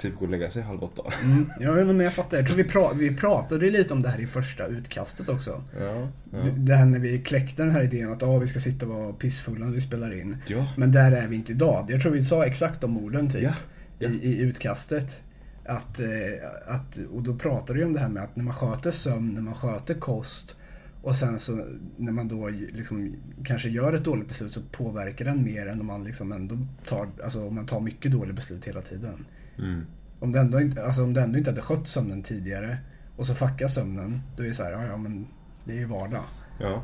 typ 0.00 0.18
gå 0.18 0.24
och 0.24 0.30
lägga 0.30 0.50
sig 0.50 0.62
halv 0.62 0.84
åtta. 0.84 1.02
Mm, 1.22 1.50
ja, 1.60 1.72
men 1.72 2.00
jag 2.00 2.14
fattar. 2.14 2.36
Jag 2.36 2.46
tror 2.46 2.56
vi, 2.56 2.64
pra 2.64 2.92
vi 2.92 3.16
pratade 3.16 3.70
lite 3.70 3.94
om 3.94 4.02
det 4.02 4.08
här 4.08 4.20
i 4.20 4.26
första 4.26 4.66
utkastet 4.66 5.28
också. 5.28 5.64
Ja, 5.78 6.08
ja. 6.32 6.38
Det 6.56 6.74
här 6.74 6.86
när 6.86 6.98
vi 6.98 7.18
kläckte 7.18 7.62
den 7.62 7.70
här 7.70 7.82
idén 7.82 8.12
att 8.12 8.22
ah, 8.22 8.38
vi 8.38 8.46
ska 8.46 8.60
sitta 8.60 8.86
och 8.86 8.94
vara 8.94 9.12
pissfulla 9.12 9.66
när 9.66 9.72
vi 9.72 9.80
spelar 9.80 10.20
in. 10.20 10.36
Ja. 10.46 10.66
Men 10.76 10.92
där 10.92 11.12
är 11.12 11.28
vi 11.28 11.36
inte 11.36 11.52
idag. 11.52 11.86
Jag 11.88 12.00
tror 12.00 12.12
vi 12.12 12.24
sa 12.24 12.44
exakt 12.44 12.80
de 12.80 13.04
orden 13.04 13.30
typ. 13.30 13.42
Ja, 13.42 13.54
ja. 13.98 14.08
I, 14.08 14.12
I 14.12 14.40
utkastet. 14.40 15.22
Att, 15.66 16.00
eh, 16.00 16.74
att, 16.74 16.98
och 17.12 17.22
då 17.22 17.34
pratade 17.34 17.78
vi 17.78 17.84
om 17.84 17.92
det 17.92 18.00
här 18.00 18.08
med 18.08 18.22
att 18.22 18.36
när 18.36 18.44
man 18.44 18.54
sköter 18.54 18.90
sömn, 18.90 19.34
när 19.34 19.42
man 19.42 19.54
sköter 19.54 19.94
kost 19.94 20.56
och 21.02 21.16
sen 21.16 21.38
så 21.38 21.64
när 21.96 22.12
man 22.12 22.28
då 22.28 22.48
liksom 22.48 23.16
kanske 23.44 23.68
gör 23.68 23.92
ett 23.92 24.04
dåligt 24.04 24.28
beslut 24.28 24.52
så 24.52 24.60
påverkar 24.72 25.24
den 25.24 25.44
mer 25.44 25.66
än 25.66 25.80
om 25.80 25.86
man 25.86 26.04
liksom 26.04 26.32
ändå 26.32 26.58
tar, 26.88 27.08
alltså 27.24 27.46
om 27.46 27.54
man 27.54 27.66
tar 27.66 27.80
mycket 27.80 28.12
dåliga 28.12 28.34
beslut 28.34 28.64
hela 28.64 28.80
tiden. 28.80 29.24
Mm. 29.60 29.86
Om 30.20 30.32
du 30.32 30.38
ändå 30.38 30.60
inte, 30.60 30.84
alltså 30.84 31.02
om 31.02 31.14
du 31.14 31.20
ändå 31.20 31.38
inte 31.38 31.50
hade 31.50 31.62
skött 31.62 31.88
sömnen 31.88 32.22
tidigare 32.22 32.78
och 33.16 33.26
så 33.26 33.34
fuckar 33.34 33.68
sömnen, 33.68 34.22
då 34.36 34.42
är 34.42 34.46
det 34.46 34.54
så 34.54 34.62
här, 34.62 34.70
ja, 34.72 34.84
ja 34.84 34.96
men 34.96 35.26
det 35.64 35.72
är 35.72 35.76
ju 35.76 35.84
vardag. 35.84 36.24
ja, 36.58 36.82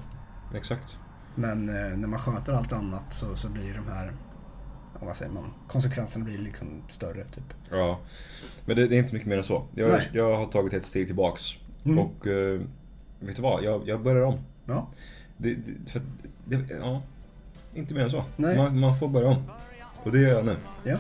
exakt. 0.55 0.97
Men 1.35 1.69
eh, 1.69 1.99
när 1.99 2.09
man 2.09 2.19
sköter 2.19 2.53
allt 2.53 2.73
annat 2.73 3.05
så, 3.11 3.37
så 3.37 3.49
blir 3.49 3.75
de 3.75 3.93
här, 3.93 4.13
ja, 5.01 5.07
vad 5.07 5.17
säger 5.17 5.33
man, 5.33 5.53
konsekvenserna 5.69 6.25
blir 6.25 6.39
liksom 6.39 6.83
större 6.89 7.25
typ. 7.25 7.55
Ja. 7.71 8.01
Men 8.67 8.77
det, 8.77 8.87
det 8.89 8.95
är 8.95 8.99
inte 8.99 9.09
så 9.09 9.15
mycket 9.15 9.29
mer 9.29 9.39
än 9.39 9.45
så. 9.45 9.67
Jag, 9.75 9.89
Nej. 9.89 10.11
jag 10.13 10.37
har 10.37 10.47
tagit 10.47 10.73
ett 10.73 10.85
steg 10.85 11.07
tillbaks. 11.07 11.43
Mm. 11.85 11.99
Och 11.99 12.27
eh, 12.27 12.61
vet 13.21 13.37
du 13.37 13.43
vad? 13.43 13.65
Jag, 13.65 13.89
jag 13.89 14.03
börjar 14.03 14.25
om. 14.25 14.39
Ja, 14.67 14.89
Det, 15.37 15.55
det, 15.55 15.91
för, 15.91 16.01
det, 16.45 16.61
ja, 16.81 17.03
inte 17.75 17.95
mer 17.95 18.03
än 18.03 18.11
så. 18.11 18.25
Nej. 18.37 18.57
Man, 18.57 18.81
man 18.81 18.99
får 18.99 19.09
börja 19.09 19.29
om. 19.29 19.43
Och 20.03 20.13
det 20.13 20.19
gör 20.19 20.35
jag 20.35 20.45
nu. 20.45 20.57
ja. 20.85 20.97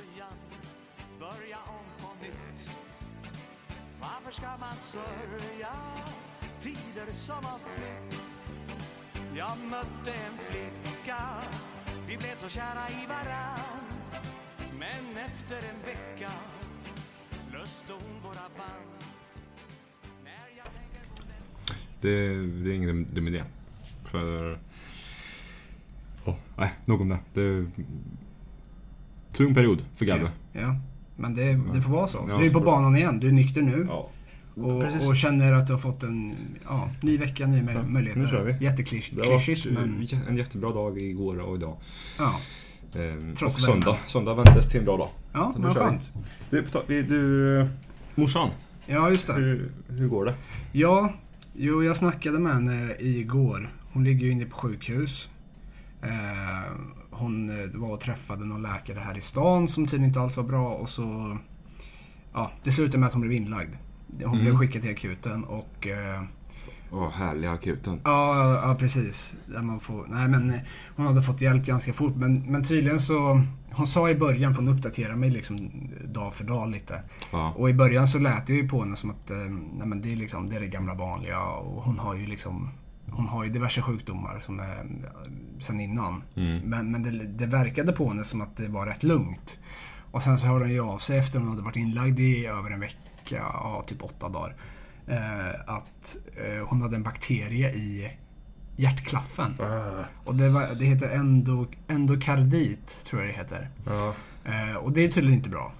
Som 7.27 7.35
har 7.35 7.59
flytt 7.59 8.21
Jag 9.37 9.59
mötte 9.71 10.11
en 10.11 10.39
flicka 10.51 11.17
Vi 12.09 12.17
blev 12.17 12.37
så 12.39 12.49
kära 12.49 12.89
i 12.89 13.07
varann 13.09 13.87
Men 14.79 15.25
efter 15.25 15.57
en 15.57 15.81
vecka 15.87 16.33
löste 17.53 17.93
hon 17.93 18.23
våra 18.23 18.47
band 18.59 18.91
När 20.25 20.47
jag 20.57 20.67
tänker 20.67 21.17
på 21.17 21.23
det 21.29 22.09
Det, 22.09 22.47
det 22.65 22.71
är 22.71 22.75
ingen 22.75 23.15
dum 23.15 23.29
idé. 23.29 23.45
För... 24.05 24.59
Oh, 26.25 26.35
nej, 26.57 26.71
nog 26.85 27.01
om 27.01 27.09
det. 27.09 27.19
det 27.35 27.41
är... 27.43 27.67
Tung 29.33 29.55
period 29.55 29.85
för 29.97 30.05
Gabbe. 30.05 30.31
ja. 30.53 30.77
Men 31.17 31.35
det, 31.35 31.61
det 31.75 31.81
får 31.83 31.91
vara 31.91 32.07
så. 32.07 32.27
Ja, 32.29 32.39
du 32.39 32.47
är 32.47 32.51
på 32.51 32.61
banan 32.61 32.97
igen, 32.97 33.21
du 33.21 33.29
är 33.29 33.33
nykter 33.33 33.62
nu. 33.62 33.87
Ja. 33.89 34.11
Och, 34.57 35.07
och 35.09 35.16
känner 35.16 35.53
att 35.53 35.66
du 35.66 35.73
har 35.73 35.81
fått 35.81 36.03
en 36.03 36.37
ja, 36.64 36.90
ny 37.03 37.19
vecka, 37.19 37.47
nya 37.47 37.73
Ja, 37.73 37.83
möjligheter. 37.83 38.21
nu 38.23 38.29
kör 38.29 38.45
vi. 38.45 38.64
Jätteklyschigt, 38.64 39.16
Det 39.16 39.23
har 39.23 39.33
varit 39.33 39.64
men 39.64 40.09
eh, 40.12 40.29
en 40.29 40.37
jättebra 40.37 40.73
dag 40.73 41.03
igår 41.03 41.38
och 41.40 41.57
idag. 41.57 41.77
ja. 42.19 42.40
Ehm, 42.95 43.33
och 43.33 43.53
söndag. 43.53 43.87
värmen. 43.87 44.01
Söndag 44.07 44.35
väntas 44.35 44.69
till 44.69 44.79
en 44.79 44.85
bra 44.85 44.97
dag. 44.97 45.09
Ja, 45.33 45.55
vi. 45.57 45.75
skönt. 45.75 46.12
Du, 46.51 47.03
du 47.03 47.61
eh, 47.61 47.66
morsan. 48.14 48.51
Ja, 48.87 49.11
just 49.11 49.27
det. 49.27 49.33
Hur, 49.33 49.73
hur 49.88 50.09
går 50.09 50.25
det? 50.25 50.35
Ja, 50.73 51.12
jo, 51.55 51.83
jag 51.85 51.97
snackade 51.97 52.38
med 52.38 52.55
henne 52.55 52.95
igår. 52.99 53.73
Hon 53.92 54.05
ligger 54.05 54.27
ju 54.27 54.33
inne 54.33 54.45
på 54.45 54.57
sjukhus. 54.57 55.29
Eh, 56.03 56.73
hon 57.11 57.51
var 57.81 57.88
och 57.92 58.01
träffade 58.01 58.45
någon 58.45 58.62
läkare 58.62 58.99
här 58.99 59.19
i 59.19 59.21
stan 59.21 59.69
som 59.69 59.87
tydligen 59.87 60.09
inte 60.09 60.21
alls 60.21 60.37
var 60.37 60.45
bra 60.45 60.69
och 60.75 60.88
så... 60.88 61.38
Ja, 62.33 62.53
det 62.64 62.73
slutade 62.73 62.99
med 62.99 63.07
att 63.07 63.12
hon 63.12 63.23
blev 63.23 63.33
inlagd. 63.33 63.71
Hon 64.12 64.25
Mm. 64.35 64.40
blev 64.40 64.57
skickad 64.57 64.83
till 64.83 64.90
akuten 64.90 65.45
och... 65.45 65.87
Eh, 65.87 66.23
Åh, 66.92 67.11
härliga 67.11 67.51
akuten. 67.51 68.01
ja, 68.05 68.61
ja, 68.69 68.75
precis. 68.79 69.35
Där 69.47 69.62
man 69.62 69.81
får, 69.81 70.07
nej, 70.09 70.29
men 70.29 70.51
eh, 70.51 70.61
hon 70.97 71.07
hade 71.07 71.23
fått 71.23 71.40
hjälp 71.40 71.66
ganska 71.66 71.92
fort. 71.92 72.16
Men, 72.16 72.38
men 72.53 72.64
tydligen 72.64 73.01
så... 73.01 73.42
Hon 73.73 73.87
sa 73.87 74.11
i 74.11 74.14
början, 74.14 74.55
för 74.55 74.62
hon 74.62 74.73
uppdaterade 74.75 75.16
mig 75.16 75.31
liksom 75.31 75.71
dag 76.05 76.35
för 76.35 76.45
dag 76.45 76.69
lite. 76.71 77.03
Ja. 77.33 77.53
Och 77.57 77.71
i 77.71 77.75
början 77.75 78.09
så 78.09 78.19
lät 78.19 78.47
det 78.47 78.53
ju 78.53 78.69
på 78.69 78.81
henne 78.83 78.97
som 78.97 79.11
att 79.11 79.31
eh, 79.31 79.37
nej 79.79 79.87
men 79.87 80.03
det, 80.03 80.12
är 80.12 80.16
liksom, 80.16 80.47
det 80.51 80.57
är 80.57 80.61
det 80.61 80.66
gamla 80.66 80.95
vanliga 80.95 81.40
och 81.45 81.83
hon 81.83 81.99
har 81.99 82.14
ju 82.14 82.27
liksom 82.27 82.71
hon 83.11 83.29
har 83.29 83.45
ju 83.45 83.51
diverse 83.51 83.83
sjukdomar 83.83 84.40
som 84.40 84.61
är 84.61 84.87
sen 85.61 85.81
innan. 85.81 86.23
Mm. 86.37 86.59
Men, 86.59 86.90
men 86.90 87.03
det, 87.03 87.11
det 87.27 87.47
verkade 87.47 87.92
på 87.92 88.09
henne 88.09 88.25
som 88.25 88.40
att 88.40 88.57
det 88.57 88.69
var 88.69 88.87
rätt 88.87 89.03
lugnt. 89.03 89.57
Och 90.11 90.23
sen 90.23 90.38
så 90.38 90.47
hörde 90.47 90.64
hon 90.64 90.73
ju 90.73 90.81
av 90.81 90.99
sig 90.99 91.19
efter 91.19 91.38
hon 91.38 91.49
hade 91.49 91.62
varit 91.62 91.77
inlagd 91.77 92.19
i 92.21 92.47
över 92.47 92.71
en 92.71 92.81
vecka, 92.81 92.99
ja, 93.33 93.85
typ 93.87 94.03
åtta 94.05 94.29
dagar. 94.29 94.55
Eh, 95.09 95.61
att 95.67 96.17
eh, 96.37 96.67
hon 96.69 96.83
hade 96.83 96.97
en 96.97 97.03
bakterie 97.03 97.71
i 97.75 98.11
hjärtklaffen. 98.77 99.55
Ah, 99.61 100.05
Och 100.25 100.35
det, 100.35 100.49
var, 100.49 100.67
det 100.79 100.85
heter 100.85 101.11
endo, 101.11 101.67
endokardit, 101.89 102.97
tror 103.09 103.23
jag 103.23 103.31
det 103.31 103.37
heter. 103.37 103.69
ja. 103.87 104.15
Eh, 104.45 104.77
och 104.77 104.93
det 104.93 105.05
är 105.05 105.09
tydligen 105.09 105.39
inte 105.39 105.51
bra. 105.51 105.73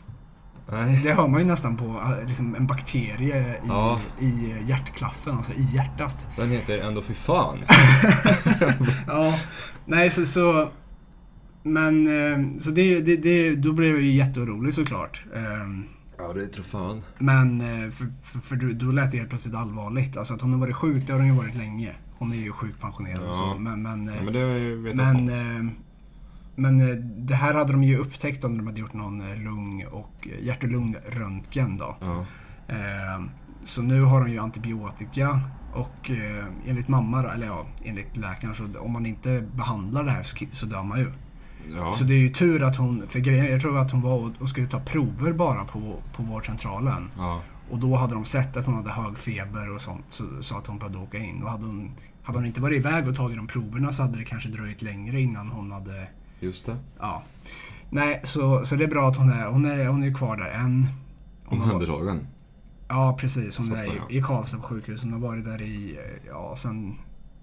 Nej. 0.73 1.01
Det 1.05 1.13
hör 1.15 1.29
man 1.29 1.41
ju 1.41 1.47
nästan 1.47 1.77
på 1.77 1.85
eh, 1.85 2.29
liksom 2.29 2.55
en 2.55 2.67
bakterie 2.67 3.37
i, 3.57 3.59
Ja. 3.69 4.01
i 4.21 4.55
hjärtklaffen, 4.67 5.37
alltså 5.37 5.53
i 5.53 5.63
hjärtat. 5.75 6.27
Den 6.37 6.51
heter 6.51 6.79
ändå 6.79 7.03
fy 7.03 7.15
fan. 7.15 7.59
Ja, 9.07 9.39
nej 9.85 10.11
så... 10.11 10.27
så 10.27 10.71
men 11.63 12.07
eh, 12.07 12.59
så 12.59 12.71
det, 12.71 13.01
det, 13.01 13.17
det, 13.17 13.55
då 13.57 13.73
blev 13.73 13.91
jag 13.91 14.01
ju 14.03 14.11
jätteorolig 14.11 14.75
såklart. 14.75 15.25
Ehm, 15.35 15.85
Ja, 16.19 16.33
det 16.33 16.47
tror 16.47 16.65
fan. 16.65 17.03
Men 17.19 17.61
eh, 17.61 17.91
för, 17.91 18.13
för, 18.23 18.39
för 18.39 18.57
då- 18.57 18.93
lät 18.93 19.11
det 19.11 19.17
helt 19.17 19.29
plötsligt 19.31 19.55
allvarligt. 19.55 20.17
Alltså 20.17 20.35
att 20.35 20.41
hon 20.41 20.53
har 20.53 20.61
varit 20.61 20.75
sjuk, 20.77 21.07
det 21.07 21.13
har 21.13 21.21
hon 21.21 21.29
ju 21.29 21.35
varit 21.35 21.55
länge. 21.55 21.95
Hon 22.19 22.33
är 22.33 22.37
ju 22.37 22.53
sjukpensionerad 22.53 23.23
och 23.23 23.29
Ja. 23.29 23.35
så. 23.55 23.59
Men, 23.61 23.83
men, 23.83 24.09
eh, 24.09 24.17
Ja, 24.17 24.23
men 24.23 24.33
det 24.33 24.95
men, 24.95 25.29
eh, 25.29 25.73
men 26.57 26.81
eh, 26.81 26.97
det 27.17 27.35
här 27.35 27.55
hade 27.55 27.73
de 27.73 27.83
ju 27.85 27.97
upptäckt 27.97 28.45
om 28.45 28.57
de 28.59 28.67
hade 28.67 28.81
gjort 28.81 28.93
någon 28.93 29.21
eh, 29.31 29.37
lung 29.43 29.87
och 29.91 30.29
hjärt 30.41 30.63
och 30.65 30.71
lungröntgen 30.71 31.77
då. 31.77 31.97
Ja. 32.01 32.27
Eh, 32.69 33.25
Så 33.65 33.83
nu 33.83 34.01
har 34.03 34.21
de 34.25 34.31
ju 34.33 34.39
antibiotika 34.39 35.41
och 35.75 36.11
eh, 36.11 36.45
enligt 36.67 36.89
mamma, 36.89 37.33
eller 37.33 37.47
ja, 37.47 37.67
enligt 37.85 38.17
läkaren 38.17 38.55
så 38.55 38.65
om 38.79 38.93
man 38.93 39.07
inte 39.07 39.45
behandlar 39.55 40.05
det 40.05 40.11
här 40.11 40.23
så, 40.23 40.37
så 40.53 40.67
dör 40.67 40.83
man 40.83 40.99
ju. 40.99 41.13
Ja. 41.75 41.93
Så 41.93 42.05
det 42.05 42.15
är 42.15 42.19
ju 42.19 42.33
tur 42.33 42.63
att 42.63 42.77
hon, 42.77 43.03
för 43.09 43.19
grejen, 43.19 43.47
jag 43.47 43.61
tror 43.61 43.79
att 43.79 43.91
hon 43.91 44.03
var 44.03 44.33
och, 44.41 44.49
skulle 44.49 44.67
ta 44.67 44.81
prover 44.81 45.33
bara 45.33 45.65
på, 45.65 45.97
på 46.17 46.23
vårdcentralen. 46.23 47.11
ja. 47.17 47.43
Och 47.71 47.79
då 47.79 47.97
hade 47.97 48.15
de 48.15 48.25
sett 48.25 48.57
att 48.57 48.67
hon 48.67 48.75
hade 48.75 48.91
hög 48.91 49.19
feber 49.19 49.75
och 49.75 49.83
sånt 49.83 50.05
så 50.09 50.25
sa 50.41 50.59
att 50.59 50.67
hon 50.67 50.79
behövde 50.79 50.99
åka 50.99 51.19
in. 51.19 51.43
Och 51.43 51.51
hade 51.51 51.65
hon, 51.65 51.91
hade 52.23 52.39
hon 52.39 52.47
inte 52.47 52.61
varit 52.61 52.77
iväg 52.77 53.09
och 53.09 53.17
tagit 53.17 53.37
de 53.37 53.47
proverna 53.47 53.93
så 53.93 54.03
hade 54.03 54.19
det 54.19 54.25
kanske 54.25 54.49
dröjt 54.49 54.83
längre 54.83 55.21
innan 55.21 55.49
hon 55.49 55.73
hade 55.73 56.09
Just 56.41 56.67
det. 56.67 56.77
Ja. 57.01 57.23
Nej, 57.91 58.21
så, 58.25 58.67
så 58.67 58.77
det 58.77 58.85
är 58.85 58.89
bra 58.89 59.09
att 59.09 59.17
hon 59.17 59.31
är, 59.31 59.47
hon 59.47 59.65
är, 59.65 59.87
hon 59.87 60.03
är 60.03 60.15
kvar 60.15 60.37
där 60.37 60.51
än. 60.51 60.87
Hon 61.45 61.63
Omhändertagen. 61.63 62.27
ja, 62.89 63.17
precis. 63.21 63.57
Hon 63.57 63.67
Så 63.67 63.75
är 63.75 64.13
i, 64.13 64.19
i 64.19 64.23
Karlstad 64.23 64.57
på 64.57 64.63
sjukhus. 64.63 65.03
Hon 65.03 65.13
har 65.13 65.21
varit 65.21 65.45
där 65.45 65.63
i, 65.63 65.99
ja, 66.27 66.57
sen 66.57 66.99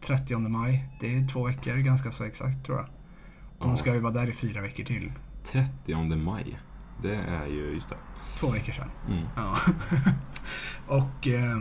30 0.06 0.38
maj. 0.38 0.90
Det 1.00 1.16
är 1.16 1.28
två 1.28 1.44
veckor 1.44 1.76
ganska 1.76 2.12
så 2.12 2.24
exakt 2.24 2.66
tror 2.66 2.78
jag. 2.78 2.86
Hon 3.64 3.78
ska 3.78 3.94
ju 3.94 4.00
vara 4.00 4.14
där 4.14 4.30
i 4.30 4.34
fyra 4.34 4.62
veckor 4.62 4.84
till. 4.84 5.12
30 5.44 6.16
maj. 6.16 6.60
Det 7.02 7.16
är 7.16 7.46
ju, 7.46 7.74
just 7.74 7.90
det. 7.90 7.98
Två 8.40 8.50
veckor 8.50 8.74
sedan. 8.74 8.90
Mm. 9.08 9.24
Ja. 9.36 9.58
och 10.88 11.28
eh, 11.28 11.58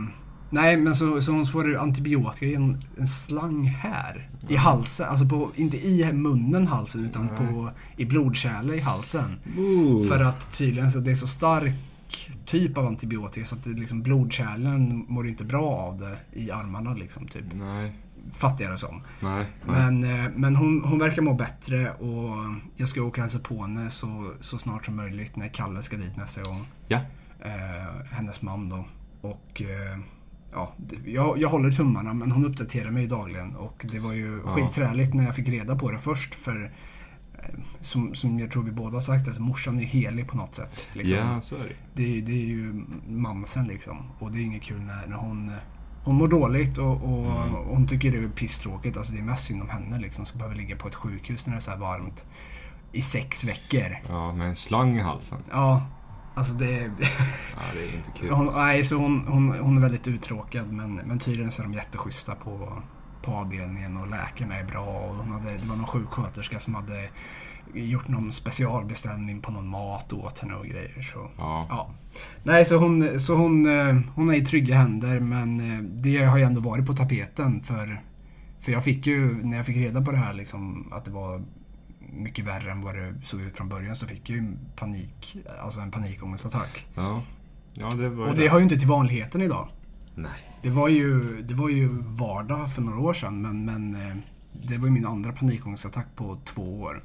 nej, 0.49 0.77
men 0.77 0.95
så, 0.95 1.21
så 1.21 1.31
hon 1.31 1.45
får 1.45 1.77
antibiotika 1.77 2.45
i 2.45 2.55
en, 2.55 2.81
en 2.97 3.07
slang 3.07 3.63
här. 3.63 4.29
I 4.49 4.55
halsen. 4.55 5.09
Alltså 5.09 5.25
på, 5.25 5.51
inte 5.55 5.77
i 5.77 6.13
munnen 6.13 6.67
halsen 6.67 7.05
utan 7.05 7.29
på, 7.29 7.69
i 7.97 8.05
blodkärlet 8.05 8.75
i 8.75 8.79
halsen. 8.79 9.39
För 10.09 10.23
att 10.23 10.57
tydligen 10.57 10.91
så 10.91 10.99
det 10.99 11.11
är 11.11 11.15
så 11.15 11.27
stark 11.27 11.73
typ 12.45 12.77
av 12.77 12.85
antibiotika 12.85 13.45
så 13.45 13.55
att 13.55 13.63
det 13.63 13.69
liksom 13.69 14.01
blodkärlen 14.01 15.05
mår 15.07 15.27
inte 15.27 15.43
bra 15.43 15.69
av 15.69 15.99
det 15.99 16.39
i 16.39 16.51
armarna 16.51 16.93
liksom 16.93 17.27
typ. 17.27 17.43
Nej. 17.53 17.93
Fattar 18.31 18.63
jag 18.63 18.73
det 18.73 18.77
som. 18.77 19.01
Nej. 19.19 19.45
nej. 19.67 19.91
Men, 19.91 20.03
eh, 20.03 20.31
men 20.35 20.55
hon, 20.55 20.83
hon 20.85 20.99
verkar 20.99 21.21
må 21.21 21.33
bättre 21.33 21.91
och 21.91 22.35
jag 22.75 22.89
ska 22.89 23.01
åka 23.01 23.07
och 23.09 23.17
hälsa 23.17 23.39
på 23.39 23.61
henne 23.61 23.89
så, 23.89 24.31
så 24.41 24.57
snart 24.57 24.85
som 24.85 24.95
möjligt 24.95 25.35
när 25.35 25.47
Kalle 25.47 25.81
ska 25.81 25.97
dit 25.97 26.17
nästa 26.17 26.41
gång. 26.43 26.65
Ja. 26.87 27.01
Eh, 27.39 28.05
hennes 28.11 28.41
man 28.41 28.69
då. 28.69 28.85
Och 29.21 29.61
eh, 29.61 29.99
ja, 30.53 30.73
jag, 31.05 31.37
jag 31.37 31.49
håller 31.49 31.71
tummarna 31.71 32.13
men 32.13 32.31
hon 32.31 32.45
uppdaterar 32.45 32.91
mig 32.91 33.07
dagligen 33.07 33.55
och 33.55 33.85
det 33.91 33.99
var 33.99 34.13
ju 34.13 34.41
Ja. 34.45 34.55
skitträligt 34.55 35.13
när 35.13 35.23
jag 35.25 35.35
fick 35.35 35.49
reda 35.49 35.75
på 35.75 35.91
det 35.91 35.99
först 35.99 36.35
för 36.35 36.63
eh, 37.39 37.49
som, 37.81 38.15
som 38.15 38.39
jag 38.39 38.51
tror 38.51 38.63
vi 38.63 38.71
båda 38.71 38.93
har 38.95 39.01
sagt, 39.01 39.27
alltså, 39.27 39.41
morsan 39.41 39.79
är 39.79 39.83
helig 39.83 40.27
på 40.27 40.37
något 40.37 40.55
sätt. 40.55 40.87
Liksom. 40.93 41.17
Ja, 41.17 41.41
så 41.41 41.55
är 41.55 41.63
det. 41.63 41.75
Det, 41.93 42.21
det 42.21 42.31
är 42.31 42.45
ju 42.45 42.85
mamsen 43.07 43.67
liksom. 43.67 43.97
Och 44.19 44.31
det 44.31 44.37
är 44.39 44.43
inget 44.43 44.63
kul 44.63 44.81
när, 44.81 45.07
när 45.07 45.17
hon, 45.17 45.49
eh, 45.49 45.55
hon 46.03 46.15
mår 46.15 46.27
dåligt 46.27 46.77
och, 46.77 47.03
och, 47.03 47.25
Mm. 47.25 47.53
hon 47.53 47.87
tycker 47.87 48.11
det 48.11 48.17
är 48.17 48.27
pisstråkigt. 48.27 48.97
Alltså 48.97 49.13
det 49.13 49.19
är 49.19 49.23
mest 49.23 49.43
synd 49.45 49.61
om 49.61 49.69
henne 49.69 49.99
liksom 49.99 50.25
som 50.25 50.37
behöver 50.37 50.55
ligga 50.55 50.75
på 50.75 50.87
ett 50.87 50.95
sjukhus 50.95 51.45
när 51.45 51.53
det 51.53 51.57
är 51.57 51.61
så 51.61 51.71
här 51.71 51.77
varmt 51.77 52.25
i 52.91 53.01
sex 53.01 53.43
veckor. 53.43 53.97
Ja, 54.09 54.31
med 54.31 54.47
en 54.47 54.55
slang 54.55 54.97
i 54.97 55.01
halsen. 55.01 55.37
Ja, 55.51 55.85
Alltså 56.35 56.53
det... 56.53 56.91
Ja, 57.55 57.61
det 57.73 57.83
är 57.83 57.95
inte 57.97 58.11
kul. 58.19 58.29
hon, 58.29 58.53
nej, 58.55 58.85
så 58.85 58.95
hon, 58.95 59.27
hon, 59.27 59.59
hon 59.59 59.77
är 59.77 59.81
väldigt 59.81 60.07
uttråkad 60.07 60.71
men, 60.71 60.95
men 60.95 61.19
tydligen 61.19 61.51
så 61.51 61.61
är 61.61 61.63
de 61.63 61.73
jätteschyssta 61.73 62.35
på, 62.35 62.81
på 63.21 63.31
avdelningen 63.31 63.97
och 63.97 64.07
läkarna 64.09 64.55
är 64.55 64.63
bra. 64.65 64.85
Och 64.85 65.15
hon 65.15 65.31
hade, 65.31 65.57
det 65.57 65.67
var 65.67 65.75
någon 65.75 65.87
sjuksköterska 65.87 66.59
som 66.59 66.75
hade 66.75 67.09
gjort 67.73 68.07
någon 68.07 68.31
specialbeställning 68.31 69.41
på 69.41 69.51
någon 69.51 69.67
mat 69.67 70.13
åt 70.13 70.39
henne 70.39 70.53
och 70.55 70.65
grejer. 70.65 71.01
Så, 71.01 71.29
Ja. 71.37 71.67
ja. 71.69 71.89
Nej, 72.43 72.65
så, 72.65 72.77
hon, 72.77 73.19
så 73.19 73.35
hon, 73.35 73.65
eh, 73.79 73.95
hon 74.15 74.29
är 74.29 74.33
i 74.33 74.45
trygga 74.45 74.75
händer 74.75 75.19
men 75.19 75.59
eh, 75.73 75.79
det 75.83 76.23
har 76.23 76.37
ju 76.37 76.43
ändå 76.43 76.61
varit 76.61 76.85
på 76.85 76.93
tapeten 76.93 77.61
för, 77.61 78.01
för 78.59 78.71
jag 78.71 78.83
fick 78.83 79.07
ju, 79.07 79.43
när 79.43 79.57
jag 79.57 79.65
fick 79.65 79.77
reda 79.77 80.01
på 80.01 80.11
det 80.11 80.17
här 80.17 80.33
liksom, 80.33 80.93
att 80.93 81.05
det 81.05 81.11
var 81.11 81.41
mycket 81.99 82.45
värre 82.45 82.71
än 82.71 82.81
vad 82.81 82.95
det 82.95 83.13
såg 83.23 83.41
ut 83.41 83.57
från 83.57 83.69
början 83.69 83.95
så 83.95 84.07
fick 84.07 84.29
jag 84.29 84.37
ju 84.37 84.57
panik, 84.75 85.37
alltså 85.63 85.79
en 85.79 85.91
panikångestattack. 85.91 86.87
Ja. 86.95 87.21
Ja, 87.73 87.89
det 87.89 88.09
var 88.09 88.27
Och 88.29 88.35
det 88.35 88.47
har 88.47 88.57
ju 88.57 88.63
inte 88.63 88.77
till 88.77 88.87
vanligheten 88.87 89.41
idag. 89.41 89.67
Nej. 90.15 90.57
Det 90.61 90.69
var 90.69 90.87
ju, 90.87 91.41
det 91.41 91.53
var 91.53 91.69
ju 91.69 91.89
vardag 92.01 92.73
för 92.73 92.81
några 92.81 92.99
år 92.99 93.13
sedan 93.13 93.41
men, 93.41 93.65
men 93.65 93.95
eh, 93.95 94.15
det 94.51 94.77
var 94.77 94.85
ju 94.85 94.91
min 94.91 95.05
andra 95.05 95.31
panikångestattack 95.31 96.07
på 96.15 96.37
två 96.45 96.81
år. 96.81 97.03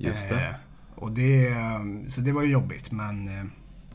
Just 0.00 0.28
det. 0.28 0.48
Eh, 0.48 0.54
och 0.94 1.12
det, 1.12 1.48
eh, 1.48 1.80
så 2.08 2.20
det 2.20 2.32
var 2.32 2.42
ju 2.42 2.52
jobbigt 2.52 2.92
men 2.92 3.28
eh, 3.28 3.44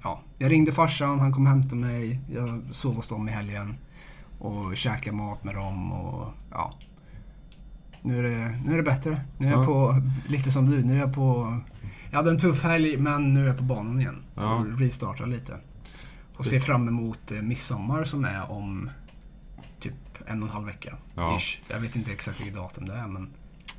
ja, 0.03 0.21
jag 0.37 0.51
ringde 0.51 0.71
farsan, 0.71 1.19
han 1.19 1.31
kom 1.33 1.43
och 1.43 1.49
hämtade 1.49 1.75
mig. 1.81 2.19
Jag 2.31 2.61
sov 2.71 2.95
hos 2.95 3.07
dem 3.07 3.27
i 3.29 3.31
helgen 3.31 3.75
och 4.39 4.77
käkade 4.77 5.17
mat 5.17 5.43
med 5.43 5.55
dem 5.55 5.91
och 5.91 6.33
ja. 6.51 6.73
Nu 8.01 8.17
är 8.19 8.23
det, 8.23 8.59
nu 8.65 8.73
är 8.73 8.77
det 8.77 8.83
bättre. 8.83 9.21
Nu 9.37 9.47
är 9.47 9.51
jag 9.51 9.61
Ja. 9.61 9.65
på, 9.65 10.01
lite 10.27 10.51
som 10.51 10.69
du, 10.69 10.83
nu 10.83 10.93
är 10.95 10.99
jag 10.99 11.13
på 11.15 11.59
Jag 12.09 12.17
hade 12.17 12.29
en 12.31 12.39
tuff 12.39 12.63
helg 12.63 12.97
men 12.97 13.33
nu 13.33 13.41
är 13.43 13.47
jag 13.47 13.57
på 13.57 13.63
banan 13.63 13.99
igen. 13.99 14.23
Ja. 14.35 14.55
Och 14.55 14.79
restartar 14.79 15.25
lite. 15.27 15.57
Och 16.37 16.45
ser 16.45 16.59
fram 16.59 16.87
emot 16.87 17.31
eh, 17.31 17.41
midsommar 17.41 18.03
som 18.03 18.25
är 18.25 18.51
om 18.51 18.89
typ 19.79 19.93
en 20.27 20.43
och 20.43 20.49
en 20.49 20.53
halv 20.53 20.65
vecka. 20.65 20.97
Ja. 21.15 21.39
Jag 21.69 21.79
vet 21.79 21.95
inte 21.95 22.11
exakt 22.11 22.39
vilket 22.39 22.55
datum 22.55 22.85
det 22.85 22.93
är 22.93 23.07
men 23.07 23.29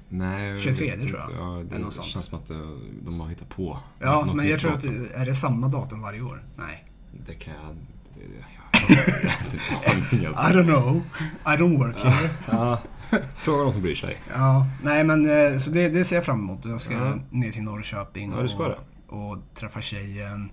Nej, 0.08 0.48
jag 0.50 0.60
23 0.60 0.86
vet 0.90 1.00
inte. 1.00 1.06
tror 1.12 1.20
jag. 1.20 1.32
Ja, 1.32 1.64
det 1.70 1.78
något 1.78 1.94
sånt. 1.94 2.06
känns 2.08 2.24
som 2.24 2.38
att 2.38 2.48
det, 2.48 2.76
de 3.04 3.20
har 3.20 3.28
hittat 3.28 3.48
på. 3.48 3.78
Ja, 3.98 4.24
något 4.24 4.36
men 4.36 4.48
jag 4.48 4.60
tror 4.60 4.72
att 4.72 4.80
det, 4.82 5.14
är 5.14 5.26
det 5.26 5.34
samma 5.34 5.68
datum 5.68 6.00
varje 6.02 6.20
år? 6.22 6.42
Nej. 6.56 6.84
Det 7.26 7.34
kan 7.34 7.54
jag... 7.54 7.76
Jag, 8.18 8.26
jag, 8.88 10.02
jag, 10.12 10.22
jag, 10.22 10.32
I 10.32 10.54
don't 10.54 10.64
know. 10.64 11.02
I 11.46 11.56
don't 11.58 11.78
work 11.78 11.96
here. 11.96 12.30
ja, 12.50 12.80
Fråga 13.36 13.64
någon 13.64 13.72
som 13.72 13.82
bryr 13.82 13.94
sig. 13.94 14.20
Ja, 14.34 14.66
nej 14.82 15.04
men 15.04 15.30
eh, 15.30 15.58
så 15.58 15.70
det, 15.70 15.88
det 15.88 16.04
ser 16.04 16.16
jag 16.16 16.24
fram 16.24 16.38
emot. 16.38 16.64
Jag 16.64 16.80
ska 16.80 16.94
Ja. 16.94 17.14
ner 17.30 17.50
till 17.52 17.62
Norrköping 17.62 18.32
Ja, 18.32 18.42
du 18.42 18.48
ska 18.48 18.74
och, 19.08 19.30
och 19.30 19.38
träffa 19.54 19.80
tjejen. 19.80 20.50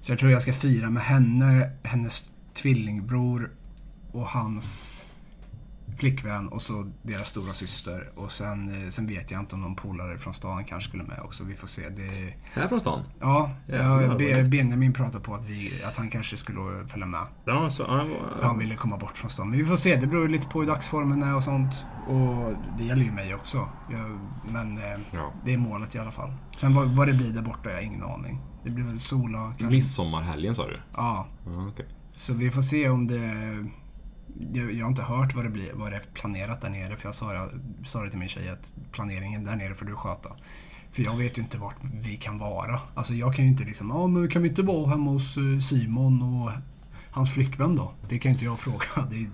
Så 0.00 0.12
jag 0.12 0.18
tror 0.18 0.30
jag 0.30 0.42
ska 0.42 0.52
fira 0.52 0.90
med 0.90 1.02
henne, 1.02 1.70
hennes 1.82 2.24
tvillingbror 2.54 3.50
och 4.12 4.26
hans 4.26 4.98
flickvän 5.96 6.48
och 6.48 6.62
så 6.62 6.92
deras 7.02 7.28
stora 7.28 7.52
syster. 7.52 8.10
Och 8.14 8.32
sen, 8.32 8.84
eh, 8.84 8.90
sen 8.90 9.06
vet 9.06 9.30
jag 9.30 9.40
inte 9.40 9.54
om 9.54 9.60
någon 9.60 9.76
polare 9.76 10.18
från 10.18 10.34
stan 10.34 10.64
kanske 10.64 10.88
skulle 10.88 11.04
med 11.04 11.20
också. 11.24 11.44
Vi 11.44 11.54
får 11.54 11.66
se. 11.66 11.88
Det, 11.88 12.34
Här 12.52 12.68
från 12.68 12.80
stan? 12.80 13.04
ja, 13.20 13.50
ja, 13.66 14.14
Be-. 14.18 14.44
Benjamin 14.44 14.92
pratade 14.92 15.24
på 15.24 15.34
att, 15.34 15.44
vi, 15.44 15.82
att 15.84 15.96
han 15.96 16.10
kanske 16.10 16.36
skulle 16.36 16.88
följa 16.88 17.06
med. 17.06 17.26
Ja, 17.44 17.70
så, 17.70 17.82
ja, 17.82 18.06
Han 18.42 18.58
ville 18.58 18.74
komma 18.74 18.96
bort 18.96 19.16
från 19.16 19.30
stan. 19.30 19.50
Men 19.50 19.58
vi 19.58 19.64
får 19.64 19.76
se. 19.76 19.96
Det 19.96 20.06
beror 20.06 20.28
lite 20.28 20.46
på 20.46 20.60
hur 20.60 20.66
dagsformen 20.66 21.22
är 21.22 21.36
och 21.36 21.42
sånt. 21.42 21.84
Och 22.08 22.54
det 22.78 22.84
gäller 22.84 23.04
ju 23.04 23.12
mig 23.12 23.34
också. 23.34 23.68
Jag, 23.90 24.18
men 24.52 24.78
eh, 24.78 25.00
ja. 25.12 25.32
det 25.44 25.54
är 25.54 25.58
målet 25.58 25.94
i 25.94 25.98
alla 25.98 26.10
fall. 26.10 26.32
Sen 26.56 26.74
vad, 26.74 26.88
vad 26.96 27.08
det 27.08 27.14
blir 27.14 27.32
där 27.32 27.42
borta 27.42 27.68
har 27.68 27.70
jag 27.70 27.82
ingen 27.82 28.02
aning. 28.02 28.40
Det 28.64 28.70
blir 28.70 28.84
väl 28.84 28.98
sola 28.98 29.38
kanske. 29.38 29.66
Midsommarhelgen 29.66 30.54
sa 30.54 30.68
du? 30.68 30.80
Ja. 30.92 31.26
Ja, 31.46 31.68
okej. 31.68 31.86
Så 32.16 32.34
vi 32.34 32.50
får 32.50 32.62
se 32.62 32.88
om 32.88 33.06
det... 33.06 33.20
Jag, 34.52 34.72
jag 34.72 34.84
har 34.84 34.90
inte 34.90 35.02
hört 35.02 35.34
vad 35.34 35.44
det, 35.44 35.48
blir, 35.50 35.72
vad 35.74 35.92
det 35.92 35.96
är 35.96 36.02
planerat 36.14 36.60
där 36.60 36.70
nere. 36.70 36.96
För 36.96 37.08
jag 37.08 37.14
sa, 37.14 37.48
sa 37.84 38.02
det 38.02 38.10
till 38.10 38.18
min 38.18 38.28
tjej 38.28 38.48
att 38.48 38.74
planeringen 38.92 39.44
där 39.44 39.56
nere 39.56 39.74
får 39.74 39.86
du 39.86 39.94
sköta. 39.96 40.28
För 40.92 41.02
jag 41.02 41.16
vet 41.16 41.38
ju 41.38 41.42
inte 41.42 41.58
vart 41.58 41.76
vi 42.02 42.16
kan 42.16 42.38
vara. 42.38 42.80
Alltså 42.94 43.14
jag 43.14 43.34
kan 43.34 43.44
ju 43.44 43.50
inte 43.50 43.64
liksom, 43.64 43.88
ja 43.90 44.06
men 44.06 44.28
kan 44.28 44.42
vi 44.42 44.48
inte 44.48 44.62
vara 44.62 44.90
hemma 44.90 45.10
hos 45.10 45.36
eh, 45.36 45.58
Simon 45.60 46.22
och 46.22 46.50
hans 47.10 47.32
flickvän 47.34 47.76
då? 47.76 47.92
Det 48.08 48.18
kan 48.18 48.32
inte 48.32 48.44
jag 48.44 48.60
fråga. 48.60 48.84
Är, 48.96 49.30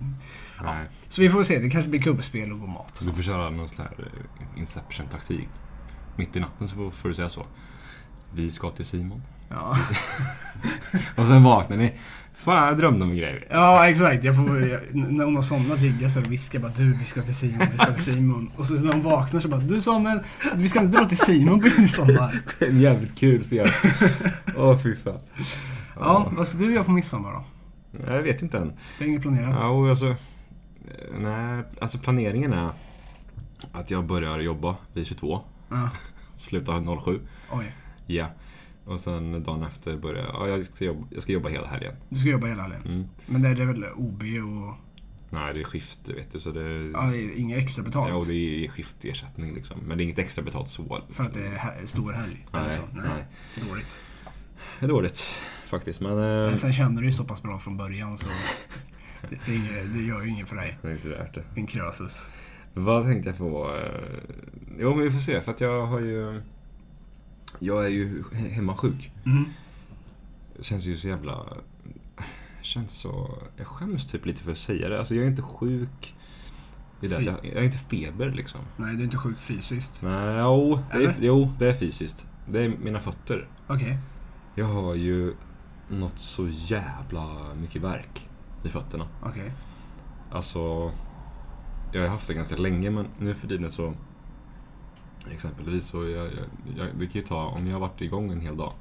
Nej. 0.63 0.85
så 1.07 1.21
vi 1.21 1.29
får 1.29 1.43
se, 1.43 1.59
det 1.59 1.69
kanske 1.69 1.89
blir 1.89 2.01
kubbspel 2.01 2.51
och 2.51 2.59
god 2.59 2.69
mat. 2.69 3.01
Du 3.05 3.13
får 3.13 3.21
köra 3.23 3.49
någon 3.49 3.69
sån 3.69 3.85
här 3.85 3.93
eh, 3.99 4.59
Inception-taktik. 4.59 5.49
Mitt 6.15 6.35
i 6.35 6.39
natten 6.39 6.67
så 6.67 6.75
får- 6.75 6.91
får 6.91 7.09
du 7.09 7.15
säga 7.15 7.29
så. 7.29 7.45
Vi 8.33 8.51
ska 8.51 8.71
till 8.71 8.85
Simon. 8.85 9.21
Ja. 9.49 9.77
Och 11.15 11.27
sen 11.27 11.43
vaknar 11.43 11.77
ni. 11.77 11.93
Fan, 12.43 12.67
jag 12.67 12.77
drömde 12.77 13.05
om 13.05 13.11
en 13.11 13.17
grej. 13.17 13.47
ja, 13.49 13.89
exakt. 13.89 14.23
Jag 14.23 14.35
får, 14.35 14.59
jag, 14.59 14.79
när 14.93 15.25
hon 15.25 15.35
har 15.35 15.41
somnat 15.41 15.81
ligger 15.81 16.01
jag 16.01 16.11
så 16.11 16.19
och 16.21 16.31
viskar 16.31 16.59
bara 16.59 16.71
du, 16.71 16.93
vi 16.93 17.05
ska 17.05 17.21
till 17.21 17.35
Simon, 17.35 17.67
vi 17.71 17.77
ska 17.77 17.93
till 17.93 18.03
Simon. 18.03 18.51
Och 18.55 18.65
så 18.65 18.73
när 18.73 18.93
hon 18.93 19.01
vaknar 19.01 19.39
så 19.39 19.47
bara, 19.47 19.59
du 19.59 19.81
Samuel, 19.81 20.19
vi 20.55 20.69
ska 20.69 20.81
inte 20.81 20.97
dra 20.97 21.05
till 21.05 21.17
Simon 21.17 21.59
på 21.61 21.67
midsommar. 21.81 22.39
En 22.59 22.79
jävligt 22.81 23.15
kul 23.17 23.41
scen. 23.41 23.67
Åh, 24.57 24.77
fy 24.83 24.95
fan. 24.95 25.19
Ja, 25.99 26.31
vad 26.37 26.47
ska 26.47 26.57
du 26.57 26.73
göra 26.73 26.83
på 26.83 26.91
midsommar 26.91 27.31
då? 27.31 27.43
Jag 28.07 28.23
vet 28.23 28.41
inte 28.41 28.57
än. 28.57 28.73
Det 28.97 29.03
är 29.03 29.07
inget 29.07 29.21
planerat. 29.21 29.55
Ja, 29.59 29.67
och 29.69 29.89
alltså, 29.89 30.07
eh, 30.07 30.15
nej, 31.19 31.63
alltså 31.81 31.97
planeringen 31.97 32.53
är 32.53 32.71
att 33.71 33.91
jag 33.91 34.05
börjar 34.05 34.39
jobba 34.39 34.75
vid 34.93 35.07
22. 35.07 35.41
Ja. 35.69 35.89
Slutar 36.35 37.01
07. 37.05 37.19
Oj, 37.51 37.75
Ja. 38.05 38.27
Och 38.89 38.99
sen 38.99 39.43
dagen 39.43 39.63
efter 39.63 39.97
börjar 39.97 40.23
jag, 40.23 40.33
ja, 40.35 40.47
jag, 40.47 40.65
ska 40.65 40.85
jobba, 40.85 41.07
jag 41.11 41.23
ska 41.23 41.31
jobba 41.31 41.49
hela 41.49 41.67
helgen. 41.67 41.93
du 42.09 42.15
ska 42.15 42.29
jobba 42.29 42.47
hela 42.47 42.61
helgen. 42.61 42.81
Mm. 42.85 43.07
Men 43.25 43.41
det 43.41 43.49
är 43.49 43.55
väl 43.65 43.85
OB 43.95 44.21
och 44.23 44.73
Nej, 45.31 45.53
det 45.53 45.59
är 45.59 45.63
skift 45.63 46.09
vet 46.09 46.31
du. 46.31 46.39
Så 46.39 46.51
det, 46.51 46.61
ja, 46.93 47.01
det 47.01 47.17
är 47.17 47.39
inget 47.39 47.57
extra 47.57 47.83
betalt? 47.83 48.09
ja, 48.09 48.23
det 48.27 48.65
är 48.65 48.67
skiftersättning 48.67 49.53
liksom. 49.55 49.79
Men 49.79 49.97
det 49.97 50.01
är 50.03 50.05
inget 50.05 50.19
extra 50.19 50.43
betalt 50.43 50.69
så. 50.69 51.01
För 51.09 51.23
att 51.23 51.33
det 51.33 51.45
är 51.81 51.85
stor 51.85 52.11
helg? 52.13 52.47
eller 52.53 52.67
Nej, 52.67 52.77
så? 52.95 53.01
nej. 53.01 53.25
Dåligt. 53.69 53.99
Det 54.79 54.85
är 54.85 54.89
dåligt 54.89 55.23
faktiskt. 55.65 56.01
Men 56.01 56.11
eh, 56.11 56.17
Men 56.49 56.57
sen 56.57 56.73
känner 56.73 57.01
du 57.01 57.07
ju 57.07 57.13
så 57.13 57.23
pass 57.23 57.43
bra 57.43 57.59
från 57.59 57.77
början 57.77 58.17
så 58.17 58.27
det, 59.29 59.37
det, 59.45 59.55
inget, 59.55 59.93
det 59.93 60.01
gör 60.01 60.21
ju 60.21 60.29
inget 60.29 60.49
för 60.49 60.55
dig. 60.55 60.77
det 60.81 60.87
är 60.87 60.91
inte 60.95 61.09
värt 61.09 61.33
det. 61.35 61.43
Din 61.55 61.67
krösus. 61.67 62.25
Vad 62.73 63.05
tänkte 63.05 63.29
jag 63.29 63.37
på? 63.37 63.75
Eh, 63.75 64.01
Jo, 64.79 64.95
men 64.95 65.03
vi 65.03 65.11
får 65.11 65.19
se. 65.19 65.41
För 65.41 65.51
att 65.51 65.61
jag 65.61 65.85
har 65.85 65.99
ju... 65.99 66.41
Jag 67.59 67.85
är 67.85 67.89
ju 67.89 68.23
he- 68.23 68.49
hemmasjuk. 68.49 69.11
Mm. 69.25 69.45
Det 70.57 70.63
känns 70.63 70.85
ju 70.85 70.97
så 70.97 71.07
jävla... 71.07 71.45
Känns 72.61 72.91
så... 72.91 73.37
Jag 73.57 73.67
skäms 73.67 74.07
typ 74.07 74.25
lite 74.25 74.43
för 74.43 74.51
att 74.51 74.57
säga 74.57 74.89
det. 74.89 74.99
Alltså 74.99 75.15
jag 75.15 75.23
är 75.25 75.29
inte 75.29 75.41
sjuk. 75.41 76.15
Det 76.99 77.07
är 77.07 77.21
jag, 77.21 77.45
jag 77.45 77.55
är 77.55 77.63
inte 77.63 77.77
feber 77.77 78.31
liksom. 78.31 78.61
Nej, 78.77 78.93
du 78.93 78.99
är 78.99 79.03
inte 79.03 79.17
sjuk 79.17 79.39
fysiskt. 79.39 80.01
Nej, 80.01 80.39
jo 80.39 80.79
det, 80.91 81.05
är, 81.05 81.15
jo, 81.19 81.53
det 81.59 81.67
är 81.67 81.73
fysiskt. 81.73 82.25
Det 82.51 82.59
är 82.65 82.69
mina 82.69 82.99
fötter. 82.99 83.47
Okej. 83.67 83.97
Jag 84.55 84.65
har 84.65 84.95
ju 84.95 85.33
något 85.89 86.19
så 86.19 86.47
jävla 86.47 87.53
mycket 87.61 87.81
värk 87.81 88.29
i 88.63 88.69
fötterna. 88.69 89.07
Okej. 89.23 89.51
Alltså, 90.31 90.91
jag 91.93 92.01
har 92.01 92.07
haft 92.07 92.27
det 92.27 92.33
ganska 92.33 92.55
länge 92.55 92.89
men 92.89 93.07
nu 93.19 93.33
för 93.33 93.47
tiden 93.47 93.69
så 93.69 93.93
Exempelvis 95.31 95.85
så 95.85 96.03
jag, 96.03 96.25
jag, 96.27 96.45
jag, 96.77 96.87
det 96.99 97.05
kan 97.07 97.21
ju 97.21 97.27
ta, 97.27 97.45
om 97.45 97.67
jag 97.67 97.73
har 97.73 97.79
varit 97.79 98.01
igång 98.01 98.31
en 98.31 98.41
hel 98.41 98.57
dag 98.57 98.73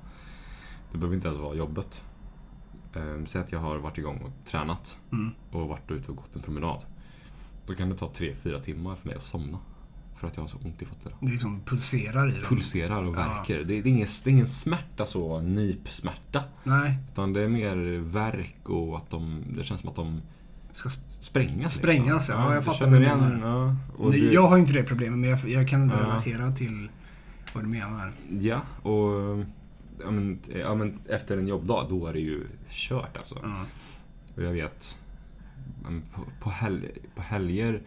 Det 0.92 0.99
behöver 0.99 1.16
inte 1.16 1.28
ens 1.28 1.40
vara 1.40 1.55
jobbet 1.55 2.05
um, 2.94 3.26
Säg 3.26 3.40
att 3.40 3.53
jag 3.53 3.59
har 3.61 3.76
varit 3.78 3.99
igång 3.99 4.18
och 4.18 4.51
tränat 4.51 4.99
Mm. 5.12 5.30
och 5.51 5.68
varit 5.68 5.90
ute 5.90 6.11
och 6.11 6.16
gått 6.16 6.36
en 6.36 6.42
promenad 6.42 6.82
Då 7.66 7.74
kan 7.74 7.88
det 7.88 7.96
ta 7.96 8.09
3-4 8.09 8.61
timmar 8.62 8.96
för 8.96 9.09
mig 9.09 9.16
att 9.16 9.24
somna 9.24 9.59
För 10.16 10.26
att 10.26 10.36
jag 10.36 10.42
har 10.42 10.49
så 10.49 10.57
ont 10.64 10.82
i 10.82 10.84
fötterna 10.84 11.16
Det 11.20 11.30
liksom 11.30 11.61
pulserar 11.61 12.28
i 12.28 12.32
dem. 12.32 12.42
Pulserar 12.49 13.03
och 13.03 13.14
Ja. 13.16 13.34
värker. 13.36 13.59
Det, 13.59 13.64
det, 13.64 13.74
är 13.74 13.86
ingen, 13.86 14.07
det 14.24 14.30
är 14.30 14.32
ingen 14.32 14.49
smärta 14.49 15.07
så, 15.07 15.40
nypsmärta 15.40 16.44
Nej, 16.64 16.99
Utan 17.12 17.32
det 17.32 17.42
är 17.42 17.49
mer 17.49 17.99
värk 17.99 18.68
och 18.68 18.96
att 18.96 19.11
de, 19.11 19.42
det 19.57 19.64
känns 19.64 19.80
som 19.80 19.90
att 19.90 19.96
de 19.96 20.20
ska 20.72 20.88
sp- 21.20 21.24
sprängas. 21.24 21.74
Sprängas, 21.74 22.28
ja, 22.28 22.54
jag 22.54 22.64
fattar 22.64 22.86
vad 22.86 22.94
du 22.94 23.00
menar. 23.00 23.76
Ja, 23.98 24.10
du, 24.10 24.32
Jag 24.32 24.48
har 24.48 24.58
inte 24.58 24.72
det 24.72 24.82
problemet 24.82 25.18
men 25.18 25.30
jag, 25.30 25.38
jag 25.48 25.68
kan 25.68 25.82
inte 25.82 25.96
Ja. 25.96 26.02
relatera 26.04 26.52
till 26.52 26.88
vad 27.54 27.64
du 27.64 27.68
menar. 27.68 28.12
ja, 28.40 28.60
och 28.82 29.38
ja, 30.04 30.10
men, 30.10 30.38
ja, 30.54 30.74
men 30.74 30.98
efter 31.08 31.38
en 31.38 31.46
jobbdag 31.48 31.86
då 31.90 32.06
är 32.06 32.12
det 32.12 32.20
ju 32.20 32.46
kört 32.68 33.16
alltså. 33.16 33.38
Ja. 33.42 33.64
Och 34.36 34.42
jag 34.42 34.52
vet, 34.52 34.98
på, 36.14 36.20
på, 36.40 36.50
helg, 36.50 36.88
på 37.14 37.22
helger 37.22 37.82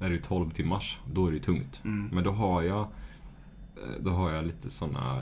är 0.00 0.08
det 0.08 0.14
ju 0.14 0.20
12 0.22 0.50
timmars, 0.50 0.98
då 1.12 1.26
är 1.26 1.32
det 1.32 1.40
tungt. 1.40 1.80
Mm. 1.84 2.08
Men 2.12 2.24
då 2.24 2.30
har 2.30 2.62
jag 2.62 2.80
eh, 2.80 4.00
då 4.00 4.10
har 4.10 4.30
jag 4.32 4.46
lite 4.46 4.70
sådana 4.70 5.20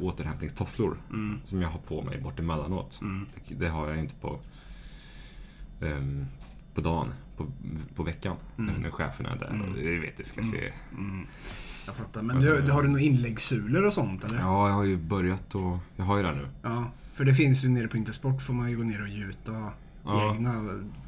återhämtningstofflor 0.00 0.96
Mm. 1.10 1.40
som 1.44 1.62
jag 1.62 1.68
har 1.68 1.78
på 1.78 2.02
mig 2.02 2.20
bort 2.20 2.38
emellanåt. 2.38 2.98
Mm. 3.00 3.26
Det, 3.48 3.54
det 3.54 3.68
har 3.68 3.88
jag 3.88 3.98
inte 3.98 4.14
på 4.14 4.38
ehm, 5.80 6.24
på 6.74 6.80
dagen, 6.80 7.12
på, 7.36 7.46
på 7.94 8.02
veckan. 8.02 8.36
Mm. 8.58 8.74
När 8.74 8.90
cheferna 8.90 9.30
är 9.30 9.36
där. 9.38 9.62
Och 9.68 9.76
det 9.76 9.98
vet, 9.98 10.16
det 10.16 10.24
ska 10.24 10.42
se. 10.42 10.72
Jag 11.86 11.96
fattar. 11.96 12.22
Men 12.22 12.40
du, 12.40 12.60
du 12.60 12.72
har 12.72 12.82
du 12.82 12.88
några 12.88 13.00
inläggssulor 13.02 13.86
och 13.86 13.92
sånt 13.92 14.24
eller? 14.24 14.38
Ja, 14.38 14.68
jag 14.68 14.74
har 14.74 14.84
ju 14.84 14.96
börjat 14.96 15.54
och 15.54 15.78
jag 15.96 16.04
har 16.04 16.16
ju 16.16 16.22
det 16.22 16.34
nu. 16.34 16.48
Ja, 16.62 16.90
för 17.14 17.24
det 17.24 17.34
finns 17.34 17.64
ju 17.64 17.68
nere 17.68 17.88
på 17.88 17.96
Intersport 17.96 18.42
får 18.42 18.54
man 18.54 18.70
ju 18.70 18.76
gå 18.76 18.82
ner 18.82 19.02
och 19.02 19.08
gjuta 19.08 19.70
Ja. 20.04 20.34
egna. 20.34 20.54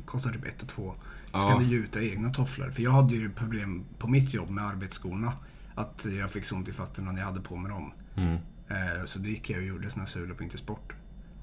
Kostar 0.05 0.31
typ 0.33 0.45
ett 0.47 0.63
och 0.63 0.69
två. 0.69 0.95
Så 0.95 1.01
Ja. 1.33 1.49
kan 1.49 1.59
du 1.63 1.65
gjuta 1.69 2.03
egna 2.03 2.31
tofflor. 2.31 2.71
För 2.71 2.83
jag 2.83 2.91
hade 2.91 3.15
ju 3.15 3.31
problem 3.31 3.85
på 3.99 4.09
mitt 4.09 4.35
jobb 4.35 4.51
med 4.51 4.65
arbetsskorna. 4.67 5.33
Att 5.75 6.07
jag 6.19 6.31
fick 6.31 6.45
så 6.45 6.57
ont 6.57 6.69
i 6.69 6.73
fötterna 6.73 7.13
när 7.13 7.19
jag 7.19 7.27
hade 7.27 7.41
på 7.41 7.57
mig 7.57 7.71
dem. 7.73 7.93
Mm. 8.17 8.35
Eh, 8.69 9.05
så 9.05 9.19
då 9.19 9.29
gick 9.29 9.51
jag 9.51 9.59
och 9.59 9.67
gjorde 9.67 9.91
såna 9.91 10.03
här 10.05 10.11
sulor 10.11 10.35
på 10.35 10.43
Intersport. 10.43 10.93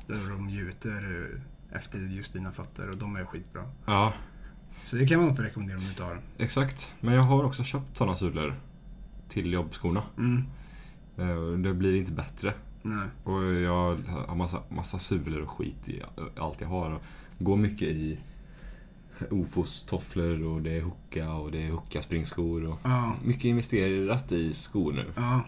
Där 0.07 0.30
de 0.30 0.49
gjuter 0.49 1.30
eh, 1.34 1.41
efter 1.72 1.99
just 1.99 2.34
dina 2.34 2.51
fötter 2.51 2.89
och 2.89 2.97
de 2.97 3.15
är 3.15 3.26
skitbra. 3.26 3.63
Ja, 3.86 4.13
Så 4.86 4.95
det 4.95 5.07
kan 5.07 5.19
man 5.19 5.30
inte 5.30 5.43
rekommendera 5.43 5.78
om 5.78 5.84
du 5.84 5.89
inte 5.89 6.03
har. 6.03 6.19
exakt. 6.38 6.93
Men 6.99 7.13
jag 7.13 7.24
har 7.24 7.43
också 7.43 7.63
köpt 7.63 7.97
sådana 7.97 8.15
sulor 8.15 8.55
till 9.30 9.53
jobbskorna. 9.53 10.03
Mm. 10.17 10.43
Eh, 11.17 11.59
Det 11.63 11.74
blir 11.74 11.95
inte 11.95 12.11
bättre. 12.11 12.53
Nej. 12.82 13.07
Och 13.24 13.43
jag 13.43 13.95
har 14.28 14.36
massa, 14.36 14.63
massa 14.69 14.99
sulor 14.99 15.41
och 15.41 15.49
skit 15.49 15.89
i 15.89 16.01
allt 16.39 16.61
jag 16.61 16.67
har. 16.67 16.99
Går 17.39 17.57
mycket 17.57 17.88
i 17.88 18.19
Ofos 19.32 19.84
tofflor 19.84 20.43
och 20.43 20.61
det 20.61 20.78
är 20.78 20.82
Hoka 20.82 21.34
och 21.34 21.51
det 21.51 21.63
är 21.67 21.72
Hoka 21.72 22.01
springskor. 22.01 22.65
Och 22.65 22.80
Ja. 22.84 23.15
mycket 23.24 23.45
investerat 23.45 24.32
i 24.32 24.53
skor 24.53 24.93
nu. 24.93 25.05
Ja. 25.15 25.41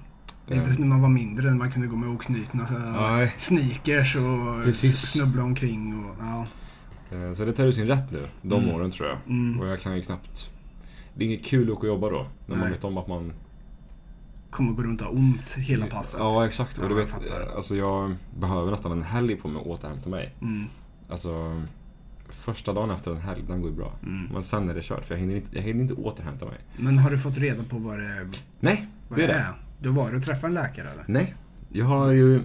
Är 0.48 0.56
inte 0.56 0.80
när 0.82 0.88
man 0.88 1.02
var 1.02 1.10
mindre 1.10 1.50
när 1.50 1.58
man 1.58 1.72
kunde 1.72 1.88
gå 1.88 1.96
med 1.96 2.10
oknutna 2.10 2.68
Nej. 2.94 3.34
sneakers 3.38 4.16
och 4.16 4.64
Precis. 4.64 5.02
snubbla 5.02 5.44
omkring. 5.44 6.06
Och, 6.06 6.16
ja. 6.20 6.48
Eh, 7.18 7.34
Så 7.34 7.46
det 7.46 7.54
tar 7.54 7.66
ut 7.66 7.76
sin 7.76 7.88
rätt 7.88 8.12
nu, 8.12 8.28
de 8.42 8.64
Mm. 8.64 8.76
åren 8.76 8.92
tror 8.92 9.08
jag. 9.10 9.18
Mm. 9.28 9.60
Och 9.60 9.68
jag 9.68 9.82
kan 9.82 9.96
ju 9.96 10.02
knappt... 10.02 10.50
Det 11.16 11.24
är 11.24 11.28
inget 11.28 11.46
kul 11.46 11.64
att 11.72 11.78
åka 11.78 11.82
och 11.82 11.88
jobba 11.88 12.10
då. 12.10 12.28
När 12.46 12.56
man 12.56 12.60
Nej. 12.66 12.72
vet 12.72 12.84
om 12.84 12.98
att 12.98 13.08
man... 13.08 13.34
Kommer 14.50 14.72
gå 14.74 14.82
runt 14.84 15.02
och 15.02 15.08
ha 15.08 15.14
ont 15.14 15.52
hela 15.58 15.86
passet. 15.86 16.20
Ja 16.20 16.46
exakt. 16.48 16.78
Och 16.78 16.84
Ja, 16.84 16.88
du 16.88 16.94
jag 16.94 17.02
vet, 17.02 17.10
fattar. 17.10 17.56
alltså 17.56 17.76
jag 17.76 18.16
behöver 18.40 18.72
nästan 18.72 18.92
en 18.92 19.04
helg 19.04 19.36
på 19.36 19.48
mig 19.48 19.62
att 19.62 19.68
återhämta 19.68 20.10
mig. 20.10 20.36
Mm. 20.42 20.66
Alltså 21.10 21.62
första 22.30 22.74
dagen 22.74 22.90
efter 22.92 23.12
en 23.12 23.18
helg, 23.22 23.44
den 23.48 23.62
går 23.62 23.70
ju 23.70 23.76
bra. 23.76 23.94
Mm. 24.04 24.28
Men 24.34 24.44
sen 24.44 24.70
är 24.70 24.74
det 24.74 24.82
kört 24.84 25.06
för 25.06 25.14
jag 25.16 25.20
hinner, 25.20 25.36
inte, 25.36 25.56
jag 25.56 25.62
hinner 25.64 25.82
inte 25.82 25.94
återhämta 25.94 26.46
mig. 26.46 26.58
Men 26.78 26.98
har 26.98 27.10
du 27.12 27.20
fått 27.20 27.38
reda 27.38 27.64
på 27.64 27.78
vad 27.78 28.00
det, 28.00 28.28
Nej, 28.60 28.88
vad 29.10 29.20
det 29.20 29.24
är 29.24 29.28
det. 29.28 29.46
Du 29.84 29.90
varit 29.90 30.16
och 30.16 30.24
träffat 30.24 30.44
en 30.44 30.54
läkare 30.54 30.90
eller? 30.92 31.04
Nej, 31.08 31.36
jag 31.72 31.86
har 31.86 32.12
ju 32.12 32.40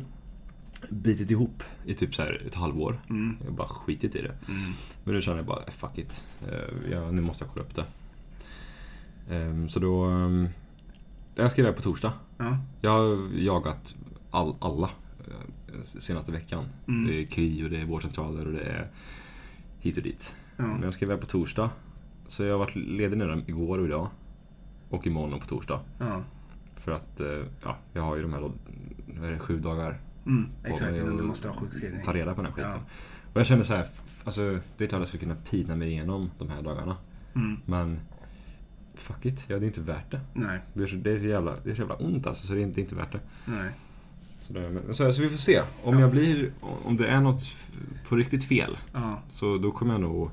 bitit 0.90 1.30
ihop 1.30 1.62
i 1.84 1.94
typ 1.94 2.14
så 2.14 2.22
här 2.22 2.42
ett 2.46 2.54
halvår. 2.54 3.00
Mm. 3.10 3.36
Jag 3.40 3.46
har 3.50 3.56
bara 3.56 3.68
skitit 3.68 4.14
i 4.16 4.22
det. 4.22 4.34
Mm. 4.48 4.72
Men 5.04 5.14
nu 5.14 5.22
känner 5.22 5.36
jag 5.38 5.46
bara, 5.46 5.62
eh, 5.62 5.72
fuck 5.72 5.98
it. 5.98 6.24
Eh, 6.48 6.90
Jag, 6.92 7.14
nu 7.14 7.22
måste 7.22 7.44
jag 7.44 7.52
kolla 7.52 7.64
upp 7.66 7.74
det. 7.74 7.84
Ehm, 9.34 9.68
Så 9.68 9.80
då... 9.80 10.04
ehm, 10.04 10.48
Jag 11.34 11.50
ska 11.52 11.60
iväg 11.62 11.76
på 11.76 11.82
torsdag. 11.82 12.12
Ja. 12.38 12.58
Jag 12.80 12.90
har 12.90 13.28
jagat 13.38 13.94
all, 14.30 14.54
alla 14.60 14.90
eh, 15.26 15.82
senaste 16.00 16.32
veckan. 16.32 16.64
Mm. 16.88 17.06
Det 17.06 17.22
är 17.22 17.26
KRI 17.26 17.64
och 17.66 17.70
det 17.70 17.80
är 17.80 17.84
vårdcentraler 17.84 18.46
och 18.46 18.52
det 18.52 18.62
är 18.64 18.88
hit 19.80 19.96
och 19.96 20.02
dit. 20.02 20.34
Ja. 20.56 20.62
Men 20.66 20.82
jag 20.82 20.92
ska 20.92 21.04
iväg 21.04 21.20
på 21.20 21.26
torsdag. 21.26 21.70
Så 22.28 22.42
jag 22.44 22.52
har 22.52 22.58
varit 22.58 22.76
ledig 22.76 23.16
nu 23.18 23.44
igår 23.46 23.78
och 23.78 23.86
idag. 23.86 24.08
Och 24.88 25.06
imorgon 25.06 25.32
och 25.32 25.40
på 25.40 25.46
torsdag. 25.46 25.80
ja. 25.98 26.22
För 26.88 26.94
att 26.94 27.20
eh, 27.20 27.46
ja, 27.62 27.76
jag 27.92 28.02
har 28.02 28.16
ju 28.16 28.22
de 28.22 28.32
här 28.32 28.40
då, 28.40 28.52
är 29.26 29.30
det, 29.30 29.38
sju 29.38 29.58
dagar 29.60 29.98
Mm. 30.26 30.48
Exakt, 30.64 30.96
innan 30.96 31.16
du 31.16 31.22
måste 31.22 31.48
ha 31.48 31.54
sjukskrivning. 31.54 32.02
ta 32.04 32.12
reda 32.14 32.34
på 32.34 32.42
den 32.42 32.46
här 32.46 32.52
skiten. 32.56 32.70
Ja. 32.70 32.80
Och 33.32 33.40
jag 33.40 33.46
kände 33.46 33.64
så 33.64 33.74
här, 33.74 33.88
alltså 34.24 34.58
det 34.76 34.84
är 34.84 34.88
klart 34.88 35.00
jag 35.00 35.08
skulle 35.08 35.20
kunna 35.20 35.34
pina 35.50 35.76
mig 35.76 35.88
igenom 35.88 36.30
de 36.38 36.48
här 36.50 36.62
dagarna. 36.62 36.96
Mm. 37.34 37.56
Men 37.66 38.00
fuck 38.94 39.26
it, 39.26 39.44
ja, 39.48 39.58
det 39.58 39.64
är 39.64 39.66
inte 39.66 39.80
värt 39.80 40.10
det. 40.10 40.20
Nej, 40.32 40.60
Det 40.74 40.82
är 40.82 40.86
så, 40.86 40.96
det 40.96 41.10
är 41.10 41.18
så, 41.18 41.26
jävla, 41.26 41.54
det 41.64 41.70
är 41.70 41.74
så 41.74 41.80
jävla 41.80 41.94
ont 41.94 42.26
alltså, 42.26 42.46
så 42.46 42.52
det 42.52 42.60
är 42.60 42.62
inte, 42.62 42.74
det 42.74 42.80
är 42.80 42.82
inte 42.82 42.94
värt 42.94 43.12
det. 43.12 43.20
nej. 43.44 43.70
Så, 44.40 44.52
det, 44.52 44.70
men, 44.70 44.94
så, 44.94 45.12
så 45.12 45.22
vi 45.22 45.28
får 45.28 45.36
se. 45.36 45.62
Om 45.82 45.98
jag 45.98 46.10
blir, 46.10 46.52
om 46.60 46.96
det 46.96 47.06
är 47.08 47.20
något 47.20 47.42
på 48.08 48.16
riktigt 48.16 48.44
fel. 48.44 48.78
Ja, 48.92 49.22
Så 49.28 49.58
då 49.58 49.72
kommer 49.72 49.92
jag 49.92 50.00
nog... 50.00 50.30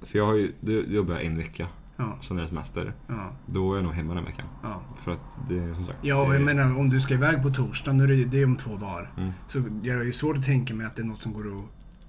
För 0.00 0.18
jag 0.18 0.26
har 0.26 0.34
ju, 0.34 0.52
då 0.60 0.72
jobbar 0.72 1.14
jag 1.14 1.24
en 1.24 1.36
vecka, 1.36 1.68
ja, 2.02 2.16
sen 2.20 2.38
är 2.38 2.42
det 2.42 2.48
semester. 2.48 2.92
ja. 3.08 3.30
Då 3.46 3.72
är 3.72 3.76
jag 3.76 3.84
nog 3.84 3.92
hemma 3.94 4.14
den 4.14 4.24
veckan. 4.24 4.46
ja. 4.62 4.80
För 5.04 5.12
att 5.12 5.38
det 5.48 5.58
är 5.58 5.74
som 5.74 5.86
sagt... 5.86 5.98
Ja, 6.02 6.34
jag 6.34 6.42
menar 6.42 6.78
om 6.78 6.88
du 6.88 7.00
ska 7.00 7.14
iväg 7.14 7.42
på 7.42 7.50
torsdag, 7.50 7.92
nu 7.92 8.04
är 8.04 8.08
det, 8.08 8.24
det 8.24 8.40
är 8.42 8.46
om 8.46 8.56
två 8.56 8.76
dagar. 8.76 9.10
Mm. 9.16 9.32
Så 9.46 9.62
jag 9.82 10.00
är 10.00 10.04
ju 10.04 10.12
svårt 10.12 10.36
att 10.36 10.44
tänka 10.44 10.74
mig 10.74 10.86
att 10.86 10.96
det 10.96 11.02
är 11.02 11.06
något 11.06 11.22
som 11.22 11.32
går 11.32 11.46
att... 11.46 11.64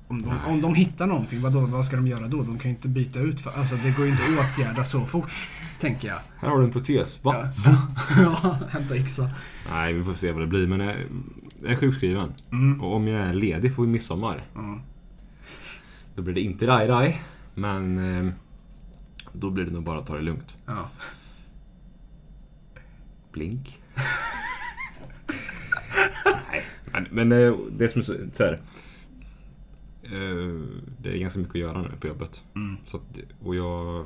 Om 0.08 0.22
de, 0.22 0.28
Nej. 0.28 0.38
om 0.54 0.62
de 0.62 0.76
hittar 0.76 1.08
någonting, 1.08 1.42
vadå, 1.42 1.60
vad 1.66 1.86
ska 1.86 1.96
de 1.96 2.08
göra 2.08 2.28
då? 2.28 2.38
De 2.38 2.60
kan 2.60 2.72
ju 2.72 2.76
inte 2.76 2.88
byta 2.88 3.20
ut 3.20 3.40
för, 3.40 3.52
Alltså 3.52 3.76
det 3.76 3.92
går 3.92 4.06
ju 4.06 4.12
inte 4.12 4.24
att 4.24 4.30
åtgärda 4.60 4.84
så 4.84 5.06
fort, 5.06 5.50
tänker 5.80 6.08
jag. 6.08 6.18
Här 6.40 6.50
har 6.50 6.58
du 6.60 6.64
en 6.66 6.72
protes. 6.72 7.24
Va? 7.24 7.50
Ja, 7.66 7.78
ja 8.44 8.58
hämta 8.70 8.96
yxa. 8.96 9.30
Nej, 9.72 9.94
vi 9.94 10.04
får 10.04 10.14
se 10.14 10.32
vad 10.32 10.42
det 10.42 10.48
blir. 10.48 10.68
Men 10.68 10.80
jag, 10.80 10.96
är 11.66 11.76
sjukskriven. 11.76 12.34
Mm. 12.52 12.82
Och 12.82 12.96
om 12.96 13.08
jag 13.08 13.22
är 13.22 13.34
ledig 13.34 13.76
på 13.76 13.82
midsommar, 13.82 14.44
Ja. 14.56 14.80
då 16.16 16.22
blir 16.22 16.34
det 16.34 16.42
inte 16.42 16.68
raj-raj. 16.68 17.22
Men 17.56 17.98
eh, 18.28 18.34
då 19.34 19.50
blir 19.50 19.66
det 19.66 19.72
nog 19.72 19.84
bara 19.84 20.00
att 20.00 20.08
ta 20.08 20.16
det 20.16 20.22
lugnt. 20.22 20.58
Ja. 20.66 20.90
Blink. 23.32 23.80
Nej, 26.52 26.64
men, 26.92 27.08
men 27.12 27.32
eh, 27.32 27.56
det 27.72 27.90
som 27.90 28.02
är 28.02 28.06
så, 28.34 28.44
här, 28.44 28.54
eh, 30.04 30.62
Det 30.98 31.10
är 31.10 31.18
ganska 31.18 31.40
mycket 31.40 31.56
att 31.56 31.62
göra 31.62 31.82
nu 31.82 31.90
på 32.00 32.08
jobbet. 32.08 32.42
Mm. 32.56 32.78
Så 32.86 32.98
att, 32.98 33.18
och 33.44 33.56
jag, 33.56 34.06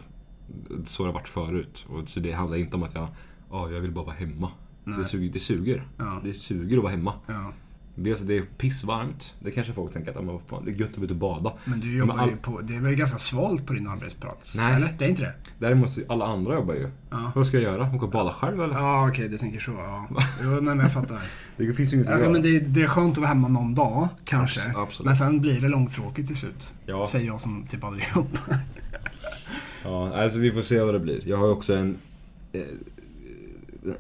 så 0.86 1.04
har 1.04 1.08
det 1.08 1.14
varit 1.14 1.28
förut. 1.30 1.86
Och 1.90 2.10
så 2.10 2.20
det 2.20 2.32
handlar 2.32 2.58
inte 2.58 2.76
om 2.76 2.84
att 2.84 2.96
jag, 2.96 3.10
ja, 3.52 3.72
jag 3.72 3.82
vill 3.82 3.92
bara 3.92 4.06
vara 4.06 4.16
hemma. 4.16 4.52
Nej. 4.84 4.98
Det 4.98 5.06
suger, 5.06 5.34
det 5.34 5.40
suger. 5.40 5.88
Ja. 5.98 6.22
Det 6.24 6.34
suger 6.34 6.78
att 6.78 6.84
vara 6.84 6.92
hemma. 6.92 7.14
ja. 7.28 7.54
Dels 8.00 8.22
det 8.22 8.38
är 8.38 8.42
pissvarmt. 8.58 9.34
Det 9.40 9.52
kanske 9.52 9.74
folk 9.74 9.94
tänker 9.94 10.18
att 10.18 10.26
men 10.26 10.40
fan, 10.48 10.66
det 10.66 10.72
är 10.72 10.76
gött 10.76 10.90
att 10.90 10.96
gå 10.98 11.04
ut 11.04 11.12
och 11.12 11.18
bada. 11.18 11.54
Men 11.66 11.80
du 11.80 11.98
jobbar 11.98 12.18
all- 12.18 12.30
ju 12.30 12.36
på... 12.38 12.62
Det 12.62 12.76
är 12.76 12.80
väl 12.82 12.96
ganska 12.96 13.18
svalt 13.18 13.66
på 13.66 13.74
din 13.74 13.88
arbetsplats? 13.88 14.56
Nej. 14.56 14.76
Eller? 14.76 14.96
Det 15.00 15.06
är 15.06 15.10
inte 15.10 15.22
det? 15.22 15.34
Däremot 15.60 15.92
så 15.92 16.02
alla 16.10 16.26
andra 16.26 16.54
jobbar 16.56 16.74
ju. 16.74 16.90
Ja. 17.10 17.32
Vad 17.36 17.48
ska 17.48 17.58
jag 17.58 17.64
göra? 17.64 17.96
Åka 17.96 18.06
och 18.06 18.12
bada 18.12 18.32
själv 18.34 18.62
eller? 18.64 18.74
Ja, 18.76 19.10
okej, 19.10 19.30
du 19.30 19.38
tänker 19.38 19.60
så. 19.60 19.72
Ja. 19.72 20.08
Jo, 20.44 20.50
nej, 20.50 20.62
men 20.62 20.80
jag 20.80 20.94
fattar. 20.94 21.22
Det 21.58 21.74
finns 21.74 21.94
ju 21.94 21.98
inget 21.98 22.08
att 22.08 22.14
Alltså, 22.14 22.30
men 22.30 22.42
det, 22.42 22.60
det 22.60 22.82
är 22.84 22.88
skönt 22.88 23.12
att 23.12 23.18
vara 23.18 23.28
hemma 23.28 23.48
någon 23.48 23.76
dag, 23.76 24.08
kanske. 24.26 24.60
Abs- 24.60 24.82
absolut. 24.82 25.06
Men 25.06 25.16
sen 25.16 25.42
blir 25.42 25.62
det 25.62 25.68
långtråkigt 25.68 26.28
till 26.28 26.38
slut. 26.38 26.74
Ja. 26.86 27.08
Säger 27.08 27.28
jag 27.28 27.42
som 27.42 27.66
typ 27.70 27.84
aldrig 27.84 28.06
jobbar. 28.16 28.58
Ja, 29.84 30.24
alltså 30.24 30.40
vi 30.40 30.52
får 30.52 30.62
se 30.62 30.80
vad 30.82 30.94
det 30.94 31.00
blir. 31.00 31.22
Jag 31.28 31.38
har 31.38 31.46
ju 31.46 31.52
också 31.52 31.76
en, 31.76 31.98
eh, 32.54 32.62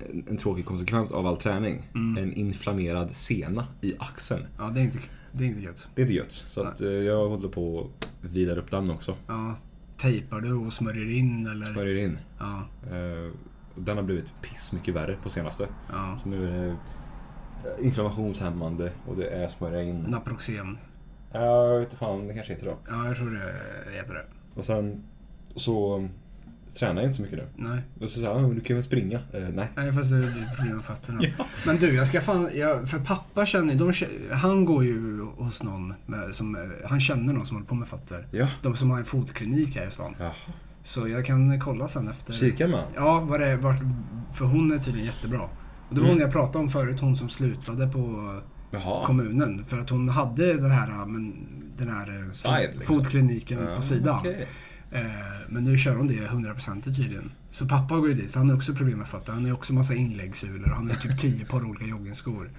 en, 0.09 0.23
en 0.29 0.37
tråkig 0.37 0.65
konsekvens 0.65 1.11
av 1.11 1.27
all 1.27 1.37
träning. 1.37 1.87
Mm. 1.95 2.23
En 2.23 2.33
inflammerad 2.33 3.15
sena 3.15 3.67
i 3.81 3.93
axeln. 3.99 4.45
Ja, 4.57 4.69
det 4.73 4.79
är 4.79 4.83
inte, 4.83 4.97
det 5.31 5.43
är 5.43 5.47
inte 5.47 5.61
gött. 5.61 5.87
Det 5.95 6.01
är 6.01 6.03
inte 6.05 6.15
gött. 6.15 6.45
Så 6.49 6.61
att, 6.61 6.81
eh, 6.81 6.87
jag 6.89 7.29
håller 7.29 7.49
på 7.49 7.89
att 8.01 8.09
vila 8.31 8.53
upp 8.55 8.71
den 8.71 8.91
också. 8.91 9.15
Ja. 9.27 9.55
Tejpar 9.97 10.41
du 10.41 10.53
och 10.53 10.73
smörjer 10.73 11.09
in 11.17 11.47
eller? 11.47 11.65
Smörjer 11.65 11.95
in. 12.05 12.17
Ja, 12.39 12.63
Eh, 12.91 13.31
och 13.75 13.81
den 13.83 13.97
har 13.97 14.03
blivit 14.03 14.33
piss 14.41 14.71
mycket 14.71 14.93
värre 14.93 15.17
på 15.23 15.29
senaste. 15.29 15.67
ja. 15.91 16.19
Så 16.23 16.29
nu 16.29 16.47
är 16.47 16.51
det 16.51 16.67
eh, 16.67 17.85
inflammationshämmande 17.85 18.91
och 19.07 19.15
det 19.17 19.29
är 19.29 19.47
smörja 19.47 19.83
in. 19.83 19.99
Naproxen. 19.99 20.77
Ja, 21.31 21.39
jag 21.67 21.79
vet 21.79 21.87
inte 21.87 21.97
fan, 21.97 22.27
det 22.27 22.33
kanske 22.33 22.53
heter 22.53 22.65
då. 22.65 22.77
Ja, 22.89 23.07
jag 23.07 23.15
tror 23.17 23.31
det 23.31 23.97
heter 23.97 24.13
det. 24.13 24.25
Och 24.59 24.65
sen 24.65 25.03
så 25.55 26.07
tränar 26.79 26.95
jag 27.01 27.05
inte 27.09 27.15
så 27.17 27.21
mycket 27.21 27.37
nu. 27.37 27.47
Nej. 27.69 27.81
Och 28.01 28.09
så 28.09 28.19
sa 28.19 28.27
"Ah, 28.27 28.41
du 28.47 28.59
kan 28.61 28.75
väl 28.75 28.83
springa? 28.83 29.17
Eh, 29.33 29.41
nej. 29.53 29.67
Nej, 29.75 29.93
fast 29.93 30.09
det 30.09 30.17
är 30.17 30.55
problem 30.55 30.75
med 30.75 30.85
fötterna. 30.85 31.21
Men 31.65 31.77
du, 31.77 31.95
jag 31.95 32.07
ska 32.07 32.21
fan... 32.21 32.49
Jag, 32.53 32.89
för 32.89 32.99
pappa 32.99 33.45
känner 33.45 33.75
de, 33.75 33.91
kä- 33.91 34.33
Han 34.33 34.65
går 34.65 34.83
ju 34.83 35.21
hos 35.37 35.63
någon 35.63 35.93
med, 36.05 36.35
som... 36.35 36.55
eh, 36.55 36.61
Han 36.89 36.99
känner 36.99 37.33
någon 37.33 37.45
som 37.45 37.55
håller 37.55 37.67
på 37.67 37.75
med 37.75 37.87
fötter. 37.87 38.27
Ja. 38.31 38.47
De 38.63 38.75
som 38.77 38.91
har 38.91 38.97
en 38.97 39.05
fotklinik 39.05 39.75
här 39.75 39.87
i 39.87 39.91
stan. 39.91 40.15
Jaha. 40.19 40.31
Så 40.83 41.07
jag 41.07 41.25
kan 41.25 41.59
kolla 41.59 41.87
sen 41.87 42.07
efter. 42.07 42.33
Kika 42.33 42.67
med 42.67 42.83
Ja, 42.95 43.19
vad 43.19 43.39
det 43.39 43.57
vart, 43.57 43.79
för 44.33 44.45
hon 44.45 44.71
är 44.71 44.77
tydligen 44.77 45.05
jättebra. 45.07 45.41
Och 45.89 45.95
det 45.95 46.01
var 46.01 46.07
Mm. 46.07 46.09
hon 46.11 46.19
jag 46.21 46.31
pratade 46.31 46.57
om 46.59 46.69
förut, 46.69 46.99
hon 46.99 47.15
som 47.17 47.29
slutade 47.29 47.87
på 47.87 48.35
Jaha. 48.71 49.05
kommunen. 49.05 49.65
För 49.65 49.79
att 49.79 49.89
hon 49.89 50.09
hade 50.09 50.53
den 50.53 50.71
här, 50.71 51.05
men, 51.05 51.33
den 51.77 51.89
här 51.89 52.07
eh, 52.25 52.31
Side, 52.31 52.69
fot- 52.69 52.75
liksom. 52.75 52.95
fotkliniken 52.95 53.57
Ja, 53.69 53.75
på 53.75 53.81
sidan. 53.81 54.19
okej. 54.19 54.47
Eh, 54.91 55.01
men 55.49 55.63
nu 55.63 55.77
kör 55.77 55.95
hon 55.95 56.07
det 56.07 56.13
100% 56.13 56.81
tydligen. 56.83 57.31
Så 57.51 57.67
pappa 57.67 57.95
går 57.97 58.07
ju 58.09 58.13
dit, 58.13 58.31
för 58.31 58.39
han 58.39 58.49
har 58.49 58.55
också 58.55 58.73
problem 58.75 58.97
med 58.97 59.07
fötter. 59.07 59.31
Han 59.31 59.41
har 59.41 59.47
ju 59.47 59.53
också 59.53 59.73
massa 59.73 59.93
inläggssulor 59.93 60.69
och 60.69 60.75
han 60.75 60.87
har 60.87 60.93
ju 60.93 60.99
typ 61.01 61.19
10 61.19 61.45
par 61.45 61.63
olika 61.65 61.85
joggingskor. 61.85 62.51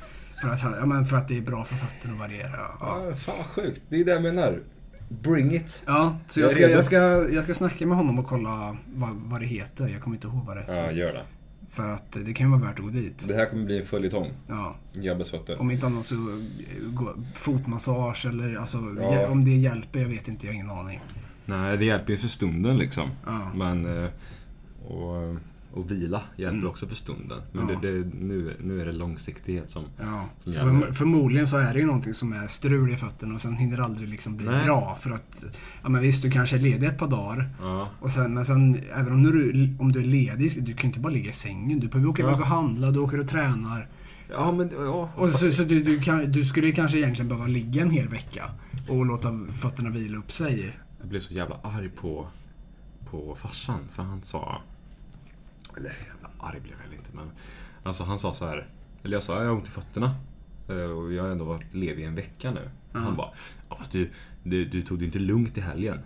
För 0.43 0.49
att, 0.49 0.61
han, 0.61 0.73
ja, 0.73 0.87
men 0.87 1.05
för 1.07 1.17
att 1.17 1.29
det 1.29 1.37
är 1.39 1.43
bra 1.43 1.65
för 1.65 1.75
fötterna 1.75 2.13
att 2.15 2.19
variera. 2.19 2.51
Ja. 2.81 3.05
Ja, 3.11 3.17
fan 3.17 3.45
sjukt. 3.45 3.83
Det 3.89 4.01
är 4.01 4.05
det 4.05 4.13
jag 4.13 4.23
menar. 4.23 4.61
Bring 5.09 5.55
it. 5.55 5.83
Ja, 5.87 6.17
så 6.29 6.41
Jag 6.41 6.51
ska, 6.53 6.61
jag, 6.61 6.85
ska, 6.85 6.97
jag 7.33 7.45
ska 7.45 7.55
snacka 7.55 7.87
med 7.87 7.97
honom 7.97 8.19
och 8.19 8.27
kolla 8.27 8.77
vad, 8.95 9.11
vad 9.15 9.41
det 9.41 9.47
heter. 9.47 9.89
Jag 9.89 10.03
kommer 10.03 10.17
inte 10.17 10.27
ihåg 10.27 10.45
vad 10.47 10.57
det 10.57 10.61
heter. 10.61 10.75
Ja, 10.85 10.91
gör 10.93 11.13
det. 11.13 11.23
För 11.71 11.95
att 11.95 12.13
det 12.27 12.33
kan 12.33 12.47
ju 12.47 12.51
vara 12.59 12.69
värt 12.71 12.79
att 12.79 12.85
gå 12.85 12.91
dit. 12.91 13.25
Det 13.29 13.35
här 13.35 13.47
kommer 13.47 13.65
bli 13.65 13.81
en 13.81 13.87
följetong. 13.87 14.31
Ja. 14.47 14.77
Jabbes 14.93 15.31
fötter. 15.31 15.61
Om 15.61 15.71
inte 15.71 15.87
annat 15.87 16.07
så 16.07 16.15
eh, 16.15 17.07
fotmassage 17.35 18.27
eller 18.27 18.55
alltså, 18.57 18.79
Ja. 19.01 19.27
om 19.29 19.45
det 19.45 19.51
hjälper, 19.57 20.01
jag 20.01 20.09
vet 20.09 20.29
inte, 20.29 20.47
jag 20.47 20.53
har 20.53 20.55
ingen 20.55 20.71
aning. 20.71 21.01
Nej, 21.49 21.77
det 21.77 21.85
hjälper 21.85 22.13
ju 22.13 22.17
för 22.19 22.29
stunden 22.29 22.79
liksom. 22.79 23.11
Ja. 23.27 23.53
Men... 23.55 24.05
eh, 24.05 24.11
Och, 24.87 25.37
och 25.73 25.91
vila 25.91 26.23
hjälper 26.37 26.57
Mm. 26.57 26.69
också 26.71 26.87
för 26.87 26.95
stunden. 26.95 27.39
Men 27.53 27.69
Ja. 27.69 27.79
det, 27.83 27.93
det, 28.03 28.11
nu, 28.21 28.57
nu 28.65 28.81
är 28.81 28.87
det 28.87 28.93
långsiktighet 28.93 29.71
som... 29.71 29.85
Ja, 30.01 30.25
Som 30.45 30.53
så 30.87 30.93
förmodligen 30.93 31.47
så 31.47 31.57
är 31.57 31.73
det 31.75 31.81
ju 31.81 31.87
någonting 31.87 32.15
som 32.15 32.33
är 32.33 32.47
strul 32.47 32.91
i 32.93 32.97
fötterna 32.97 33.35
och 33.35 33.41
sen 33.41 33.57
hinner 33.57 33.77
det 33.77 33.85
aldrig 33.85 34.09
liksom 34.09 34.37
bli 34.37 34.47
Nej. 34.47 34.65
bra. 34.65 34.97
För 35.01 35.11
att, 35.11 35.45
ja 35.83 35.89
men 35.89 36.03
visst 36.03 36.23
du 36.23 36.31
kanske 36.31 36.57
är 36.57 36.61
ledig 36.61 36.87
ett 36.89 36.99
par 36.99 37.09
dagar. 37.09 37.49
Ja. 37.61 37.89
Och 38.01 38.11
sen, 38.11 38.35
men 38.35 38.45
sen, 38.45 38.77
även 38.95 39.13
om 39.13 39.23
du, 39.23 39.75
om 39.79 39.93
du 39.93 40.01
är 40.01 40.05
ledig, 40.05 40.65
du 40.65 40.73
kan 40.73 40.83
ju 40.83 40.87
inte 40.89 41.01
bara 41.01 41.13
ligga 41.13 41.31
i 41.31 41.33
sängen. 41.33 41.81
Du 41.81 41.89
behöver 41.89 42.09
åka 42.11 42.23
iväg 42.23 42.41
och 42.41 42.47
handla, 42.47 42.91
du 42.91 42.99
åker 42.99 43.21
och 43.21 43.29
tränar. 43.29 43.89
Ja, 44.31 44.53
men... 44.53 44.71
Ja. 44.79 45.11
Och 45.17 45.29
så, 45.29 45.51
så 45.53 45.63
du, 45.63 45.83
du, 45.83 46.01
kan, 46.01 46.33
du 46.33 46.45
skulle 46.45 46.73
kanske 46.73 46.99
egentligen 46.99 47.29
behöva 47.29 47.47
ligga 47.47 47.83
en 47.83 47.91
hel 47.91 48.09
vecka 48.09 48.51
och 48.89 49.07
låta 49.07 49.41
fötterna 49.61 49.91
vila 49.91 50.19
upp 50.19 50.33
sig. 50.33 50.77
Jag 51.09 51.11
blev 51.11 51.21
så 51.21 51.35
jävla 51.35 51.57
arg 51.63 51.89
på, 51.89 52.29
på 53.11 53.37
farsan. 53.41 53.89
För 53.93 54.03
han 54.03 54.23
sa... 54.23 54.63
Eller 55.77 55.89
jävla 55.89 56.31
arg 56.39 56.61
blev 56.61 56.75
jag 56.83 56.89
väl 56.89 56.99
inte 56.99 57.11
men... 57.17 57.31
Alltså 57.83 58.05
han 58.05 58.19
sa 58.19 58.35
så 58.35 58.47
här. 58.47 58.67
Eller 59.03 59.17
jag 59.17 59.23
sa 59.23 59.39
jag 59.39 59.45
har 59.49 59.55
ont 59.57 59.69
i 59.69 59.71
fötterna. 59.71 60.15
Eh, 60.69 60.75
Och 60.77 61.13
jag 61.13 61.23
har 61.23 61.31
ändå 61.31 61.45
varit 61.45 61.75
ledig 61.75 62.05
en 62.05 62.15
vecka 62.15 62.51
nu. 62.51 62.71
Ja. 62.93 62.99
Han 62.99 63.17
bara. 63.17 63.31
Ja, 63.69 63.77
fast 63.77 63.93
du, 63.93 64.11
du, 64.43 64.65
du 64.65 64.83
tog 64.83 64.99
det 64.99 65.05
inte 65.05 65.19
lugnt 65.19 65.59
i 65.59 65.61
helgen. 65.61 65.99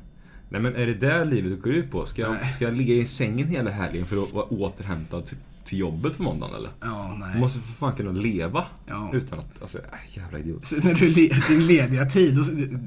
Nej 0.49 0.61
men 0.61 0.77
är 0.77 0.87
det 0.87 0.95
där 0.95 1.25
livet 1.25 1.63
går 1.63 1.73
ut 1.73 1.91
på? 1.91 2.07
Ska 2.07 2.23
jag, 2.23 2.55
ska 2.55 2.65
jag 2.65 2.75
ligga 2.75 2.95
i 2.95 3.07
sängen 3.07 3.49
hela 3.49 3.71
helgen 3.71 4.05
för 4.05 4.17
att 4.23 4.33
vara 4.33 4.45
återhämtad 4.45 5.27
till, 5.27 5.37
till 5.65 5.79
jobbet 5.79 6.17
på 6.17 6.23
måndagen 6.23 6.55
eller? 6.55 6.71
Ja, 6.81 7.17
nej. 7.21 7.35
Du 7.35 7.41
måste 7.41 7.61
för 7.61 7.73
fan 7.73 7.97
kunna 7.97 8.13
leva 8.13 8.65
Ja. 8.87 9.11
utan 9.13 9.39
att... 9.39 9.63
Alltså, 9.63 9.79
äh, 9.79 10.19
jävla 10.19 10.39
idiot. 10.39 10.65
Så 10.67 10.77
när 10.77 10.95
du 10.95 11.13
din 11.49 11.67
lediga 11.67 12.05
tid, 12.07 12.35
då, 12.37 12.43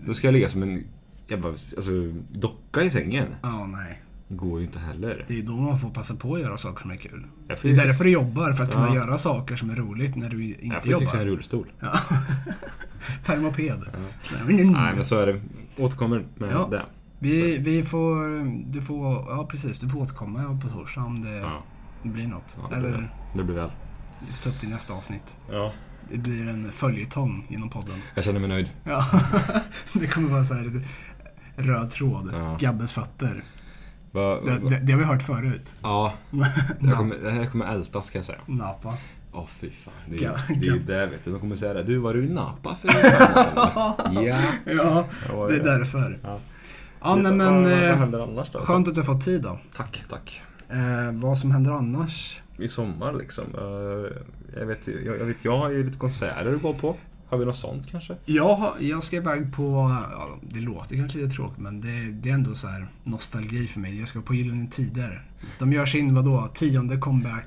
Då 0.07 0.13
ska 0.13 0.27
jag 0.27 0.33
ligga 0.33 0.49
som 0.49 0.63
en 0.63 0.83
jävla 1.27 1.49
alltså, 1.49 1.91
docka 2.31 2.83
i 2.83 2.91
sängen. 2.91 3.27
ja 3.41 3.65
nej. 3.67 4.01
Det 4.27 4.35
går 4.35 4.59
ju 4.59 4.65
inte 4.65 4.79
heller. 4.79 5.25
Det 5.27 5.33
är 5.33 5.37
ju 5.37 5.43
då 5.43 5.53
man 5.55 5.79
får 5.79 5.89
passa 5.89 6.15
på 6.15 6.35
att 6.35 6.41
göra 6.41 6.57
saker 6.57 6.81
som 6.81 6.91
är 6.91 6.95
kul. 6.95 7.25
Jag 7.47 7.57
Det 7.61 7.67
ju- 7.69 7.73
är 7.79 7.87
därför 7.87 8.03
du 8.03 8.09
jobbar, 8.11 8.51
för 8.53 8.63
att 8.63 8.71
kunna 8.73 8.87
Ja. 8.87 8.95
göra 8.95 9.17
saker 9.17 9.55
som 9.55 9.69
är 9.69 9.75
roligt 9.75 10.15
när 10.15 10.29
du 10.29 10.45
Jag 10.49 10.59
inte 10.59 10.81
får 10.81 10.91
ju 10.91 10.99
fixa 10.99 11.17
en 11.17 11.19
jobbar. 11.21 11.31
rullstol. 11.35 11.71
Ja. 11.79 11.99
Permoped. 13.25 13.85
Nej 14.45 14.93
men 14.95 15.05
så 15.05 15.19
är 15.19 15.25
det. 15.27 15.41
Återkommer 15.77 16.25
med 16.35 16.51
Ja. 16.51 16.67
det. 16.71 16.85
Vi, 17.19 17.57
vi 17.57 17.83
får, 17.83 18.43
du 18.73 18.81
får, 18.81 19.13
ja 19.29 19.47
precis, 19.51 19.79
du 19.79 19.89
får 19.89 19.99
återkomma 19.99 20.41
ja, 20.41 20.59
på 20.61 20.77
torsdag 20.77 21.01
om 21.01 21.21
det 21.21 21.35
Ja. 21.37 21.63
blir 22.03 22.27
något. 22.27 22.57
Ja, 22.61 22.75
det 22.75 22.81
blir 22.81 22.89
väl. 22.89 22.99
Eller 22.99 23.09
Det 23.35 23.43
blir 23.43 23.55
väl. 23.55 23.69
du 24.27 24.33
får 24.33 24.43
ta 24.43 24.49
upp 24.49 24.61
det 24.61 24.67
i 24.67 24.69
nästa 24.69 24.93
avsnitt. 24.93 25.37
Ja. 25.51 25.73
Det 26.11 26.17
blir 26.17 26.47
en 26.47 26.71
följetong 26.71 27.45
inom 27.49 27.69
podden. 27.69 28.01
Jag 28.15 28.23
känner 28.25 28.39
mig 28.39 28.49
nöjd. 28.49 28.69
Ja, 28.83 29.05
det 29.93 30.07
kommer 30.07 30.29
vara 30.29 30.45
så 30.45 30.53
här 30.53 30.81
röd 31.55 31.89
tråd. 31.89 32.29
Ja. 32.33 32.57
Gabbes 32.59 32.91
fötter. 32.93 33.43
Va, 34.11 34.39
Det, 34.45 34.51
va, 34.59 34.69
det, 34.69 34.79
det 34.83 34.91
har 34.91 34.99
vi 34.99 35.05
hört 35.05 35.21
förut. 35.23 35.75
ja, 35.81 36.13
jag 36.31 36.47
Na, 36.79 36.95
kommer, 36.95 37.15
det 37.15 37.31
här 37.31 37.45
kommer 37.45 37.73
ältas 37.73 38.05
ska 38.05 38.17
jag 38.17 38.25
säga. 38.25 38.39
napa. 38.45 38.93
Åh 39.33 39.45
fy 39.59 39.69
fan. 39.69 39.93
Det 40.09 40.15
är, 40.15 40.23
Ja, 40.23 40.31
det 40.61 40.67
är 40.67 40.71
ja. 40.71 40.81
det 40.87 41.05
vet 41.05 41.23
du. 41.25 41.31
De 41.31 41.39
kommer 41.39 41.55
säga 41.55 41.73
det. 41.73 41.83
Du 41.83 41.97
var 41.97 42.13
du 42.13 42.25
i 42.25 42.29
Napa 42.29 42.75
för 42.75 42.87
Ja. 43.55 43.97
Ja, 44.11 44.35
Ja, 44.65 45.47
det 45.47 45.55
är 45.55 45.57
ja. 45.57 45.63
därför. 45.63 46.19
Ja. 46.23 46.39
Ja, 47.01 47.15
nej, 47.15 47.31
men 47.33 47.63
vad, 47.63 47.63
vad 47.63 47.83
eh, 47.83 47.95
händer 47.97 48.19
annars 48.19 48.49
då? 48.51 48.59
skönt 48.59 48.87
att 48.87 48.95
du 48.95 48.99
har 49.01 49.05
fått 49.05 49.25
tid 49.25 49.41
då. 49.41 49.59
Tack, 49.75 50.03
tack. 50.09 50.41
Eh, 50.69 51.11
vad 51.13 51.39
som 51.39 51.51
händer 51.51 51.71
annars? 51.71 52.41
I 52.57 52.69
sommar 52.69 53.13
liksom. 53.13 53.43
Eh, 53.57 54.11
jag 54.59 54.65
vet 54.65 54.87
jag, 54.87 55.17
jag, 55.19 55.25
vet, 55.25 55.37
jag 55.41 55.57
har 55.57 55.69
ju 55.69 55.83
lite 55.83 55.97
konserter 55.97 56.53
att 56.55 56.61
gå 56.61 56.73
på. 56.73 56.95
Har 57.29 57.37
vi 57.37 57.45
något 57.45 57.57
sånt 57.57 57.87
kanske? 57.91 58.15
Jag, 58.25 58.55
har- 58.55 58.75
jag 58.79 59.03
ska 59.03 59.15
iväg 59.15 59.53
på, 59.53 59.63
ja, 60.13 60.27
det 60.41 60.59
låter 60.59 60.95
kanske 60.95 61.17
lite 61.17 61.35
tråkigt 61.35 61.57
men 61.59 61.81
det, 61.81 62.11
det 62.11 62.29
är 62.29 62.33
ändå 62.33 62.55
så 62.55 62.67
här 62.67 62.87
nostalgi 63.03 63.67
för 63.67 63.79
mig. 63.79 63.99
Jag 63.99 64.07
ska 64.07 64.21
på 64.21 64.33
Gyllene 64.33 64.67
Tider. 64.71 65.23
De 65.59 65.73
gör 65.73 65.85
sin, 65.85 66.15
vadå, 66.15 66.49
tionde 66.53 66.97
comeback. 66.97 67.45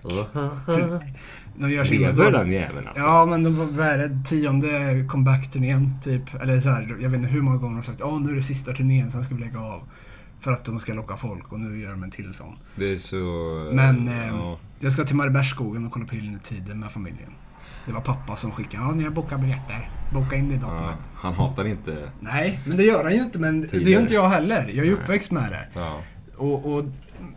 De 1.59 1.71
gör 1.71 1.85
sin, 1.85 2.01
Lever 2.01 2.13
vadå? 2.25 2.39
den 2.39 2.53
jäveln 2.53 2.87
alltså? 2.89 3.03
Ja 3.03 3.27
men 3.27 3.43
de, 3.43 3.77
vad 3.77 3.87
är 3.87 3.99
det, 3.99 4.25
tionde 4.29 5.05
comeback-turnén 5.09 5.95
typ. 6.03 6.35
Eller 6.35 6.61
så 6.61 6.69
här, 6.69 6.97
jag 7.01 7.11
vet 7.11 7.19
inte 7.19 7.31
hur 7.33 7.43
många 7.43 7.57
gånger 7.57 7.71
de 7.71 7.77
har 7.77 7.83
sagt 7.83 8.03
att 8.03 8.23
nu 8.23 8.31
är 8.33 8.37
det 8.37 8.43
sista 8.43 8.73
turnén, 8.73 9.11
sen 9.11 9.25
ska 9.25 9.35
vi 9.35 9.41
lägga 9.41 9.61
av. 9.61 9.81
För 10.41 10.51
att 10.53 10.65
de 10.65 10.81
ska 10.81 10.95
locka 10.95 11.17
folk 11.17 11.53
och 11.53 11.61
nu 11.61 11.81
gör 11.81 11.91
de 11.91 12.03
en 12.03 12.11
till 12.11 12.35
sån. 12.35 12.57
Det 12.77 12.93
är 12.93 12.99
så... 12.99 13.17
Men 13.75 14.09
eh, 14.09 14.27
ja. 14.29 14.59
jag 14.81 14.93
ska 14.93 15.05
till 15.05 15.17
Mariebergsskogen 15.17 15.87
och 15.87 15.93
kolla 15.93 16.07
på 16.07 16.15
Gyllene 16.15 16.39
Tider 16.39 16.75
med 16.75 16.91
familjen. 16.91 17.31
Det 17.87 17.93
var 17.93 18.01
pappa 18.01 18.37
som 18.37 18.51
skickade, 18.53 18.83
ja 18.85 18.91
ni 18.91 19.05
har 19.05 19.11
bokat 19.11 19.41
biljetter. 19.41 19.91
Boka 20.13 20.37
in 20.37 20.49
det 20.49 20.55
i 20.55 20.59
datumet. 20.59 20.83
ja, 20.83 20.97
han 21.15 21.35
hatar 21.35 21.65
inte... 21.67 22.11
Nej, 22.21 22.61
men 22.67 22.77
det 22.77 22.83
gör 22.83 23.05
han 23.05 23.13
ju 23.15 23.23
inte. 23.23 23.39
Men 23.39 23.61
det 23.61 23.67
Tidigare. 23.69 23.91
gör 23.93 24.01
inte 24.01 24.15
jag 24.15 24.29
heller. 24.29 24.61
Jag 24.69 24.79
är 24.79 24.85
ju 24.85 24.93
uppväxt 24.93 25.31
med 25.31 25.51
det. 25.51 25.69
Ja. 25.81 26.03
Och, 26.37 26.73
och 26.75 26.85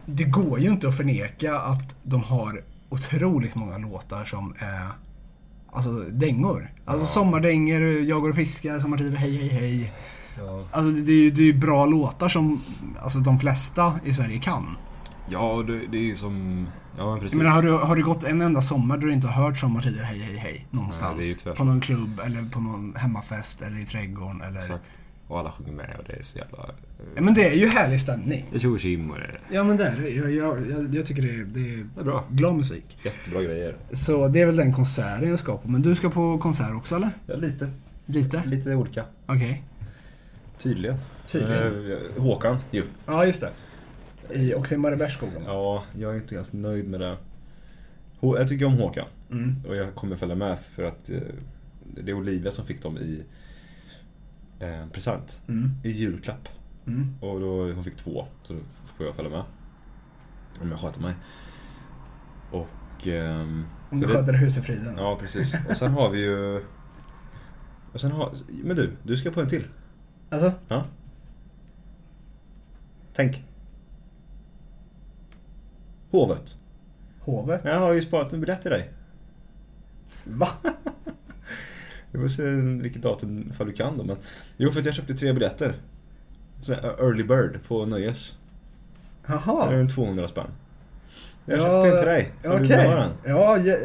det 0.06 0.24
går 0.24 0.60
ju 0.60 0.70
inte 0.70 0.88
att 0.88 0.98
förneka 0.98 1.60
att 1.60 1.96
de 2.04 2.24
har 2.24 2.62
otroligt 2.90 3.56
många 3.56 3.78
låtar 3.78 4.26
som 4.26 4.54
är 4.60 4.88
alltså 5.72 5.90
dängor. 6.12 6.72
Alltså 6.86 7.04
Ja. 7.04 7.08
sommardängor, 7.08 7.82
Jag 7.82 8.22
går 8.22 8.30
och 8.30 8.36
fiskar, 8.36 8.80
Sommartider, 8.80 9.18
Hej 9.18 9.38
hej 9.38 9.50
hej. 9.50 9.94
Ja. 10.38 10.64
Alltså 10.72 10.92
det, 10.92 11.02
det, 11.02 11.12
är 11.12 11.24
ju, 11.24 11.32
det 11.32 11.42
är 11.42 11.46
ju 11.46 11.54
bra 11.54 11.86
låtar 11.86 12.30
som 12.30 12.62
alltså, 13.04 13.20
de 13.20 13.40
flesta 13.40 14.00
i 14.06 14.14
Sverige 14.14 14.40
kan. 14.40 14.78
Ja, 15.32 15.64
det, 15.68 15.88
det 15.88 15.98
är 15.98 16.02
ju 16.02 16.16
som... 16.16 16.68
Ja, 16.98 17.12
men 17.12 17.20
precis. 17.20 17.38
Menar, 17.38 17.52
har, 17.52 17.62
du, 17.62 17.72
har 17.72 17.96
du 17.96 18.04
gått 18.04 18.24
en 18.24 18.42
enda 18.42 18.62
sommar 18.62 18.98
där 18.98 19.08
du 19.08 19.14
inte 19.14 19.28
har 19.28 19.44
hört 19.44 19.58
Sommartider, 19.58 20.04
Hej 20.04 20.20
hej 20.20 20.36
hej 20.38 20.68
någonstans? 20.72 21.16
Nej, 21.18 21.20
det 21.22 21.26
är 21.26 21.30
ju 21.30 21.34
tvärtom. 21.36 21.56
på 21.56 21.64
någon 21.64 21.82
klubb 21.82 22.22
eller 22.26 22.50
på 22.50 22.60
någon 22.60 22.96
hemmafest 22.96 23.62
eller 23.62 23.80
i 23.80 23.86
trädgården 23.86 24.42
eller... 24.42 24.60
Exakt. 24.60 24.84
Och 25.28 25.40
alla 25.40 25.52
sjunger 25.52 25.72
med 25.72 25.96
och 26.00 26.04
det 26.08 26.14
är 26.14 26.24
så 26.24 26.38
jävla... 26.38 26.58
eh, 26.60 27.06
Ja, 27.16 27.22
men 27.22 27.34
det 27.34 27.50
är 27.50 27.54
ju 27.56 27.68
härlig 27.68 28.00
stämning. 28.00 28.46
Det 28.52 28.56
är 28.58 28.60
tjo 28.60 28.74
och 29.12 29.20
det 29.20 29.56
Ja 29.56 29.64
men 29.64 29.78
det 29.78 29.86
är 29.88 29.98
det. 29.98 30.10
Jag, 30.10 30.32
jag, 30.32 30.72
jag, 30.72 30.96
jag 30.96 31.06
tycker 31.06 31.22
det 31.22 31.30
är, 31.30 31.44
det 31.46 31.60
är 31.74 31.86
det 31.96 32.02
är 32.02 32.04
bra. 32.04 32.24
glad 32.30 32.56
musik. 32.56 32.98
Jättebra 33.04 33.42
grejer. 33.44 33.76
Så 33.92 34.28
det 34.28 34.42
är 34.42 34.46
väl 34.46 34.56
den 34.56 34.74
konserten 34.74 35.30
jag 35.30 35.40
ska 35.40 35.58
på. 35.58 35.68
Men 35.70 35.82
du 35.82 35.96
ska 35.96 36.10
på 36.10 36.38
konsert 36.38 36.76
också 36.76 36.96
eller? 36.96 37.10
Ja, 37.26 37.36
lite. 37.36 37.70
Lite? 38.06 38.44
Lite 38.46 38.76
olika. 38.76 39.04
Okej. 39.26 39.64
Tydligen. 40.58 40.98
Tydligen. 41.28 41.92
Eh, 41.92 42.22
Håkan 42.24 42.58
ju. 42.72 42.84
Ja 43.06 43.26
just 43.26 43.42
det. 43.42 43.50
I, 44.30 44.54
också 44.54 44.76
i 44.76 44.78
Mariebergsskogen. 44.78 45.44
Ja, 45.46 45.84
jag 45.98 46.12
är 46.12 46.18
inte 46.18 46.36
helt 46.36 46.54
nöjd 46.54 46.88
med 46.90 47.00
det. 47.00 47.18
Jag 48.20 48.48
tycker 48.48 48.66
om 48.66 48.74
Håkan. 48.74 49.08
Mm. 49.32 49.56
Och 49.68 49.76
jag 49.76 49.96
kommer 49.96 50.16
följa 50.16 50.36
med 50.36 50.60
för 50.60 50.84
att 50.84 51.10
eh, 51.10 51.18
det 51.96 52.12
är 52.12 52.16
Olivia 52.16 52.52
som 52.52 52.66
fick 52.66 52.84
dem 52.84 52.98
i 52.98 53.24
eh, 54.60 54.88
present. 54.88 55.42
Mm. 55.48 55.72
I 55.84 55.90
julklapp. 55.92 56.50
Mm. 56.88 57.16
Och 57.22 57.40
då, 57.40 57.72
hon 57.74 57.84
fick 57.84 57.96
två, 57.96 58.26
så 58.44 58.54
då 58.54 58.60
får 58.98 59.06
jag 59.06 59.16
följa 59.16 59.32
med. 59.32 59.44
Om 60.62 60.72
jag 60.72 60.80
sköter 60.80 61.02
mig. 61.02 61.14
Och... 62.52 63.08
ehm, 63.08 63.66
Om 63.90 64.00
du 64.00 64.08
sköter 64.08 64.34
huset 64.34 64.66
friden. 64.66 64.94
Ja, 64.98 65.18
precis. 65.22 65.56
Och 65.70 65.78
sen 65.78 65.92
har 65.92 66.10
vi 66.10 66.20
ju... 66.20 66.64
Och 67.94 68.02
sen 68.02 68.12
har... 68.12 68.34
Men 68.64 68.76
du, 68.76 68.92
du 69.04 69.18
ska 69.18 69.32
på 69.32 69.42
en 69.42 69.50
till. 69.50 69.68
Alltså? 70.30 70.52
Ja. 70.68 70.86
Tänk. 73.14 73.44
Hovet. 76.12 76.56
Hovet? 77.20 77.62
Jag 77.66 77.80
har 77.80 77.94
ju 77.94 78.02
sparat 78.02 78.34
en 78.34 78.40
biljett 78.42 78.62
till 78.62 78.72
dig. 78.72 78.90
Va? 80.24 80.48
Vi 82.12 82.20
får 82.20 82.28
se 82.28 82.44
vilket 82.82 83.02
datum 83.02 83.50
ifall 83.54 83.68
du 83.68 83.74
kan 83.74 83.98
då. 83.98 84.04
Men... 84.04 84.18
Jo, 84.58 84.72
för 84.72 84.80
att 84.80 84.86
jag 84.86 84.96
köpte 84.96 85.14
tre 85.16 85.34
biljetter. 85.34 85.76
Så, 86.62 86.74
här, 86.74 86.84
early 86.84 87.24
bird 87.24 87.60
på 87.68 87.86
Nöjes. 87.86 88.38
Det 89.28 89.34
är 89.34 89.42
Jaha. 89.46 89.72
en 89.74 89.90
200 89.90 90.28
spänn. 90.28 90.48
Jag 91.46 91.60
köpte 91.60 91.88
en 91.90 91.98
till 91.98 92.08
dig. 92.08 92.32
Ja, 92.44 92.54
Okej. 92.54 92.68
den? 92.68 93.10
Ja, 93.26 93.58
ja, 93.58 93.78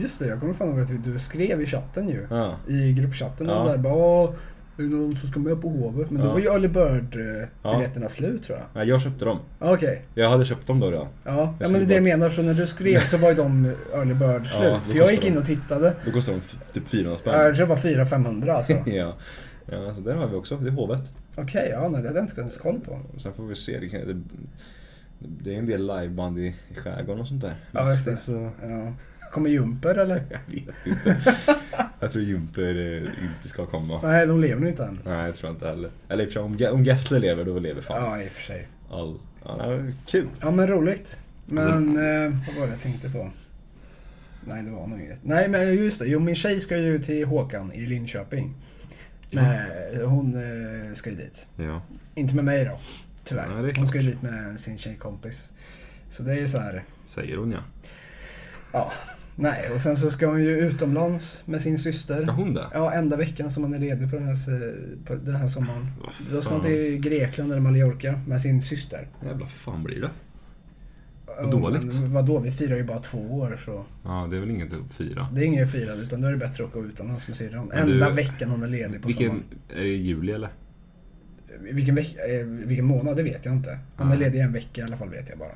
just 0.00 0.18
det. 0.18 0.26
Jag 0.26 0.40
kommer 0.40 0.52
fan 0.52 0.68
ihåg 0.68 0.80
att 0.80 1.04
du 1.04 1.18
skrev 1.18 1.60
i 1.60 1.66
chatten 1.66 2.08
ju. 2.08 2.26
Ja. 2.30 2.56
I 2.68 2.92
gruppchatten 2.92 3.48
Ja. 3.48 3.60
och 3.62 3.68
där 3.68 3.78
bara 3.78 4.34
"Åh, 4.82 4.88
är 4.88 4.90
det 4.90 4.96
någon 5.06 5.16
som 5.16 5.28
ska 5.28 5.40
med 5.40 5.60
på 5.62 5.68
Hovet? 5.68 6.10
Men 6.10 6.22
då 6.22 6.28
Ja. 6.28 6.32
var 6.32 6.38
ju 6.40 6.46
Early 6.46 6.68
Bird-biljetterna 6.68 8.06
Ja. 8.06 8.08
slut 8.08 8.42
tror 8.44 8.58
jag. 8.58 8.66
Nej, 8.74 8.88
jag 8.88 9.00
köpte 9.00 9.24
dem. 9.24 9.38
Ja, 9.58 9.74
Okej. 9.74 10.02
Jag 10.14 10.30
hade 10.30 10.44
köpt 10.44 10.66
dem 10.66 10.80
då 10.80 10.90
redan. 10.90 11.06
Ja, 11.24 11.54
ja 11.60 11.68
men 11.68 11.72
det 11.72 11.78
är 11.78 11.86
det 11.86 11.94
jag 11.94 12.02
menar. 12.02 12.30
Så 12.30 12.42
när 12.42 12.54
du 12.54 12.66
skrev 12.66 12.98
så 12.98 13.16
var 13.16 13.28
ju 13.28 13.34
de 13.34 13.72
Early 13.94 14.14
Bird 14.14 14.46
slut. 14.46 14.72
då 14.84 14.90
För 14.90 14.98
jag 14.98 15.10
gick 15.10 15.20
kostar 15.20 15.28
in 15.28 15.34
de. 15.34 15.40
och 15.40 15.46
tittade. 15.46 15.94
Då 16.06 16.12
kostade 16.12 16.36
de 16.38 16.42
f- 16.44 16.70
typ 16.72 16.88
400 16.88 17.16
spänn. 17.16 17.34
Jag 17.34 17.56
tror 17.56 17.66
det 17.66 17.70
var 17.70 17.76
400-500 17.76 18.50
alltså. 18.56 18.72
Okej, 18.72 18.96
ja. 18.96 19.16
ja, 19.70 19.86
alltså 19.86 20.02
där 20.02 20.14
har 20.14 20.26
vi 20.26 20.36
också. 20.36 20.56
Det 20.56 20.68
är 20.68 20.72
hovet. 20.72 21.02
ja, 21.36 21.42
nej, 21.44 22.02
det 22.02 22.08
hade 22.08 22.18
jag 22.18 22.24
inte 22.24 22.40
ens 22.40 22.56
koll 22.56 22.80
på. 22.80 23.00
Och 23.14 23.20
sen 23.22 23.32
får 23.32 23.46
vi 23.46 23.54
se. 23.54 23.78
Det, 23.78 23.88
kan, 23.88 24.00
det, 24.00 24.20
det 25.18 25.54
är 25.54 25.58
en 25.58 25.66
del 25.66 25.86
liveband 25.86 26.38
i, 26.38 26.54
i 26.70 26.74
skärgården 26.74 27.20
och 27.20 27.28
sånt 27.28 27.42
där. 27.42 27.54
Ja, 27.72 27.90
just 27.90 28.04
det. 28.04 28.16
Så, 28.16 28.50
Ja. 28.62 28.92
Kommer 29.32 29.50
Jumper 29.50 29.94
eller? 29.94 30.16
jag 30.30 30.40
vet 30.46 30.86
inte. 30.86 31.34
jag 32.00 32.12
tror 32.12 32.24
Jumper 32.24 32.92
eh, 33.02 33.24
inte 33.24 33.48
ska 33.48 33.66
komma. 33.66 34.00
Nej, 34.02 34.26
de 34.26 34.40
lever 34.40 34.60
nog 34.60 34.70
inte 34.70 34.84
än. 34.84 34.98
Nej, 35.04 35.24
jag 35.24 35.34
tror 35.34 35.50
inte 35.50 35.66
heller. 35.68 35.90
Eller 36.08 36.24
i 36.24 36.26
och 36.26 36.30
för 36.30 36.34
sig, 36.34 36.42
om, 36.42 36.54
Ge- 36.56 36.68
om 36.68 36.84
Gessle 36.84 37.18
lever, 37.18 37.44
då 37.44 37.58
lever 37.58 37.82
fan 37.82 38.02
Ja, 38.02 38.22
i 38.22 38.26
och 38.28 38.32
för 38.32 38.42
sig. 38.42 38.68
all... 38.90 39.18
Ja, 39.44 39.56
nej, 39.66 39.94
kul. 40.06 40.28
Ja, 40.40 40.50
men 40.50 40.68
roligt. 40.68 41.20
Men 41.46 41.58
Alltså- 41.66 42.00
eh, 42.02 42.30
vad 42.46 42.56
var 42.60 42.66
det 42.66 42.72
jag 42.72 42.80
tänkte 42.80 43.10
på? 43.10 43.30
Nej, 44.44 44.62
det 44.64 44.70
var 44.70 44.86
nog 44.86 45.00
inget. 45.00 45.24
Nej, 45.24 45.48
men 45.48 45.74
just 45.74 45.98
det. 45.98 46.06
Jo, 46.06 46.18
min 46.20 46.34
tjej 46.34 46.60
ska 46.60 46.76
ju 46.76 46.98
till 46.98 47.24
Håkan 47.26 47.72
i 47.72 47.86
Linköping. 47.86 48.54
Men 49.30 49.56
hon 50.04 50.34
eh, 50.34 50.94
ska 50.94 51.10
ju 51.10 51.16
dit. 51.16 51.46
Ja. 51.56 51.82
Inte 52.14 52.34
med 52.34 52.44
mig 52.44 52.64
då. 52.64 52.78
Tyvärr. 53.24 53.68
Är 53.68 53.74
hon 53.76 53.86
ska 53.86 53.98
ju 54.00 54.10
dit 54.10 54.22
med 54.22 54.60
sin 54.60 54.78
tjejkompis. 54.78 55.50
Så 56.08 56.22
det 56.22 56.32
är 56.32 56.40
ju 56.40 56.48
så 56.48 56.58
här. 56.58 56.84
Säger 57.06 57.36
hon 57.36 57.52
ja. 57.52 57.60
Ja. 58.72 58.92
Nej, 59.36 59.70
och 59.74 59.80
sen 59.80 59.96
så 59.96 60.10
ska 60.10 60.26
hon 60.26 60.42
ju 60.44 60.50
utomlands 60.50 61.42
med 61.44 61.60
sin 61.60 61.78
syster. 61.78 62.22
Ska 62.22 62.30
hon 62.32 62.54
det? 62.54 62.66
Ja, 62.74 62.92
enda 62.92 63.16
veckan 63.16 63.50
som 63.50 63.62
man 63.62 63.74
är 63.74 63.78
ledig 63.78 64.10
på 64.10 64.16
den 64.16 64.24
här, 64.24 64.36
på 65.06 65.14
den 65.14 65.34
här 65.36 65.48
sommaren. 65.48 65.86
Då 66.32 66.42
ska 66.42 66.50
hon 66.52 66.62
till 66.62 67.00
Grekland 67.00 67.52
eller 67.52 67.60
Mallorca 67.62 68.20
med 68.26 68.40
sin 68.40 68.62
syster. 68.62 69.08
Jävla 69.24 69.46
fan 69.46 69.82
blir 69.84 70.00
det? 70.00 70.10
Ja, 71.26 71.46
dåligt. 71.46 71.84
Men 71.84 72.12
vadå, 72.12 72.38
vi 72.38 72.52
firar 72.52 72.76
ju 72.76 72.84
bara 72.84 72.98
två 72.98 73.18
år 73.18 73.58
så. 73.64 73.84
Ja, 74.04 74.28
det 74.30 74.36
är 74.36 74.40
väl 74.40 74.50
inget 74.50 74.72
att 74.72 74.94
fira. 74.96 75.28
Det 75.32 75.40
är 75.40 75.44
inget 75.44 75.72
firande 75.72 76.02
utan 76.02 76.20
då 76.20 76.26
är 76.28 76.32
det 76.32 76.38
bättre 76.38 76.64
att 76.64 76.76
åka 76.76 76.86
utomlands 76.88 77.28
med 77.28 77.36
syrran. 77.36 77.66
Men 77.74 77.86
du- 77.86 77.92
Enda 77.92 78.10
veckan 78.10 78.50
hon 78.50 78.62
är 78.62 78.68
ledig 78.68 79.02
på 79.02 79.08
Vilken, 79.08 79.26
sommaren. 79.28 79.44
är 79.68 79.80
det 79.82 79.88
juli 79.88 80.32
eller? 80.32 80.50
Vilken, 81.60 81.94
veck, 81.94 82.14
eh, 82.40 82.46
vilken 82.46 82.84
månad, 82.86 83.16
det 83.16 83.22
vet 83.22 83.44
jag 83.44 83.54
inte. 83.54 83.78
Hon 83.96 84.06
är 84.06 84.10
Nej. 84.10 84.18
ledig 84.18 84.40
en 84.40 84.52
vecka 84.52 84.80
i 84.80 84.84
alla 84.84 84.96
fall 84.96 85.08
vet 85.08 85.28
jag 85.28 85.38
bara. 85.38 85.54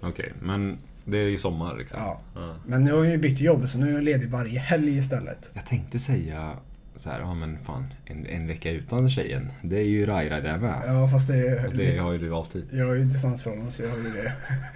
Okej, 0.00 0.32
men 0.42 0.78
det 1.04 1.18
är 1.18 1.28
i 1.28 1.38
sommar 1.38 1.76
liksom? 1.78 1.98
Ja. 2.00 2.20
ja. 2.34 2.54
Men 2.66 2.84
nu 2.84 2.90
har 2.90 2.98
hon 2.98 3.10
ju 3.10 3.18
bytt 3.18 3.40
jobb 3.40 3.68
så 3.68 3.78
nu 3.78 3.88
är 3.88 3.92
hon 3.92 4.04
ledig 4.04 4.30
varje 4.30 4.60
helg 4.60 4.96
istället. 4.96 5.50
Jag 5.54 5.66
tänkte 5.66 5.98
säga 5.98 6.56
så 6.96 7.10
här, 7.10 7.20
ja 7.20 7.34
men 7.34 7.58
fan, 7.64 7.86
en, 8.04 8.26
en 8.26 8.46
vecka 8.46 8.70
utan 8.70 9.10
tjejen. 9.10 9.48
Det 9.62 9.76
är 9.78 9.84
ju 9.84 10.06
Raira 10.06 10.40
det 10.40 10.58
med. 10.58 10.82
Ja 10.86 11.08
fast 11.08 11.28
det 11.28 11.34
är... 11.34 11.66
Och 11.66 11.74
det 11.74 11.98
har 11.98 12.12
ju 12.12 12.18
du 12.18 12.34
alltid. 12.34 12.68
Jag 12.72 12.86
har 12.86 12.94
ju 12.94 13.04
distansförhållande 13.04 13.72
så 13.72 13.82
jag 13.82 13.88
har 13.88 13.96
ju 13.96 14.12
det. 14.12 14.32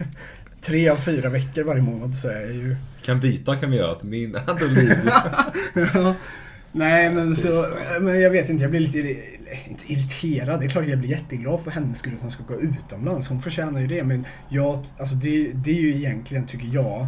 Tre 0.61 0.89
av 0.89 0.97
fyra 0.97 1.29
veckor 1.29 1.64
varje 1.64 1.83
månad 1.83 2.14
så 2.14 2.29
är 2.29 2.41
jag 2.41 2.53
ju... 2.53 2.77
Kan 3.05 3.20
byta 3.20 3.57
kan 3.57 3.70
vi 3.70 3.77
göra. 3.77 3.93
Att 3.93 4.03
min 4.03 4.33
Ja. 5.95 6.14
Nej 6.77 7.11
men 7.14 7.37
så, 7.37 7.66
men 8.01 8.20
jag 8.20 8.31
vet 8.31 8.51
inte, 8.51 8.62
jag 8.64 8.70
blir 8.70 8.81
lite 8.81 8.99
inte 9.70 9.93
irriterad. 9.93 10.61
Det 10.61 10.66
är 10.66 10.68
klart 10.68 10.87
jag 10.87 10.99
blir 10.99 11.11
jätteglad 11.11 11.61
för 11.61 11.70
hennes 11.70 11.99
skull 11.99 12.14
att 12.14 12.20
hon 12.20 12.31
ska 12.31 12.43
gå 12.43 12.61
utomlands. 12.61 13.29
Hon 13.29 13.41
förtjänar 13.43 13.81
ju 13.81 13.87
det. 13.87 14.05
Men 14.05 14.24
jag, 14.49 14.85
alltså 14.99 15.14
det, 15.14 15.53
det 15.53 15.70
är 15.70 15.74
ju 15.83 15.95
egentligen, 15.97 16.47
tycker 16.47 16.68
jag, 16.74 17.07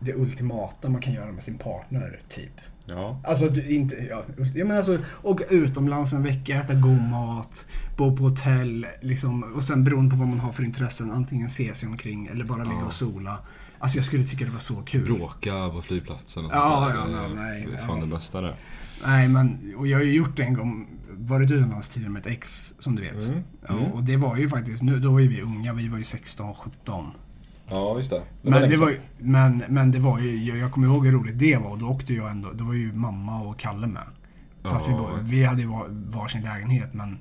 det 0.00 0.14
ultimata 0.14 0.88
man 0.88 1.00
kan 1.00 1.12
göra 1.12 1.32
med 1.32 1.42
sin 1.44 1.58
partner, 1.58 2.20
typ. 2.28 2.52
Ja. 2.86 3.20
Alltså 3.24 3.48
du, 3.48 3.68
inte, 3.68 3.96
ja, 4.10 4.24
jag 4.54 4.66
menar 4.66 4.76
alltså 4.76 4.98
åka 5.22 5.44
utomlands 5.44 6.12
en 6.12 6.22
vecka, 6.22 6.60
äta 6.60 6.74
god 6.74 7.02
mat, 7.02 7.66
bo 7.96 8.16
på 8.16 8.22
hotell 8.22 8.86
liksom, 9.00 9.42
och 9.56 9.64
sen 9.64 9.84
beroende 9.84 10.10
på 10.10 10.16
vad 10.16 10.28
man 10.28 10.40
har 10.40 10.52
för 10.52 10.62
intressen, 10.62 11.10
antingen 11.10 11.50
se 11.50 11.74
sig 11.74 11.88
omkring 11.88 12.26
eller 12.26 12.44
bara 12.44 12.64
ligga 12.64 12.76
Ja. 12.80 12.86
och 12.86 12.92
sola. 12.92 13.38
Alltså 13.78 13.98
jag 13.98 14.04
skulle 14.06 14.24
tycka 14.24 14.44
det 14.44 14.50
var 14.50 14.58
så 14.58 14.74
kul. 14.76 15.04
Bråka 15.04 15.50
på 15.70 15.82
flygplatsen 15.82 16.44
och 16.44 16.50
Ja, 16.54 16.92
sånt 16.94 17.10
där. 17.10 17.16
ja, 17.22 17.28
Det 17.28 17.32
är- 17.32 17.34
nej, 17.34 17.66
Det 17.70 17.76
är 17.82 17.86
fan 17.86 17.98
ja. 17.98 18.04
det 18.04 18.10
bästa 18.10 18.40
det. 18.40 18.54
Nej 19.06 19.28
men, 19.28 19.74
och 19.78 19.86
jag 19.86 19.98
har 19.98 20.04
ju 20.04 20.12
gjort 20.12 20.36
det 20.36 20.42
en 20.42 20.54
gång, 20.54 20.86
varit 21.18 21.50
utomlands 21.50 21.88
tidigare 21.88 22.12
med 22.12 22.20
ett 22.20 22.26
ex 22.32 22.74
som 22.78 22.96
du 22.96 23.02
vet. 23.02 23.24
Mm, 23.28 23.40
Ja, 23.68 23.74
mm. 23.78 23.84
och 23.92 24.02
det 24.04 24.16
var 24.16 24.36
ju 24.36 24.48
faktiskt, 24.48 24.82
nu, 24.82 24.98
då 25.00 25.12
var 25.12 25.20
ju 25.20 25.28
vi 25.28 25.40
unga, 25.42 25.72
vi 25.72 25.88
var 25.88 25.98
ju 25.98 26.04
16, 26.04 26.54
17. 26.54 27.06
Ja, 27.68 27.98
just 27.98 28.10
det. 28.10 28.22
Men 28.42 28.70
det, 28.70 28.76
var 28.76 28.90
ju, 28.90 29.00
men, 29.18 29.62
men 29.68 29.90
det 29.90 29.98
var 29.98 30.18
ju, 30.20 30.44
jag, 30.44 30.56
jag 30.58 30.72
kommer 30.72 30.86
ihåg 30.86 31.06
hur 31.06 31.12
roligt 31.12 31.38
det 31.38 31.56
var 31.56 31.70
och 31.70 31.78
då 31.78 31.86
åkte 31.88 32.14
jag 32.14 32.30
ändå, 32.30 32.48
då 32.54 32.64
var 32.64 32.74
ju 32.74 32.92
mamma 32.92 33.40
och 33.40 33.58
Kalle 33.58 33.86
med. 33.86 34.02
Fast 34.62 34.88
vi, 34.88 34.92
Ja. 34.92 34.98
bo- 34.98 35.18
vi 35.22 35.44
hade 35.44 35.60
ju 35.62 35.66
var, 35.68 35.86
varsin 35.88 36.42
lägenhet 36.42 36.94
men 36.94 37.18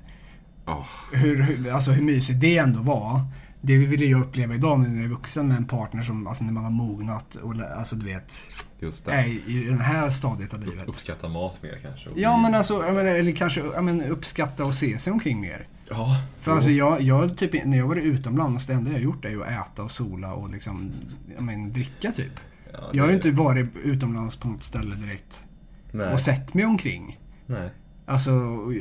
Ja, 0.65 0.85
hur, 1.13 1.41
hur, 1.43 1.71
alltså 1.71 1.91
hur 1.91 2.03
mysigt 2.03 2.41
det 2.41 2.57
ändå 2.57 2.79
var. 2.81 3.21
Det 3.61 3.77
ville 3.77 4.05
jag 4.05 4.21
uppleva 4.21 4.55
idag 4.55 4.79
när 4.79 4.95
jag 4.95 5.03
är 5.03 5.07
vuxen 5.07 5.47
med 5.47 5.57
en 5.57 5.65
partner 5.65 6.01
som, 6.01 6.27
alltså 6.27 6.43
när 6.43 6.53
man 6.53 6.63
har 6.63 6.71
mognat 6.71 7.35
och 7.35 7.53
alltså 7.77 7.95
du 7.95 8.05
vet, 8.05 8.33
just 8.79 9.05
det. 9.05 9.11
är 9.11 9.27
i, 9.49 9.65
den 9.69 9.79
här 9.79 10.09
stadiet 10.09 10.53
av 10.53 10.59
livet. 10.59 10.87
Uppskatta 10.87 11.27
mat 11.27 11.63
mer 11.63 11.79
kanske. 11.81 12.09
Ja 12.15 12.37
men 12.37 12.55
alltså, 12.55 12.79
menar, 12.79 13.05
eller 13.05 13.31
kanske 13.31 13.61
menar, 13.81 14.09
uppskatta 14.09 14.65
och 14.65 14.75
se 14.75 14.99
sig 14.99 15.13
omkring 15.13 15.41
mer. 15.41 15.67
Ja. 15.89 16.21
För 16.39 16.51
alltså 16.51 16.69
jag, 16.69 17.01
jag 17.01 17.37
typ, 17.37 17.65
när 17.65 17.77
jag 17.77 17.87
varit 17.87 18.03
utomlands, 18.03 18.67
det 18.67 18.73
enda 18.73 18.91
jag 18.91 19.01
gjort 19.01 19.25
är 19.25 19.29
ju 19.29 19.43
att 19.43 19.67
äta 19.67 19.83
och 19.83 19.91
sola 19.91 20.33
och 20.33 20.49
liksom, 20.49 20.91
jag 21.35 21.43
menar, 21.43 21.69
dricka 21.69 22.11
typ. 22.11 22.31
Ja, 22.73 22.89
Jag 22.93 23.03
har 23.03 23.09
ju 23.09 23.15
inte 23.15 23.31
varit 23.31 23.67
utomlands 23.83 24.35
på 24.35 24.47
något 24.47 24.63
ställe 24.63 24.95
direkt 24.95 25.43
Nej. 25.91 26.13
och 26.13 26.21
sett 26.21 26.53
mig 26.53 26.65
omkring. 26.65 27.19
Nej. 27.45 27.69
Alltså, 28.09 28.31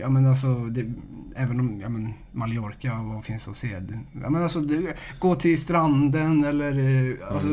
ja 0.00 0.08
men 0.08 0.26
alltså, 0.26 0.54
det, 0.54 0.92
även 1.36 1.60
om, 1.60 1.80
ja 1.80 1.88
men 1.88 2.12
Mallorca, 2.32 3.02
vad 3.02 3.24
finns 3.24 3.48
att 3.48 3.56
se? 3.56 3.68
Ja 4.22 4.30
men 4.30 4.42
alltså, 4.42 4.60
det, 4.60 4.94
gå 5.18 5.34
till 5.34 5.60
stranden 5.60 6.44
eller, 6.44 6.78
eh, 6.78 7.32
alltså, 7.32 7.48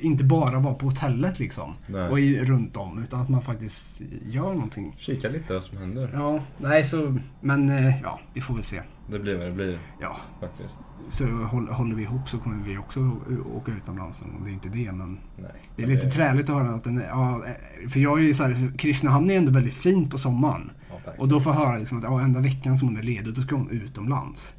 inte 0.00 0.24
bara 0.24 0.58
vara 0.58 0.74
på 0.74 0.86
hotellet 0.86 1.38
liksom. 1.38 1.74
Nej. 1.86 2.08
Och 2.08 2.20
i, 2.20 2.44
runt 2.44 2.76
om, 2.76 3.02
utan 3.02 3.20
att 3.20 3.28
man 3.28 3.42
faktiskt 3.42 4.00
gör 4.26 4.54
någonting. 4.54 4.94
Kika 4.98 5.28
lite 5.28 5.54
vad 5.54 5.64
som 5.64 5.78
händer. 5.78 6.10
Ja, 6.12 6.40
nej 6.58 6.84
så, 6.84 7.18
men 7.40 7.68
eh, 7.68 8.02
ja, 8.02 8.20
vi 8.34 8.40
får 8.40 8.54
väl 8.54 8.64
se. 8.64 8.80
Det 9.10 9.18
blir 9.18 9.36
vad 9.36 9.46
det 9.46 9.52
blir 9.52 9.78
Ja, 10.00 10.16
faktiskt. 10.40 10.74
så 11.08 11.24
håll- 11.26 11.68
håller 11.68 11.94
vi 11.96 12.02
ihop 12.02 12.28
så 12.28 12.38
kommer 12.38 12.64
vi 12.64 12.78
också 12.78 13.10
åka 13.54 13.72
utomlands. 13.72 14.20
någon. 14.20 14.44
Det 14.44 14.50
är 14.50 14.52
inte 14.52 14.68
det, 14.68 14.92
men 14.92 15.18
Nej. 15.36 15.50
det 15.76 15.82
är 15.82 15.86
lite 15.86 16.06
träligt 16.06 16.50
att 16.50 16.56
höra 16.56 16.70
att 16.74 16.84
den 16.84 16.98
är, 16.98 17.06
ja, 17.08 17.42
eh, 17.46 17.88
för 17.88 18.00
jag 18.00 18.18
är 18.18 18.22
ju 18.22 18.34
såhär, 18.34 18.78
Kristinehamn 18.78 19.30
är 19.30 19.36
ändå 19.38 19.52
väldigt 19.52 19.74
fint 19.74 20.10
på 20.10 20.18
sommaren. 20.18 20.70
Ja. 21.04 21.12
Och 21.18 21.28
då 21.28 21.40
får 21.40 21.52
jag 21.54 21.60
höra 21.60 21.78
liksom 21.78 21.98
att 21.98 22.04
ja, 22.04 22.20
enda 22.20 22.40
veckan 22.40 22.76
som 22.76 22.88
hon 22.88 22.96
är 22.96 23.02
ledig, 23.02 23.34
då 23.34 23.42
ska 23.42 23.54
hon 23.56 23.70
utomlands. 23.70 24.54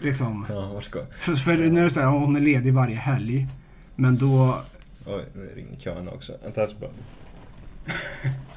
Liksom. 0.00 0.46
Ja, 0.48 0.80
ska 0.80 0.98
För, 1.18 1.34
för 1.34 1.56
nu 1.56 1.80
är 1.80 1.84
det 1.84 1.90
såhär, 1.90 2.06
ja, 2.06 2.18
hon 2.18 2.36
är 2.36 2.40
ledig 2.40 2.74
varje 2.74 2.96
helg. 2.96 3.48
Men 3.96 4.16
då, 4.18 4.58
Oj, 5.06 5.24
nu 5.34 5.52
ringer 5.56 5.76
kön 5.80 6.08
också. 6.08 6.32
Vänta, 6.42 6.60
jag 6.60 6.70
ska 6.70 6.78
bara... 6.78 6.90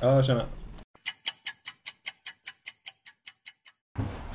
Ja, 0.02 0.24
tjena. 0.24 0.44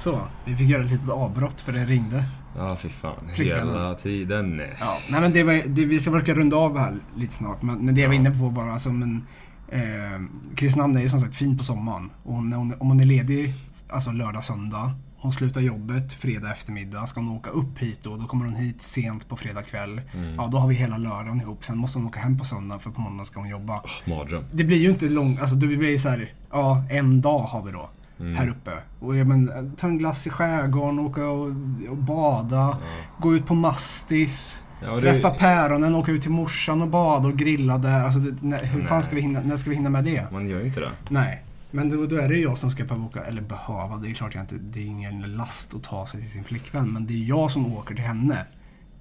Så. 0.05 0.21
Vi 0.45 0.57
fick 0.57 0.69
göra 0.69 0.85
ett 0.85 0.91
litet 0.91 1.11
avbrott 1.11 1.61
för 1.61 1.73
det 1.73 1.85
ringde. 1.85 2.25
Ja, 2.57 2.77
fy 2.77 2.89
fan. 2.89 3.29
Flickvännen. 3.35 3.75
Hela 3.75 3.95
tiden. 3.95 4.63
Ja, 4.81 4.99
nej 5.11 5.21
men 5.21 5.33
det 5.33 5.43
var, 5.43 5.69
det, 5.69 5.85
vi 5.85 6.01
ska 6.01 6.13
försöka 6.13 6.35
runda 6.35 6.57
av 6.57 6.79
här 6.79 6.95
lite 7.17 7.35
snart. 7.35 7.63
Men, 7.63 7.79
men 7.79 7.95
det 7.95 8.01
jag 8.01 8.09
var 8.09 8.15
inne 8.15 8.31
på 8.31 8.51
bara, 8.51 8.73
alltså 8.73 8.93
men... 8.93 9.27
Eh, 9.69 10.21
Kristinehamn 10.57 10.97
är 10.97 11.01
ju 11.01 11.09
som 11.09 11.21
sagt 11.21 11.37
fint 11.37 11.59
på 11.59 11.65
sommaren. 11.65 12.11
Och 12.23 12.43
när 12.43 12.57
hon, 12.57 12.75
om 12.79 12.89
hon 12.89 13.01
är 13.01 13.05
ledig, 13.05 13.55
alltså 13.89 14.13
lördag, 14.13 14.45
söndag. 14.45 14.91
Hon 15.17 15.33
slutar 15.33 15.61
jobbet 15.61 16.13
fredag 16.13 16.53
eftermiddag. 16.53 17.07
Ska 17.07 17.21
hon 17.21 17.29
åka 17.29 17.51
upp 17.51 17.79
hit 17.79 18.01
då, 18.03 18.17
då 18.17 18.27
kommer 18.27 18.45
hon 18.45 18.57
hit 18.57 18.83
sent 18.83 19.29
på 19.29 19.37
fredag 19.37 19.63
kväll. 19.63 20.01
Ja, 20.37 20.49
då 20.53 20.59
har 20.59 20.69
vi 20.69 20.75
hela 20.75 20.99
lördagen 20.99 21.41
ihop. 21.41 21.65
Sen 21.65 21.79
måste 21.79 21.99
hon 21.99 22.07
åka 22.07 22.21
hem 22.21 22.39
på 22.39 22.45
söndag 22.45 22.79
för 22.79 22.91
på 22.91 23.01
måndag 23.01 23.25
ska 23.25 23.41
hon 23.41 23.49
jobba. 23.49 23.83
Mardröm. 24.07 24.45
Det 24.53 24.65
blir 24.65 24.79
ju 24.79 24.91
inte 24.91 25.09
långt, 25.09 25.41
alltså 25.41 25.57
det 25.57 25.67
blir 25.67 25.99
så 25.99 26.09
här, 26.09 26.33
ja 26.51 26.85
en 26.91 27.21
dag 27.21 27.39
har 27.39 27.63
vi 27.63 27.73
då. 27.73 27.91
Här 28.19 28.49
uppe. 28.49 28.71
Och 29.01 29.17
jag 29.17 29.27
men, 29.27 29.73
ta 29.77 29.87
en 29.87 29.99
glass 29.99 30.27
i 30.27 30.31
skärgården, 30.31 30.99
åka 30.99 31.27
och, 31.27 31.49
och 31.91 31.97
bada, 31.97 32.79
gå 33.19 33.35
ut 33.35 33.47
på 33.47 33.55
Mastis. 33.55 34.63
Ja, 34.83 34.95
det- 34.95 35.01
Träffa 35.01 35.31
päronen, 35.31 35.95
åka 35.95 36.13
ut 36.13 36.23
till 36.23 36.31
morsan 36.31 36.83
och 36.83 36.89
bada 36.89 37.29
och 37.29 37.37
grilla 37.37 37.79
där. 37.79 38.05
Alltså, 38.05 38.21
det, 38.21 38.43
när, 38.43 38.65
hur 38.65 38.83
fan 38.83 38.97
Nej. 38.99 39.05
ska 39.07 39.15
vi 39.15 39.21
hinna, 39.21 39.41
när 39.41 39.57
ska 39.57 39.71
vi 39.71 39.77
hinna 39.77 39.91
med 39.91 40.05
det? 40.05 40.33
Man 40.33 40.49
gör 40.49 40.61
ju 40.61 40.67
inte 40.67 40.81
det. 40.81 40.91
Nej. 41.09 41.43
Men 41.71 41.89
då, 41.91 42.07
då 42.07 42.17
är 42.17 42.29
det 42.29 42.35
ju 42.37 42.43
jag 42.43 42.59
som 42.59 42.71
ska 42.71 42.85
behöva 42.85 43.05
åka, 43.07 43.21
eller 43.25 43.43
behöva, 43.43 43.97
det 43.97 44.11
är 44.11 44.15
klart 44.15 44.35
jag 44.35 44.43
inte, 44.43 44.55
det 44.55 44.81
är 44.81 44.87
ingen 44.87 45.21
last 45.37 45.75
att 45.75 45.83
ta 45.83 46.07
sig 46.07 46.21
till 46.21 46.31
sin 46.31 46.45
flickvän. 46.45 46.93
Men 46.93 47.07
det 47.07 47.15
är 47.15 47.25
jag 47.29 47.51
som 47.51 47.77
åker 47.77 47.95
till 47.95 48.05
henne. 48.05 48.39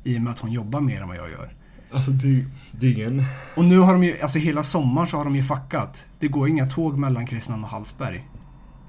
I 0.04 0.18
och 0.18 0.22
med 0.22 0.32
att 0.32 0.40
hon 0.40 0.52
jobbar 0.52 0.82
mer 0.82 1.02
än 1.02 1.08
vad 1.08 1.18
jag 1.18 1.30
gör. 1.32 1.54
Alltså, 1.92 2.12
det, 2.12 2.46
det 2.72 2.88
är 2.88 2.92
ingen... 2.94 3.26
Och 3.58 3.66
nu 3.66 3.78
har 3.80 3.94
de 3.94 4.04
ju, 4.04 4.22
alltså 4.22 4.40
hela 4.40 4.64
sommaren 4.64 5.08
så 5.08 5.18
har 5.18 5.24
de 5.24 5.36
ju 5.36 5.44
fuckat. 5.44 6.06
Det 6.20 6.28
går 6.28 6.50
inga 6.50 6.68
tåg 6.68 6.98
mellan 6.98 7.26
Kristinehamn 7.28 7.64
och 7.64 7.70
Hallsberg. 7.70 8.28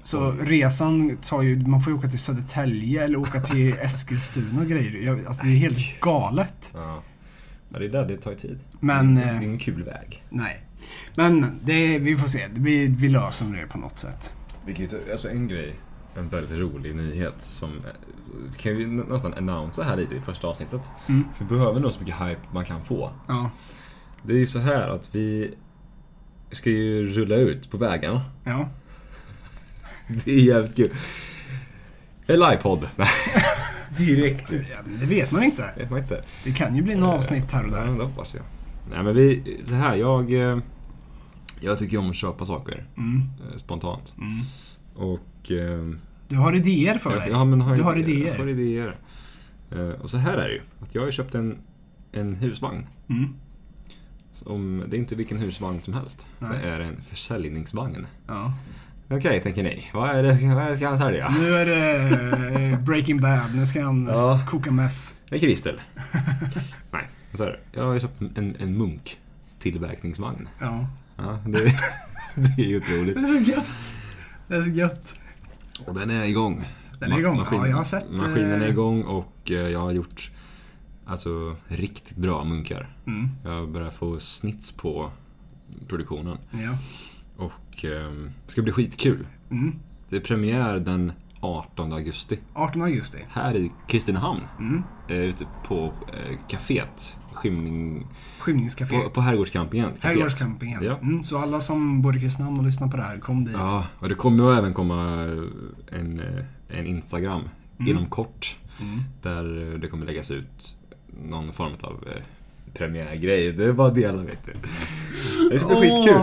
Så 0.05 0.31
resan 0.31 1.17
tar 1.17 1.41
ju, 1.41 1.67
man 1.67 1.81
får 1.81 1.93
ju 1.93 1.99
åka 1.99 2.09
till 2.09 2.19
Södertälje 2.19 3.03
eller 3.03 3.17
åka 3.19 3.41
till 3.41 3.73
Eskilstuna 3.81 4.61
och 4.61 4.67
grejer. 4.67 5.05
Jag, 5.05 5.25
alltså 5.25 5.43
det 5.43 5.49
är 5.49 5.57
helt 5.57 5.99
galet. 6.01 6.71
Ja. 6.73 7.03
Men 7.69 7.81
det 7.81 7.87
är 7.87 7.91
där 7.91 8.05
det 8.07 8.17
tar 8.17 8.33
tid. 8.35 8.59
Men, 8.79 9.15
Det 9.15 9.21
är 9.23 9.35
eh, 9.35 9.43
ingen 9.43 9.57
kul 9.57 9.83
väg. 9.83 10.23
Nej. 10.29 10.61
Men 11.15 11.45
det, 11.63 11.99
vi 11.99 12.15
får 12.15 12.27
se, 12.27 12.39
vi, 12.53 12.87
vi 12.87 13.09
löser 13.09 13.45
det 13.45 13.67
på 13.67 13.77
något 13.77 13.97
sätt. 13.99 14.33
Vilket, 14.65 15.11
alltså 15.11 15.29
en 15.29 15.47
grej, 15.47 15.75
en 16.17 16.29
väldigt 16.29 16.59
rolig 16.59 16.95
nyhet 16.95 17.35
som 17.41 17.69
eh, 17.69 18.53
kan 18.57 18.75
vi 18.77 18.85
nä- 18.85 19.03
nästan 19.09 19.33
annonsa 19.33 19.83
här 19.83 19.97
lite 19.97 20.15
i 20.15 20.21
första 20.21 20.47
avsnittet. 20.47 20.81
Mm. 21.07 21.23
För 21.37 21.45
vi 21.45 21.49
behöver 21.49 21.79
nog 21.79 21.91
så 21.91 21.99
mycket 21.99 22.15
hype 22.15 22.41
man 22.51 22.65
kan 22.65 22.83
få. 22.85 23.11
Ja. 23.27 23.49
Det 24.23 24.33
är 24.33 24.37
ju 24.37 24.47
så 24.47 24.59
här 24.59 24.87
att 24.87 25.15
vi 25.15 25.53
ska 26.51 26.69
ju 26.69 27.07
rulla 27.09 27.35
ut 27.35 27.71
på 27.71 27.77
vägarna. 27.77 28.21
Ja. 28.43 28.69
Det 30.25 30.31
är 30.31 30.39
jävligt 30.39 30.75
kul. 30.75 30.89
En 32.27 32.39
livepodd. 32.39 32.89
Nej. 32.95 33.07
Direkt. 33.97 34.51
Ja, 34.51 34.57
men 34.85 34.99
Det 34.99 35.05
vet 35.05 35.31
man 35.31 35.43
inte. 35.43 35.73
vet 35.77 35.89
man 35.89 35.99
inte. 35.99 36.23
Det 36.43 36.51
kan 36.51 36.75
ju 36.75 36.81
bli 36.81 36.95
några 36.95 37.13
avsnitt 37.13 37.51
här 37.51 37.63
och 37.65 37.69
Ja, 37.71 37.75
där. 37.85 37.97
det 37.97 38.03
hoppas 38.03 38.33
jag. 38.35 38.43
Nej 38.91 39.03
men 39.03 39.15
vi, 39.15 39.57
så 39.67 39.73
här, 39.75 39.95
jag... 39.95 40.33
eh, 40.33 40.57
Jag 41.59 41.79
tycker 41.79 41.97
om 41.97 42.09
att 42.09 42.15
köpa 42.15 42.45
saker 42.45 42.85
Mm. 42.97 43.21
eh, 43.51 43.57
spontant. 43.57 44.13
Mm. 44.17 44.45
Och... 44.95 45.51
eh, 45.51 45.89
Du 46.27 46.35
har 46.35 46.55
idéer 46.55 46.97
för 46.97 47.09
jag- 47.11 47.19
dig. 47.21 47.29
ja, 47.31 47.43
men 47.45 47.61
har 47.61 47.75
du 47.75 47.81
har 47.83 47.97
idéer. 47.97 48.27
Jag 48.27 48.37
har 48.37 48.47
idéer. 48.47 48.95
Eh, 49.71 49.79
Och 49.89 50.09
så 50.09 50.17
här 50.17 50.37
är 50.37 50.47
det 50.47 50.53
ju. 50.53 50.61
Att 50.79 50.95
jag 50.95 51.01
har 51.01 51.11
köpt 51.11 51.35
en, 51.35 51.57
en 52.11 52.35
husvagn. 52.35 52.87
Mm. 53.09 53.33
Som, 54.33 54.83
det 54.89 54.95
är 54.95 54.99
inte 54.99 55.15
vilken 55.15 55.37
husvagn 55.37 55.81
som 55.81 55.93
helst. 55.93 56.25
Nej. 56.39 56.49
Det 56.63 56.69
är 56.69 56.79
en 56.79 57.01
försäljningsvagn. 57.09 58.07
Ja. 58.27 58.53
Okej, 59.09 59.41
tänker 59.41 59.63
ni. 59.63 59.89
Vad 59.93 60.09
är 60.09 60.23
det 60.23 60.55
vad 60.55 60.75
ska 60.77 60.87
han 60.89 60.97
sälja? 60.97 61.29
Nu 61.29 61.55
är 61.55 61.65
det 61.65 61.97
eh, 62.71 62.79
Breaking 62.79 63.21
Bad. 63.21 63.55
Nu 63.55 63.65
ska 63.65 63.83
han 63.83 64.05
Ja. 64.05 64.41
koka 64.49 64.71
meth. 64.71 64.97
En 65.29 65.39
kristel. 65.39 65.81
Nej, 66.91 67.07
så 67.33 67.43
här. 67.43 67.59
Jag 67.71 67.83
har 67.85 67.93
ju 67.93 67.99
köpt 67.99 68.21
en, 68.21 68.55
en 68.59 68.77
munk 68.77 69.17
tillverkningsvagn. 69.59 70.47
Ja. 70.59 70.87
Ja, 71.17 71.39
det, 71.45 71.59
det 72.35 72.61
är 72.63 72.67
ju 72.67 72.77
otroligt. 72.77 73.15
Det 73.15 73.21
är 73.21 73.27
så 73.45 73.51
gött. 73.51 73.65
Det 74.47 74.55
är 74.55 74.61
så 74.61 74.69
gött. 74.69 75.13
Och 75.85 75.93
den 75.99 76.09
är 76.11 76.23
igång. 76.25 76.65
Den 76.99 77.11
är 77.11 77.19
igång. 77.19 77.45
Ja, 77.51 77.67
jag 77.67 77.77
har 77.77 77.83
sett, 77.83 78.11
Maskinen 78.11 78.61
är 78.61 78.65
eh, 78.65 78.69
igång 78.69 79.03
och 79.03 79.51
eh, 79.51 79.55
jag 79.55 79.79
har 79.79 79.91
gjort 79.91 80.31
alltså 81.05 81.55
riktigt 81.67 82.17
bra 82.17 82.43
munkar. 82.43 82.89
Mm. 83.07 83.29
Jag 83.43 83.69
börjar 83.69 83.91
få 83.91 84.19
snits 84.19 84.71
på 84.71 85.11
produktionen. 85.87 86.37
Ja. 86.51 86.77
Och 87.37 87.85
eh, 87.85 88.11
det 88.45 88.51
ska 88.51 88.61
bli 88.61 88.71
skitkul. 88.71 89.27
Mm. 89.51 89.75
Det 90.09 90.15
är 90.15 90.19
premiär 90.19 90.79
den 90.79 91.11
18 91.39 91.93
augusti. 91.93 92.39
18 92.53 92.81
augusti. 92.81 93.17
Här 93.29 93.55
i 93.55 93.71
Kristinehamn. 93.87 94.41
Mm. 94.59 94.83
Eh, 95.09 95.15
ute 95.15 95.47
på 95.67 95.93
eh, 96.13 96.37
kaféet. 96.47 97.15
Skymning... 97.33 98.07
Skymningscaféet. 98.39 99.03
På, 99.03 99.09
på 99.09 99.21
Herrgårdscampingen. 99.21 99.91
Herrgårdscampingen. 99.99 100.83
Ja. 100.83 100.97
Mm, 100.97 101.23
så 101.23 101.37
alla 101.37 101.61
som 101.61 102.01
bor 102.01 102.17
i 102.17 102.19
Kristinehamn 102.19 102.57
och 102.57 102.65
lyssnar 102.65 102.87
på 102.87 102.97
det 102.97 103.03
här, 103.03 103.17
kom 103.17 103.45
dit. 103.45 103.55
Ja, 103.57 103.85
och 103.99 104.09
det 104.09 104.15
kommer 104.15 104.43
ju 104.43 104.57
även 104.57 104.73
komma 104.73 105.03
en, 105.91 106.19
eh, 106.19 106.45
en 106.79 106.85
Instagram 106.85 107.41
inom 107.79 108.05
kort. 108.05 108.57
Mm. 108.81 108.99
Där 109.21 109.73
eh, 109.73 109.79
det 109.79 109.87
kommer 109.87 110.05
läggas 110.05 110.31
ut 110.31 110.75
någon 111.29 111.53
form 111.53 111.73
av 111.81 112.07
eh, 112.07 112.23
premiärgrej. 112.73 113.51
Det 113.53 113.65
är 113.65 113.71
bara 113.71 113.87
att 113.87 113.95
dela 113.95 114.21
vet 114.23 114.45
du. 114.45 114.51
Det 115.49 115.59
ska 115.59 115.67
bli 115.67 115.75
Åh, 115.75 115.81
skitkul. 115.81 116.21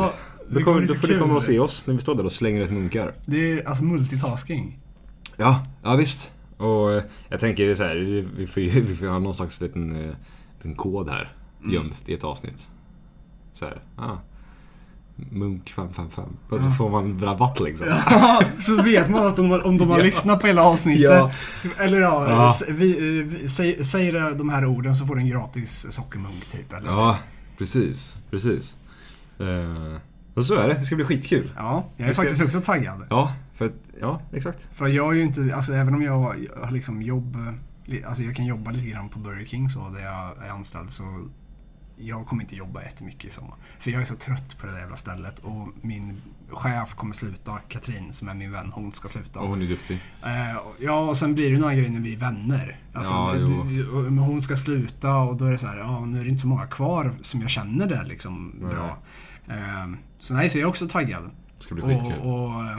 Då, 0.53 0.61
kommer 0.65 0.87
då 0.87 0.95
får 0.95 1.09
du 1.09 1.19
komma 1.19 1.35
och 1.35 1.43
se 1.43 1.59
oss 1.59 1.87
när 1.87 1.95
vi 1.95 2.01
står 2.01 2.15
där 2.15 2.25
och 2.25 2.33
slänger 2.33 2.63
ett 2.65 2.71
munkar. 2.73 3.15
Det 3.27 3.53
är 3.53 3.69
alltså 3.69 3.85
multitasking. 3.85 4.79
Ja, 5.37 5.63
ja 5.83 5.97
visst. 5.97 6.31
Och 6.57 6.93
eh, 6.93 7.03
jag 7.29 7.41
tänker 7.41 7.75
så 7.75 7.83
här, 7.83 7.95
vi, 8.37 8.47
får, 8.47 8.63
ju, 8.63 8.81
vi 8.85 8.97
får 8.97 9.07
ha 9.07 9.19
någon 9.19 9.35
slags 9.35 9.61
liten, 9.61 9.97
eh, 9.97 10.15
liten 10.57 10.75
kod 10.75 11.09
här 11.09 11.33
Mm. 11.63 11.75
gömt 11.75 12.03
i 12.09 12.15
ett 12.15 12.25
avsnitt. 12.25 12.67
Så 13.55 13.65
här, 13.65 13.81
ah, 13.97 14.17
Munk 15.31 15.71
555. 15.71 16.25
Och 16.51 16.61
så 16.61 16.71
får 16.71 16.91
man 16.91 17.21
rabatt 17.21 17.61
liksom. 17.61 17.87
så 18.61 18.83
vet 18.83 19.11
man 19.11 19.27
att 19.27 19.37
de, 19.37 19.53
om 19.53 19.79
de 19.79 19.91
har 19.91 19.97
Ja. 19.99 20.05
lyssnat 20.05 20.41
på 20.41 20.47
hela 20.47 20.63
avsnittet. 20.65 21.03
Ja. 21.03 21.33
så- 21.57 21.83
Eller 21.83 22.01
ja, 22.01 22.31
Ja. 22.31 22.51
s- 22.51 22.65
Vi, 22.69 23.19
eh, 23.21 23.25
vi, 23.27 23.49
säg, 23.49 23.85
säger 23.85 24.35
de 24.39 24.49
här 24.49 24.67
orden 24.67 24.95
så 24.95 25.07
får 25.07 25.15
du 25.15 25.21
en 25.21 25.29
gratis 25.29 25.87
sockermunk 25.91 26.45
typ. 26.53 26.73
Eller? 26.73 26.89
Ja, 26.91 27.19
precis. 27.59 28.15
Precis. 28.31 28.77
Eh, 29.39 29.97
och 30.35 30.47
så 30.47 30.55
är 30.55 30.69
det. 30.69 30.75
Det 30.75 30.85
ska 30.87 30.97
bli 30.97 31.05
skitkul. 31.05 31.53
ja, 31.57 31.85
jag 31.97 32.09
är 32.09 32.13
ska- 32.13 32.23
faktiskt 32.23 32.43
också 32.45 32.61
taggad. 32.61 33.07
Ja, 33.11 33.35
för 33.55 33.65
att, 33.67 33.73
ja, 34.01 34.21
exakt. 34.33 34.69
För 34.73 34.87
jag 34.87 35.13
är 35.13 35.17
ju 35.17 35.23
inte, 35.23 35.55
alltså 35.57 35.73
även 35.73 35.95
om 35.95 36.03
jag 36.03 36.19
har 36.19 36.71
liksom 36.71 37.03
jobb, 37.03 37.37
alltså 38.07 38.23
jag 38.23 38.37
kan 38.37 38.47
jobba 38.47 38.71
lite 38.71 38.87
grann 38.87 39.09
på 39.09 39.19
Burger 39.19 39.45
King 39.47 39.71
så 39.71 39.89
där 39.89 40.05
jag 40.05 40.47
är 40.47 40.51
anställd 40.51 40.91
så 40.91 41.29
jag 41.97 42.27
kommer 42.27 42.43
inte 42.43 42.57
jobba 42.57 42.83
jättemycket 42.83 43.25
i 43.25 43.31
sommar. 43.31 43.55
För 43.79 43.91
jag 43.91 44.01
är 44.01 44.05
så 44.05 44.15
trött 44.17 44.59
på 44.59 44.67
det 44.67 44.73
där 44.73 44.79
jävla 44.81 44.97
stället 44.97 45.39
och 45.39 45.69
min 45.81 46.23
chef 46.51 46.95
kommer 46.95 47.15
sluta, 47.15 47.59
Katrin 47.69 48.13
som 48.13 48.29
är 48.29 48.35
min 48.35 48.53
vän, 48.53 48.73
hon 48.75 48.93
ska 48.93 49.09
sluta. 49.09 49.41
Och 49.41 49.49
hon 49.49 49.63
är 49.63 49.67
duktig. 49.69 50.01
Eh, 50.25 50.61
ja, 50.81 51.01
och 51.01 51.17
sen 51.17 51.35
blir 51.35 51.51
det 51.53 51.59
några 51.59 51.75
grejer 51.75 51.91
när 51.91 52.01
vi 52.01 52.15
är 52.15 52.19
vänner. 52.19 52.79
Alltså, 52.93 53.13
Ja, 53.13 53.35
det, 53.35 54.21
hon 54.21 54.43
ska 54.43 54.57
sluta 54.57 55.17
och 55.17 55.37
då 55.37 55.45
är 55.45 55.53
det 55.53 55.59
så 55.59 55.67
här, 55.67 55.79
ja 55.79 56.05
nu 56.05 56.21
är 56.21 56.25
det 56.25 56.29
inte 56.31 56.41
så 56.41 56.47
många 56.49 56.67
kvar 56.67 57.13
som 57.23 57.41
jag 57.41 57.51
känner 57.51 57.87
där 57.87 58.05
liksom 58.05 58.55
bra. 58.61 58.99
Eh, 59.49 59.87
så 60.23 60.35
nej, 60.35 60.51
så 60.51 60.59
jag 60.59 60.63
är 60.63 60.69
också 60.69 60.89
taggad. 60.89 61.31
Det 61.59 61.65
ska 61.65 61.75
bli 61.75 61.85
skitkul. 61.85 62.13
Och, 62.21 62.45
och 62.45 62.63
eh, 62.65 62.77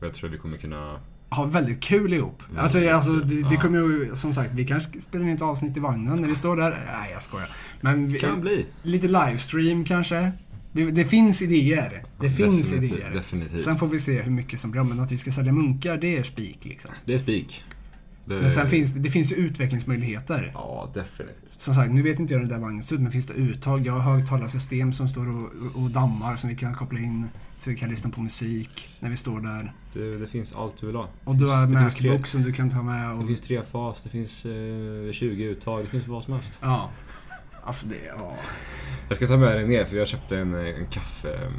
Jag 0.00 0.14
tror 0.14 0.30
vi 0.30 0.38
kommer 0.38 0.56
kunna... 0.56 1.00
ha 1.30 1.44
väldigt 1.44 1.80
kul 1.80 2.12
ihop. 2.12 2.42
Ja, 2.54 2.60
Alltså, 2.60 2.90
alltså 2.90 3.12
det, 3.12 3.42
det 3.42 3.54
ja. 3.54 3.60
kommer 3.60 3.78
ju, 3.78 4.16
som 4.16 4.34
sagt, 4.34 4.50
vi 4.54 4.66
kanske 4.66 5.00
spelar 5.00 5.24
in 5.24 5.34
ett 5.34 5.42
avsnitt 5.42 5.76
i 5.76 5.80
vagnen 5.80 6.20
när 6.20 6.28
vi 6.28 6.36
står 6.36 6.56
där. 6.56 6.70
Nej, 6.70 7.10
jag 7.12 7.22
skojar. 7.22 7.48
Men 7.80 8.08
vi, 8.08 8.18
Kan 8.18 8.40
bli. 8.40 8.66
lite 8.82 9.08
livestream 9.08 9.84
kanske. 9.84 10.32
Det, 10.72 10.84
det 10.90 11.04
finns 11.04 11.42
idéer. 11.42 12.04
Det 12.20 12.30
finns 12.30 12.70
Definitivt, 12.70 12.98
idéer. 13.00 13.14
definitivt. 13.14 13.60
Sen 13.60 13.76
får 13.76 13.86
vi 13.86 14.00
se 14.00 14.22
hur 14.22 14.30
mycket 14.30 14.60
som 14.60 14.70
blir. 14.70 14.82
Men 14.82 15.00
att 15.00 15.12
vi 15.12 15.18
ska 15.18 15.32
sälja 15.32 15.52
munkar, 15.52 15.96
det 15.96 16.16
är 16.16 16.22
spik 16.22 16.58
liksom. 16.64 16.90
Det 17.04 17.14
är 17.14 17.18
spik. 17.18 17.64
Det... 18.24 18.34
Men 18.34 18.50
sen 18.50 18.68
finns 18.68 18.92
det, 18.92 19.00
det 19.00 19.10
finns 19.10 19.32
ju 19.32 19.36
utvecklingsmöjligheter. 19.36 20.50
Ja, 20.54 20.90
definitivt. 20.94 21.51
Som 21.62 21.74
sagt, 21.74 21.92
nu 21.92 22.02
vet 22.02 22.18
inte 22.18 22.34
jag 22.34 22.40
hur 22.40 22.48
den 22.48 22.58
där 22.58 22.66
vagnen 22.66 22.82
ser 22.82 22.94
ut, 22.94 23.00
men 23.00 23.12
finns 23.12 23.26
det 23.26 23.34
uttag? 23.34 23.86
Jag 23.86 23.92
har 23.92 24.12
högtalarsystem 24.14 24.92
som 24.92 25.08
står 25.08 25.28
och, 25.28 25.82
och 25.82 25.90
dammar 25.90 26.36
som 26.36 26.50
vi 26.50 26.56
kan 26.56 26.74
koppla 26.74 26.98
in 26.98 27.28
så 27.56 27.70
vi 27.70 27.76
kan 27.76 27.90
lyssna 27.90 28.10
på 28.10 28.20
musik 28.20 28.88
när 29.00 29.10
vi 29.10 29.16
står 29.16 29.40
där. 29.40 29.72
Det, 29.92 30.18
det 30.18 30.26
finns 30.26 30.54
allt 30.54 30.80
du 30.80 30.86
vill 30.86 30.96
ha. 30.96 31.08
Och 31.24 31.36
du 31.36 31.46
har 31.46 31.66
Det 31.66 31.66
finns 31.66 32.02
Macbook 32.02 32.26
som 32.26 32.42
du 32.42 32.52
kan 32.52 32.70
ta 32.70 32.82
med. 32.82 33.08
Det 33.08 33.14
Och, 33.14 33.26
finns 33.26 33.40
tre 33.40 33.62
fas, 33.62 34.02
det 34.02 34.08
finns 34.10 34.44
eh, 34.44 35.12
20 35.12 35.44
uttag, 35.44 35.84
det 35.84 35.90
finns 35.90 36.06
vad 36.06 36.24
som 36.24 36.34
helst. 36.34 36.52
ja. 36.60 36.90
Alltså 37.64 37.86
det, 37.86 38.12
ja. 38.18 38.36
Jag 39.08 39.16
ska 39.16 39.26
ta 39.26 39.36
med 39.36 39.56
dig 39.56 39.68
ner 39.68 39.84
för 39.84 39.96
jag 39.96 40.08
köpte 40.08 40.38
en, 40.38 40.54
eh, 40.54 40.78
en 40.80 40.86
kaffe... 40.86 41.52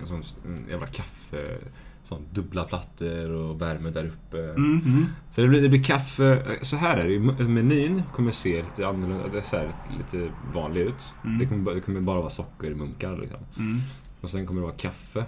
En 0.00 0.06
sån 0.08 0.24
en 0.44 0.68
jävla 0.68 0.86
kaffe... 0.86 1.58
Sån 2.04 2.22
dubbla 2.32 2.64
plattor 2.64 3.30
och 3.30 3.60
värme 3.60 3.90
där 3.90 4.04
uppe. 4.06 4.38
Mm, 4.38 4.80
mm. 4.84 5.06
Så 5.30 5.40
det 5.40 5.48
blir, 5.48 5.62
det 5.62 5.68
blir 5.68 5.82
kaffe. 5.82 6.58
Så 6.62 6.76
här 6.76 6.96
är 6.96 7.08
det. 7.08 7.44
Menyn 7.44 8.02
kommer 8.12 8.30
se 8.30 8.62
lite 8.62 8.86
annorlunda, 8.88 9.28
det 9.28 9.38
är 9.38 9.42
så 9.42 9.70
lite 9.98 10.32
vanlig 10.54 10.80
ut. 10.80 11.12
Mm. 11.24 11.38
Det, 11.38 11.46
kommer, 11.46 11.74
det 11.74 11.80
kommer 11.80 12.00
bara 12.00 12.20
vara 12.20 12.30
sockermunkar 12.30 13.16
liksom. 13.16 13.40
Mm. 13.56 13.80
Och 14.20 14.30
sen 14.30 14.46
kommer 14.46 14.60
det 14.60 14.66
vara 14.66 14.76
kaffe. 14.76 15.24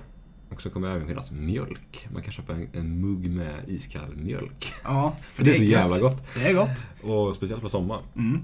Och 0.49 0.62
så 0.62 0.70
kommer 0.70 0.89
det 0.89 0.95
även 0.95 1.09
finnas 1.09 1.31
mjölk. 1.31 2.09
Man 2.12 2.22
kan 2.22 2.33
köpa 2.33 2.53
en, 2.55 2.68
en 2.72 3.01
mugg 3.01 3.31
med 3.31 3.68
iskall 3.68 4.16
mjölk. 4.16 4.74
Ja, 4.85 5.16
För 5.29 5.45
det 5.45 5.51
är 5.51 5.55
så 5.55 5.62
gött. 5.62 5.70
jävla 5.70 5.99
gott. 5.99 6.27
Det 6.35 6.47
är 6.47 6.55
gott. 6.55 6.87
Och 7.03 7.37
speciellt 7.37 7.62
på 7.62 7.68
sommaren. 7.68 8.03
Mm. 8.16 8.43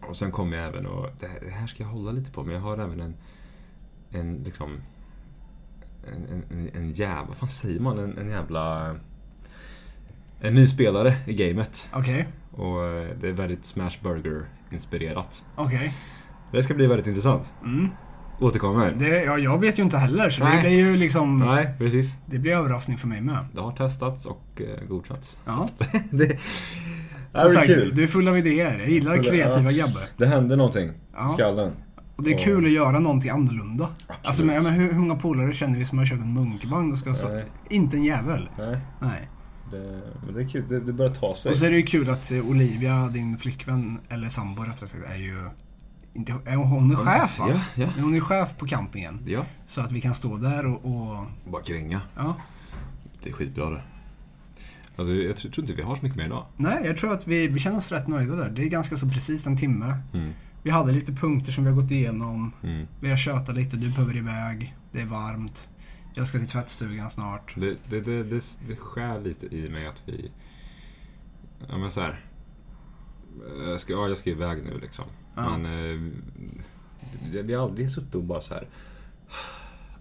Och 0.00 0.16
sen 0.16 0.32
kommer 0.32 0.56
jag 0.56 0.68
även 0.68 0.86
och 0.86 1.06
det 1.20 1.26
här, 1.26 1.40
det 1.40 1.50
här 1.50 1.66
ska 1.66 1.82
jag 1.82 1.90
hålla 1.90 2.12
lite 2.12 2.30
på 2.30 2.44
men 2.44 2.54
jag 2.54 2.62
har 2.62 2.78
även 2.78 3.00
en 3.00 3.14
en 4.12 4.42
liksom 4.44 4.76
en, 6.06 6.42
en, 6.50 6.70
en, 6.74 6.92
jävla, 6.92 7.24
vad 7.28 7.36
fan 7.36 7.48
säger 7.50 7.80
man? 7.80 7.98
En, 7.98 8.18
en 8.18 8.30
jävla 8.30 8.94
en 10.40 10.54
ny 10.54 10.66
spelare 10.66 11.14
i 11.26 11.34
gamet. 11.34 11.88
Okej, 11.92 12.26
Och 12.50 12.84
eh, 12.86 13.08
det 13.20 13.28
är 13.28 13.32
väldigt 13.32 13.64
Smash 13.64 13.92
Burger 14.02 14.42
inspirerat. 14.70 15.44
okej. 15.56 15.94
Det 16.52 16.62
ska 16.62 16.74
bli 16.74 16.86
väldigt 16.86 17.06
intressant. 17.06 17.42
Mm. 17.64 17.88
Återkommer. 18.40 18.94
Det, 18.98 19.24
ja, 19.24 19.38
jag 19.38 19.60
vet 19.60 19.78
ju 19.78 19.82
inte 19.82 19.96
heller 19.98 20.30
så 20.30 20.44
Nej. 20.44 20.56
det 20.56 20.62
blir 20.68 20.78
ju 20.78 20.96
liksom... 20.96 21.36
Nej, 21.36 21.74
precis. 21.78 22.14
Det 22.26 22.38
blir 22.38 22.56
överraskning 22.56 22.98
för 22.98 23.08
mig 23.08 23.20
med. 23.20 23.46
Det 23.54 23.60
har 23.60 23.72
testats 23.72 24.26
och 24.26 24.46
eh, 24.60 24.84
godkänts. 24.88 25.36
Ja. 25.44 25.68
det, 26.10 26.38
Som 27.34 27.50
sagt, 27.50 27.66
kul. 27.66 27.92
du 27.94 28.02
är 28.02 28.06
full 28.06 28.28
av 28.28 28.38
idéer. 28.38 28.78
Jag 28.78 28.88
gillar 28.88 29.16
Full- 29.16 29.24
kreativa 29.24 29.70
ja. 29.70 29.86
grabbar. 29.86 30.02
Det 30.16 30.26
hände 30.26 30.56
någonting 30.56 30.90
Ja. 31.16 31.26
i 31.26 31.30
skallen. 31.30 31.72
Och 32.16 32.22
det 32.22 32.32
är 32.32 32.38
kul 32.38 32.64
att 32.64 32.70
göra 32.70 32.98
någonting 32.98 33.30
annorlunda. 33.30 33.88
Alltså, 34.22 34.44
men, 34.44 34.62
men 34.62 34.72
hur, 34.72 34.92
hur 34.92 34.98
många 35.00 35.16
polare 35.16 35.52
känner 35.54 35.78
vi 35.78 35.84
som 35.84 35.98
har 35.98 36.06
köpt 36.06 36.22
en 36.22 36.34
munkvagn 36.34 36.92
och 36.92 36.98
ska 36.98 37.14
så... 37.14 37.28
Nej. 37.28 37.44
Inte 37.70 37.96
en 37.96 38.04
jävel. 38.04 38.48
Nej, 38.58 38.78
Nej. 39.00 39.28
det, 39.70 40.02
men 40.26 40.34
det 40.34 40.42
är 40.42 40.48
kul. 40.48 40.64
Det, 40.68 40.80
det 40.80 40.92
börjar 40.92 41.14
ta 41.14 41.34
sig. 41.34 41.52
Och 41.52 41.58
så 41.58 41.64
är 41.64 41.70
det 41.70 41.76
ju 41.76 41.82
kul 41.82 42.10
att 42.10 42.32
eh, 42.32 42.48
Olivia, 42.48 43.08
din 43.08 43.38
flickvän, 43.38 43.98
eller 44.08 44.28
sambo 44.28 44.62
rättare 44.62 44.88
sagt, 44.88 45.04
är 45.10 45.16
ju... 45.16 45.48
Inte, 46.14 46.32
är 46.46 46.56
hon, 46.56 46.66
hon 46.66 46.90
är 46.90 46.96
chef 46.96 47.38
va? 47.38 47.46
Ja, 47.48 47.60
ja. 47.74 47.88
Hon 48.02 48.14
är 48.14 48.20
chef 48.20 48.56
på 48.58 48.66
campingen. 48.66 49.20
Ja. 49.26 49.44
Så 49.66 49.80
att 49.80 49.92
vi 49.92 50.00
kan 50.00 50.14
stå 50.14 50.36
där 50.36 50.66
och... 50.66 50.84
och 50.84 51.26
Bara 51.50 51.62
kränga. 51.62 52.00
ja. 52.16 52.36
Det 53.22 53.28
är 53.28 53.32
skitbra 53.32 53.70
det. 53.70 53.82
Alltså, 54.96 55.14
jag 55.14 55.36
tror, 55.36 55.50
tror 55.50 55.64
inte 55.64 55.76
vi 55.76 55.82
har 55.82 55.96
så 55.96 56.02
mycket 56.02 56.16
mer 56.16 56.24
idag. 56.24 56.46
Nej, 56.56 56.78
jag 56.84 56.96
tror 56.96 57.12
att 57.12 57.28
vi, 57.28 57.48
vi 57.48 57.58
känner 57.58 57.78
oss 57.78 57.92
rätt 57.92 58.08
nöjda 58.08 58.34
där. 58.36 58.50
Det 58.50 58.62
är 58.62 58.68
ganska 58.68 58.96
så 58.96 59.08
precis 59.08 59.46
en 59.46 59.56
timme. 59.56 59.96
Mm. 60.14 60.32
Vi 60.62 60.70
hade 60.70 60.92
lite 60.92 61.12
punkter 61.12 61.52
som 61.52 61.64
vi 61.64 61.70
har 61.70 61.76
gått 61.82 61.90
igenom. 61.90 62.52
Mm. 62.62 62.86
Vi 63.00 63.10
har 63.10 63.16
tjötat 63.16 63.54
lite, 63.54 63.76
du 63.76 63.90
behöver 63.90 64.16
iväg. 64.16 64.76
Det 64.92 65.00
är 65.00 65.06
varmt. 65.06 65.68
Jag 66.14 66.26
ska 66.28 66.38
till 66.38 66.48
tvättstugan 66.48 67.10
snart. 67.10 67.54
Det, 67.56 67.76
det, 67.90 68.00
det, 68.00 68.22
det, 68.24 68.44
det 68.68 68.76
skär 68.76 69.20
lite 69.20 69.46
i 69.56 69.68
mig 69.68 69.86
att 69.86 70.02
vi... 70.06 70.30
Ja 71.68 71.76
men 71.78 71.90
så 71.90 72.00
här. 72.00 72.24
Jag 73.66 73.80
ska, 73.80 73.92
ja, 73.92 74.08
jag 74.08 74.18
ska 74.18 74.30
iväg 74.30 74.64
nu 74.64 74.78
liksom. 74.80 75.04
Ja. 75.36 75.58
Men 75.58 75.64
eh, 75.66 76.10
vi- 77.32 77.42
vi 77.42 77.54
har 77.54 77.62
aldrig 77.64 77.90
suttit 77.90 78.14
och 78.14 78.22
bara 78.24 78.40
så 78.40 78.54
här 78.54 78.68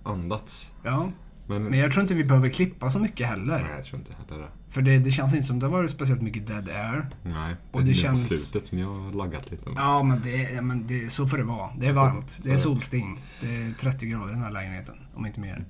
andats. 0.04 0.72
Ja, 0.84 1.12
Men, 1.54 1.64
men 1.64 1.80
jag 1.80 1.92
tror 1.92 2.02
inte 2.02 2.14
vi 2.14 2.24
behöver 2.24 2.50
klippa 2.50 2.92
så 2.92 3.00
mycket 3.00 3.28
heller. 3.28 3.60
Nej, 3.64 3.76
jag 3.76 3.86
tror 3.86 4.00
inte 4.00 4.14
heller 4.14 4.42
det. 4.44 4.50
För 4.70 4.82
det, 4.82 4.98
det 5.00 5.12
känns 5.12 5.34
inte 5.34 5.48
som 5.48 5.60
det 5.60 5.66
har 5.66 5.72
varit 5.72 5.92
speciellt 5.92 6.22
mycket 6.22 6.48
dead 6.48 6.70
air. 6.70 7.10
Nej, 7.24 7.56
Och 7.72 7.80
det, 7.80 7.86
det 7.86 7.92
är 7.92 7.94
känns- 7.94 8.28
på 8.28 8.34
slutet 8.34 8.68
som 8.70 8.80
jag 8.80 8.88
har 8.88 9.12
laggat 9.14 9.52
lite. 9.52 9.70
med. 9.70 9.78
Ja, 9.82 10.04
men, 10.04 10.22
det, 10.24 10.62
men 10.62 10.88
det, 10.88 11.12
så 11.12 11.28
får 11.28 11.38
det 11.38 11.44
vara. 11.44 11.70
Det 11.78 11.88
är 11.88 11.94
varmt. 11.94 12.40
Det 12.44 12.52
är 12.52 12.58
solsting. 12.58 13.20
Det 13.42 13.48
är 13.56 13.74
30 13.80 14.06
grader 14.08 14.28
i 14.28 14.34
den 14.34 14.44
här 14.44 14.52
lägenheten. 14.52 14.96
Om 15.14 15.26
inte 15.26 15.40
mer. 15.40 15.66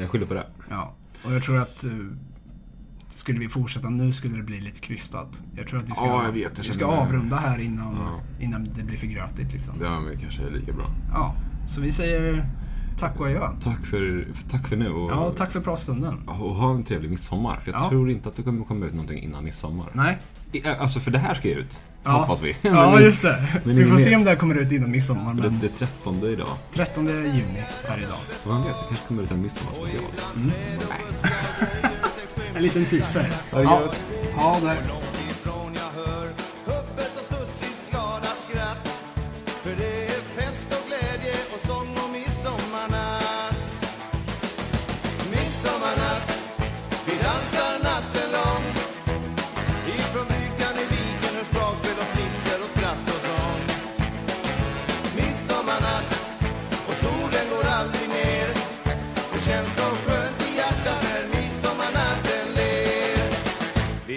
Jag 0.00 0.10
skyller 0.10 0.26
på 0.26 0.34
det. 0.34 0.46
Ja. 0.70 0.94
Och 1.24 1.32
jag 1.34 1.42
tror 1.42 1.58
att 1.60 1.84
eh, 1.84 1.90
skulle 3.10 3.38
vi 3.38 3.48
fortsätta 3.48 3.88
nu 3.90 4.12
skulle 4.12 4.36
det 4.36 4.42
bli 4.42 4.60
lite 4.60 4.80
krystat. 4.80 5.42
Jag 5.56 5.66
tror 5.66 5.78
att 5.80 5.86
vi 5.88 5.92
ska, 5.94 6.04
Ja, 6.06 6.30
vet. 6.34 6.58
Vi 6.58 6.62
ska 6.72 6.86
det. 6.86 6.92
avrunda 6.98 7.36
här 7.36 7.58
innan, 7.58 7.94
Ja. 7.96 8.20
innan 8.44 8.64
det 8.74 8.84
blir 8.84 8.96
för 8.96 9.06
grötigt. 9.06 9.52
Liksom. 9.52 9.74
Ja, 9.82 10.00
men 10.00 10.14
det 10.14 10.20
kanske 10.20 10.42
är 10.42 10.50
lika 10.50 10.72
bra. 10.72 10.90
Ja, 11.12 11.34
så 11.68 11.80
vi 11.80 11.92
säger 11.92 12.46
tack 12.98 13.20
och 13.20 13.26
adjö. 13.26 13.48
Tack 13.62 13.86
för, 13.86 14.26
tack 14.50 14.68
för 14.68 14.76
nu 14.76 14.90
och, 14.92 15.10
Ja, 15.10 15.32
tack 15.36 15.50
för 15.52 15.60
pratstunden. 15.60 16.28
och 16.28 16.54
ha 16.54 16.70
en 16.74 16.84
trevlig 16.84 17.10
midsommar. 17.10 17.60
För 17.64 17.72
jag 17.72 17.80
Ja. 17.82 17.88
tror 17.88 18.10
inte 18.10 18.28
att 18.28 18.36
det 18.36 18.42
kommer 18.42 18.64
komma 18.64 18.86
ut 18.86 18.92
någonting 18.92 19.22
innan 19.22 19.44
midsommar. 19.44 19.86
Nej. 19.92 20.18
I- 20.52 20.66
Alltså 20.66 21.00
för 21.00 21.10
det 21.10 21.18
här 21.18 21.34
ska 21.34 21.48
ut. 21.48 21.78
Ja. 22.04 22.10
Hoppas 22.10 22.40
vi. 22.42 22.56
Ja, 22.62 22.90
Men- 22.94 23.02
just 23.02 23.22
det. 23.22 23.60
Vi 23.64 23.86
får 23.86 23.96
se 23.98 24.16
om 24.16 24.24
det 24.24 24.30
här 24.30 24.36
kommer 24.36 24.54
ut 24.54 24.72
innan 24.72 24.90
midsommar. 24.90 25.34
Men 25.34 25.58
det 25.60 25.66
är 25.66 25.86
13 25.86 26.24
idag. 26.24 26.46
13 26.72 27.06
juni 27.06 27.62
är 27.88 27.98
idag. 27.98 28.18
Man 28.46 28.56
vet, 28.62 28.66
det 28.72 28.84
kanske 28.88 29.06
kommer 29.08 29.22
ut 29.22 29.30
en 29.30 29.42
midsommarspecial. 29.42 30.04
En 32.56 32.62
liten 32.62 32.84
teaser. 32.84 33.26
Ja, 33.52 33.62
Ja, 33.62 33.82
ja 34.36 34.56
där. 34.62 34.76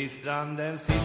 När 0.06 0.12
midsommarnatten 0.12 0.56
ler 0.56 0.76
vid 0.76 0.78
stranden 0.78 0.78
sitter 0.80 0.99
det 0.99 1.05